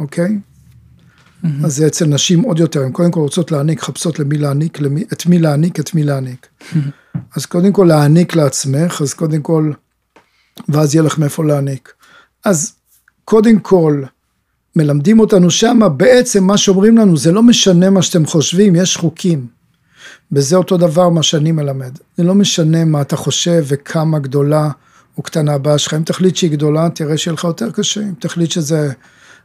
אוקיי? 0.00 0.28
Mm-hmm. 0.28 1.46
אז 1.64 1.76
זה 1.76 1.86
אצל 1.86 2.06
נשים 2.06 2.40
עוד 2.40 2.58
יותר, 2.58 2.82
הן 2.82 2.92
קודם 2.92 3.10
כל 3.10 3.20
רוצות 3.20 3.52
להעניק, 3.52 3.80
חפשות 3.80 4.18
למי 4.18 4.38
להעניק, 4.38 4.80
למי, 4.80 5.04
את 5.12 5.26
מי 5.26 5.38
להעניק, 5.38 5.80
את 5.80 5.94
מי 5.94 6.04
להעניק. 6.04 6.46
Mm-hmm. 6.60 7.18
אז 7.36 7.46
קודם 7.46 7.72
כל 7.72 7.84
להעניק 7.88 8.36
לעצמך, 8.36 9.00
אז 9.02 9.14
קודם 9.14 9.42
כל, 9.42 9.72
ואז 10.68 10.94
יהיה 10.94 11.02
לך 11.02 11.18
מאיפה 11.18 11.44
להעניק. 11.44 11.92
אז 12.44 12.72
קודם 13.24 13.58
כל, 13.58 14.02
מלמדים 14.76 15.20
אותנו 15.20 15.50
שמה, 15.50 15.88
בעצם 15.88 16.44
מה 16.44 16.56
שאומרים 16.56 16.98
לנו, 16.98 17.16
זה 17.16 17.32
לא 17.32 17.42
משנה 17.42 17.90
מה 17.90 18.02
שאתם 18.02 18.26
חושבים, 18.26 18.76
יש 18.76 18.96
חוקים. 18.96 19.46
וזה 20.32 20.56
אותו 20.56 20.76
דבר 20.76 21.08
מה 21.08 21.22
שאני 21.22 21.52
מלמד. 21.52 21.98
זה 22.16 22.24
לא 22.24 22.34
משנה 22.34 22.84
מה 22.84 23.00
אתה 23.00 23.16
חושב 23.16 23.64
וכמה 23.66 24.18
גדולה 24.18 24.70
או 25.18 25.22
קטנה 25.22 25.54
הבעיה 25.54 25.78
שלך. 25.78 25.94
אם 25.94 26.02
תחליט 26.02 26.36
שהיא 26.36 26.50
גדולה, 26.50 26.88
תראה 26.90 27.16
שיהיה 27.18 27.34
לך 27.34 27.44
יותר 27.44 27.70
קשה. 27.70 28.00
אם 28.00 28.12
תחליט 28.18 28.50
שזה 28.50 28.92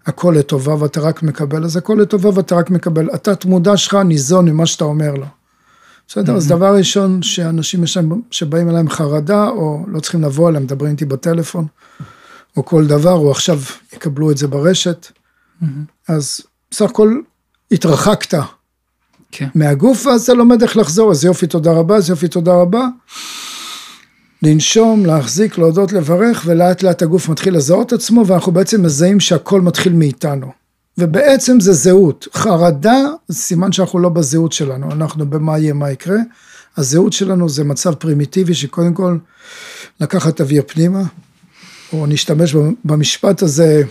הכל 0.05 0.36
לטובה 0.38 0.84
ואתה 0.84 0.99
רק 1.01 1.23
מקבל, 1.23 1.63
אז 1.63 1.77
הכל 1.77 1.97
לטובה 2.01 2.30
ואתה 2.34 2.55
רק 2.55 2.69
מקבל. 2.69 3.09
התת 3.13 3.45
מודע 3.45 3.77
שלך 3.77 3.93
ניזון 3.93 4.49
ממה 4.49 4.65
שאתה 4.65 4.84
אומר 4.84 5.13
לו. 5.13 5.25
בסדר? 6.07 6.36
אז 6.36 6.45
mm-hmm. 6.45 6.49
דבר 6.55 6.75
ראשון, 6.75 7.21
שאנשים 7.21 7.84
יש 7.84 7.97
להם, 7.97 8.21
שבאים 8.32 8.69
אליהם 8.69 8.89
חרדה, 8.89 9.47
או 9.49 9.86
לא 9.88 9.99
צריכים 9.99 10.21
לבוא 10.21 10.49
אליהם, 10.49 10.63
מדברים 10.63 10.91
איתי 10.91 11.05
בטלפון, 11.05 11.65
או 12.57 12.65
כל 12.65 12.88
דבר, 12.88 13.13
או 13.13 13.32
עכשיו 13.32 13.59
יקבלו 13.93 14.32
את 14.32 14.38
זה 14.38 14.47
ברשת. 14.47 15.07
אז 16.07 16.41
בסך 16.72 16.89
הכל 16.89 17.22
התרחקת 17.72 18.34
כן. 19.32 19.47
מהגוף, 19.55 20.05
ואז 20.05 20.24
אתה 20.24 20.34
לומד 20.34 20.62
איך 20.62 20.78
לחזור, 20.78 21.12
אז 21.12 21.26
יופי, 21.26 21.47
תודה 21.47 21.72
רבה, 21.72 21.95
אז 21.95 22.10
יופי, 22.10 22.28
תודה 22.28 22.53
רבה. 22.53 22.88
לנשום, 24.43 25.05
להחזיק, 25.05 25.57
להודות, 25.57 25.91
לברך, 25.91 26.43
ולאט 26.45 26.84
לאט 26.84 27.01
הגוף 27.01 27.30
מתחיל 27.30 27.55
לזהות 27.55 27.93
עצמו, 27.93 28.28
ואנחנו 28.28 28.51
בעצם 28.51 28.84
מזהים 28.84 29.20
שהכל 29.20 29.62
מתחיל 29.62 29.93
מאיתנו. 29.93 30.51
ובעצם 30.97 31.60
זה 31.60 31.74
זהות. 31.74 32.28
חרדה 32.34 32.97
סימן 33.32 33.72
שאנחנו 33.72 33.99
לא 33.99 34.10
בזהות 34.10 34.51
שלנו, 34.51 34.91
אנחנו 34.91 35.30
במה 35.30 35.60
יהיה, 35.60 35.74
מה 35.74 35.91
יקרה. 35.91 36.18
הזהות 36.78 37.14
שלנו 37.14 37.49
זה 37.49 37.64
מצב 37.64 37.93
פרימיטיבי 37.93 38.53
שקודם 38.53 38.93
כל 38.93 39.18
לקחת 39.99 40.41
אוויר 40.41 40.64
פנימה, 40.68 41.03
או 41.93 42.05
נשתמש 42.05 42.55
במשפט 42.86 43.41
הזה, 43.41 43.84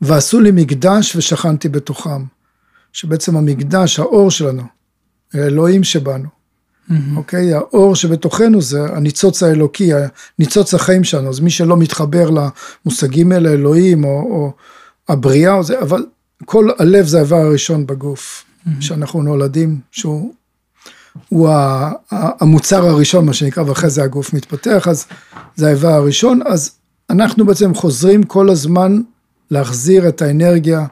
ועשו 0.00 0.40
לי 0.40 0.50
מקדש 0.50 1.16
ושכנתי 1.16 1.68
בתוכם. 1.68 2.24
שבעצם 2.92 3.36
המקדש, 3.36 3.98
האור 3.98 4.30
שלנו, 4.30 4.62
האלוהים 5.34 5.84
שבנו, 5.84 6.28
mm-hmm. 6.28 6.92
אוקיי? 7.16 7.54
האור 7.54 7.96
שבתוכנו 7.96 8.62
זה 8.62 8.84
הניצוץ 8.84 9.42
האלוקי, 9.42 9.90
הניצוץ 10.38 10.74
החיים 10.74 11.04
שלנו, 11.04 11.28
אז 11.28 11.40
מי 11.40 11.50
שלא 11.50 11.76
מתחבר 11.76 12.30
למושגים 12.30 13.32
האלה, 13.32 13.52
אלוהים 13.52 14.04
או, 14.04 14.10
או 14.10 14.52
הבריאה, 15.08 15.54
או 15.54 15.62
זה, 15.62 15.80
אבל 15.80 16.06
כל 16.44 16.68
הלב 16.78 17.06
זה 17.06 17.18
האיבר 17.18 17.36
הראשון 17.36 17.86
בגוף, 17.86 18.44
mm-hmm. 18.44 18.70
שאנחנו 18.80 19.22
נולדים, 19.22 19.80
שהוא 19.90 20.34
הוא 21.28 21.48
המוצר 22.10 22.86
הראשון, 22.86 23.26
מה 23.26 23.32
שנקרא, 23.32 23.62
ואחרי 23.62 23.90
זה 23.90 24.02
הגוף 24.02 24.32
מתפתח, 24.32 24.88
אז 24.88 25.06
זה 25.56 25.66
האיבר 25.66 25.92
הראשון, 25.92 26.40
אז 26.46 26.70
אנחנו 27.12 27.46
בעצם 27.46 27.74
חוזרים 27.74 28.22
כל 28.22 28.50
הזמן 28.50 29.00
להחזיר 29.50 30.08
את 30.08 30.22
האנרגיה 30.22 30.86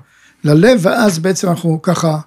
ללב, 0.44 0.80
ואז 0.82 1.18
בעצם 1.18 1.48
אנחנו 1.48 1.82
ככה 1.82 2.18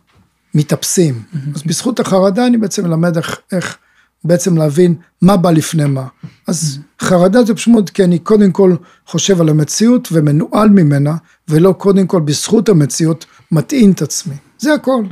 מתאפסים. 0.55 1.21
Mm-hmm. 1.21 1.37
אז 1.55 1.63
בזכות 1.63 1.99
החרדה 1.99 2.47
אני 2.47 2.57
בעצם 2.57 2.87
מלמד 2.87 3.17
איך, 3.17 3.39
איך 3.51 3.77
בעצם 4.23 4.57
להבין 4.57 4.95
מה 5.21 5.37
בא 5.37 5.51
לפני 5.51 5.85
מה. 5.85 6.07
אז 6.47 6.79
mm-hmm. 6.79 7.05
חרדה 7.05 7.43
זה 7.43 7.55
פשוט 7.55 7.89
כי 7.89 8.03
אני 8.03 8.19
קודם 8.19 8.51
כל 8.51 8.75
חושב 9.07 9.41
על 9.41 9.49
המציאות 9.49 10.09
ומנוהל 10.11 10.69
ממנה, 10.69 11.15
ולא 11.47 11.75
קודם 11.77 12.07
כל 12.07 12.21
בזכות 12.21 12.69
המציאות 12.69 13.25
מטעין 13.51 13.91
את 13.91 14.01
עצמי. 14.01 14.35
זה 14.59 14.73
הכל. 14.73 15.03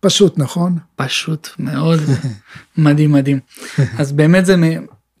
פשוט, 0.00 0.38
נכון? 0.38 0.78
פשוט 0.96 1.48
מאוד. 1.58 2.00
מדהים, 2.78 3.12
מדהים. 3.12 3.38
אז 3.98 4.12
באמת 4.12 4.46
זה 4.46 4.56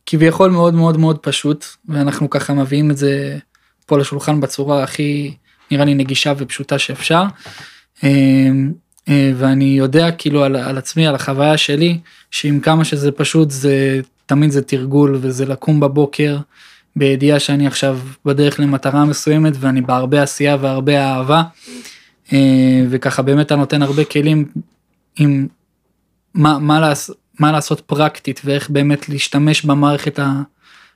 כביכול 0.06 0.50
מאוד 0.50 0.74
מאוד 0.74 0.96
מאוד 0.96 1.18
פשוט, 1.18 1.64
ואנחנו 1.88 2.30
ככה 2.30 2.54
מביאים 2.54 2.90
את 2.90 2.96
זה 2.96 3.38
פה 3.86 3.98
לשולחן 3.98 4.40
בצורה 4.40 4.82
הכי 4.82 5.34
נראה 5.70 5.84
לי 5.84 5.94
נגישה 5.94 6.32
ופשוטה 6.36 6.78
שאפשר. 6.78 7.22
אמ, 8.02 8.72
אה, 9.08 9.32
ואני 9.36 9.64
יודע 9.64 10.10
כאילו 10.10 10.44
על, 10.44 10.56
על 10.56 10.78
עצמי, 10.78 11.06
על 11.06 11.14
החוויה 11.14 11.56
שלי, 11.56 11.98
שעם 12.30 12.60
כמה 12.60 12.84
שזה 12.84 13.12
פשוט 13.12 13.50
זה 13.50 14.00
תמיד 14.26 14.50
זה 14.50 14.62
תרגול 14.62 15.18
וזה 15.20 15.46
לקום 15.46 15.80
בבוקר 15.80 16.36
בידיעה 16.96 17.40
שאני 17.40 17.66
עכשיו 17.66 17.98
בדרך 18.24 18.60
למטרה 18.60 19.04
מסוימת 19.04 19.52
ואני 19.60 19.80
בהרבה 19.80 20.22
עשייה 20.22 20.56
והרבה 20.60 21.04
אהבה. 21.04 21.42
אה, 22.32 22.84
וככה 22.90 23.22
באמת 23.22 23.46
אתה 23.46 23.56
נותן 23.56 23.82
הרבה 23.82 24.04
כלים 24.04 24.44
עם 25.18 25.46
מה, 26.34 26.58
מה, 26.58 26.80
לעש, 26.80 27.10
מה 27.38 27.52
לעשות 27.52 27.80
פרקטית 27.80 28.40
ואיך 28.44 28.70
באמת 28.70 29.08
להשתמש 29.08 29.64
במערכת 29.64 30.20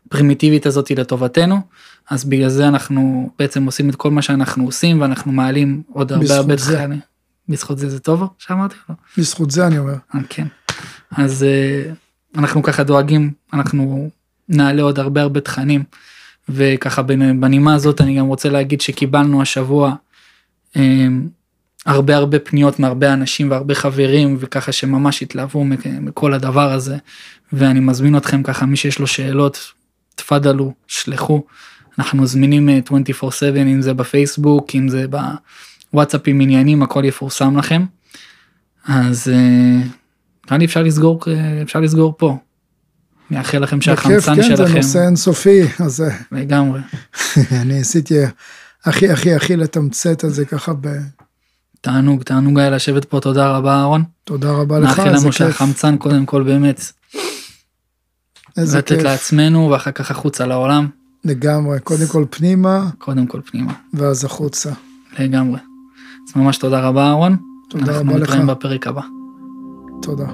הפרימיטיבית 0.06 0.66
הזאת 0.66 0.90
לטובתנו. 0.90 1.60
אז 2.10 2.24
בגלל 2.24 2.48
זה 2.48 2.68
אנחנו 2.68 3.30
בעצם 3.38 3.66
עושים 3.66 3.90
את 3.90 3.96
כל 3.96 4.10
מה 4.10 4.22
שאנחנו 4.22 4.64
עושים 4.64 5.00
ואנחנו 5.00 5.32
מעלים 5.32 5.82
עוד 5.92 6.12
הרבה 6.12 6.36
הרבה 6.36 6.56
תכנים. 6.56 7.00
בזכות 7.48 7.78
זה 7.78 7.90
זה 7.90 8.00
טוב 8.00 8.28
שאמרתי? 8.38 8.74
לא. 8.88 8.94
בזכות 9.18 9.50
זה 9.50 9.66
אני 9.66 9.78
אומר. 9.78 9.94
אה, 10.14 10.20
כן. 10.28 10.46
אז 11.10 11.42
אה, 11.42 11.92
אנחנו 12.36 12.62
ככה 12.62 12.82
דואגים 12.82 13.32
אנחנו 13.52 14.10
נעלה 14.48 14.82
עוד 14.82 14.98
הרבה 14.98 15.22
הרבה 15.22 15.40
תכנים 15.40 15.84
וככה 16.48 17.02
בנימה 17.02 17.74
הזאת 17.74 18.00
אני 18.00 18.18
גם 18.18 18.26
רוצה 18.26 18.48
להגיד 18.48 18.80
שקיבלנו 18.80 19.42
השבוע 19.42 19.94
אה, 20.76 21.06
הרבה 21.86 22.16
הרבה 22.16 22.38
פניות 22.38 22.78
מהרבה 22.78 23.12
אנשים 23.12 23.50
והרבה 23.50 23.74
חברים 23.74 24.36
וככה 24.40 24.72
שממש 24.72 25.22
התלהבו 25.22 25.64
מכל 26.00 26.34
הדבר 26.34 26.72
הזה 26.72 26.96
ואני 27.52 27.80
מזמין 27.80 28.16
אתכם 28.16 28.42
ככה 28.42 28.66
מי 28.66 28.76
שיש 28.76 28.98
לו 28.98 29.06
שאלות 29.06 29.72
תפדלו 30.14 30.72
שלחו 30.86 31.42
אנחנו 31.98 32.26
זמינים 32.26 32.68
24/7 32.68 33.22
אה, 33.42 33.62
אם 33.62 33.82
זה 33.82 33.94
בפייסבוק 33.94 34.74
אם 34.74 34.88
זה 34.88 35.06
בוואטסאפים 35.92 36.40
עניינים 36.40 36.82
הכל 36.82 37.04
יפורסם 37.04 37.56
לכם. 37.56 37.84
אז 38.86 39.28
אה, 39.28 39.86
נראה 40.46 40.58
לי 40.58 40.64
אפשר 40.64 40.82
לסגור 40.82 41.20
אה, 41.26 41.62
אפשר 41.62 41.80
לסגור 41.80 42.14
פה. 42.18 42.36
מאחל 43.30 43.58
לכם 43.58 43.80
שהחמצן 43.80 44.36
כן, 44.36 44.42
שלכם. 44.42 44.66
זה 44.66 44.74
נושא 44.74 45.04
אינסופי 45.06 45.60
אז 45.78 46.04
לגמרי. 46.32 46.80
אני 47.62 47.80
עשיתי 47.80 48.14
הכי 48.84 49.10
הכי 49.10 49.34
הכי 49.34 49.56
לתמצת 49.56 50.24
את 50.24 50.34
זה 50.34 50.44
ככה 50.44 50.72
ב... 50.80 50.88
תענוג 51.80 52.22
תענוג 52.22 52.58
היה 52.58 52.70
לשבת 52.70 53.04
פה 53.04 53.20
תודה 53.20 53.56
רבה 53.56 53.74
אהרון. 53.74 54.02
תודה 54.24 54.52
רבה 54.52 54.78
לך. 54.78 54.98
נאחל 54.98 55.16
לנו 55.16 55.32
שהחמצן 55.32 55.96
קודם 55.96 56.26
כל 56.26 56.42
באמת. 56.42 56.80
לתת 58.56 59.02
לעצמנו 59.02 59.70
ואחר 59.70 59.90
כך 59.90 60.10
החוצה 60.10 60.46
לעולם. 60.46 60.88
לגמרי, 61.24 61.80
קודם 61.80 62.06
כל 62.06 62.24
פנימה. 62.30 62.90
קודם 62.98 63.26
כל 63.26 63.40
פנימה. 63.50 63.72
ואז 63.94 64.24
החוצה. 64.24 64.70
לגמרי. 65.18 65.60
אז 66.28 66.36
ממש 66.36 66.56
תודה 66.56 66.80
רבה 66.80 67.06
אהרון. 67.06 67.36
תודה 67.70 67.84
רבה 67.84 68.00
לך. 68.00 68.02
אנחנו 68.02 68.18
נתראים 68.18 68.46
בפרק 68.46 68.86
הבא. 68.86 69.02
תודה. 70.02 70.26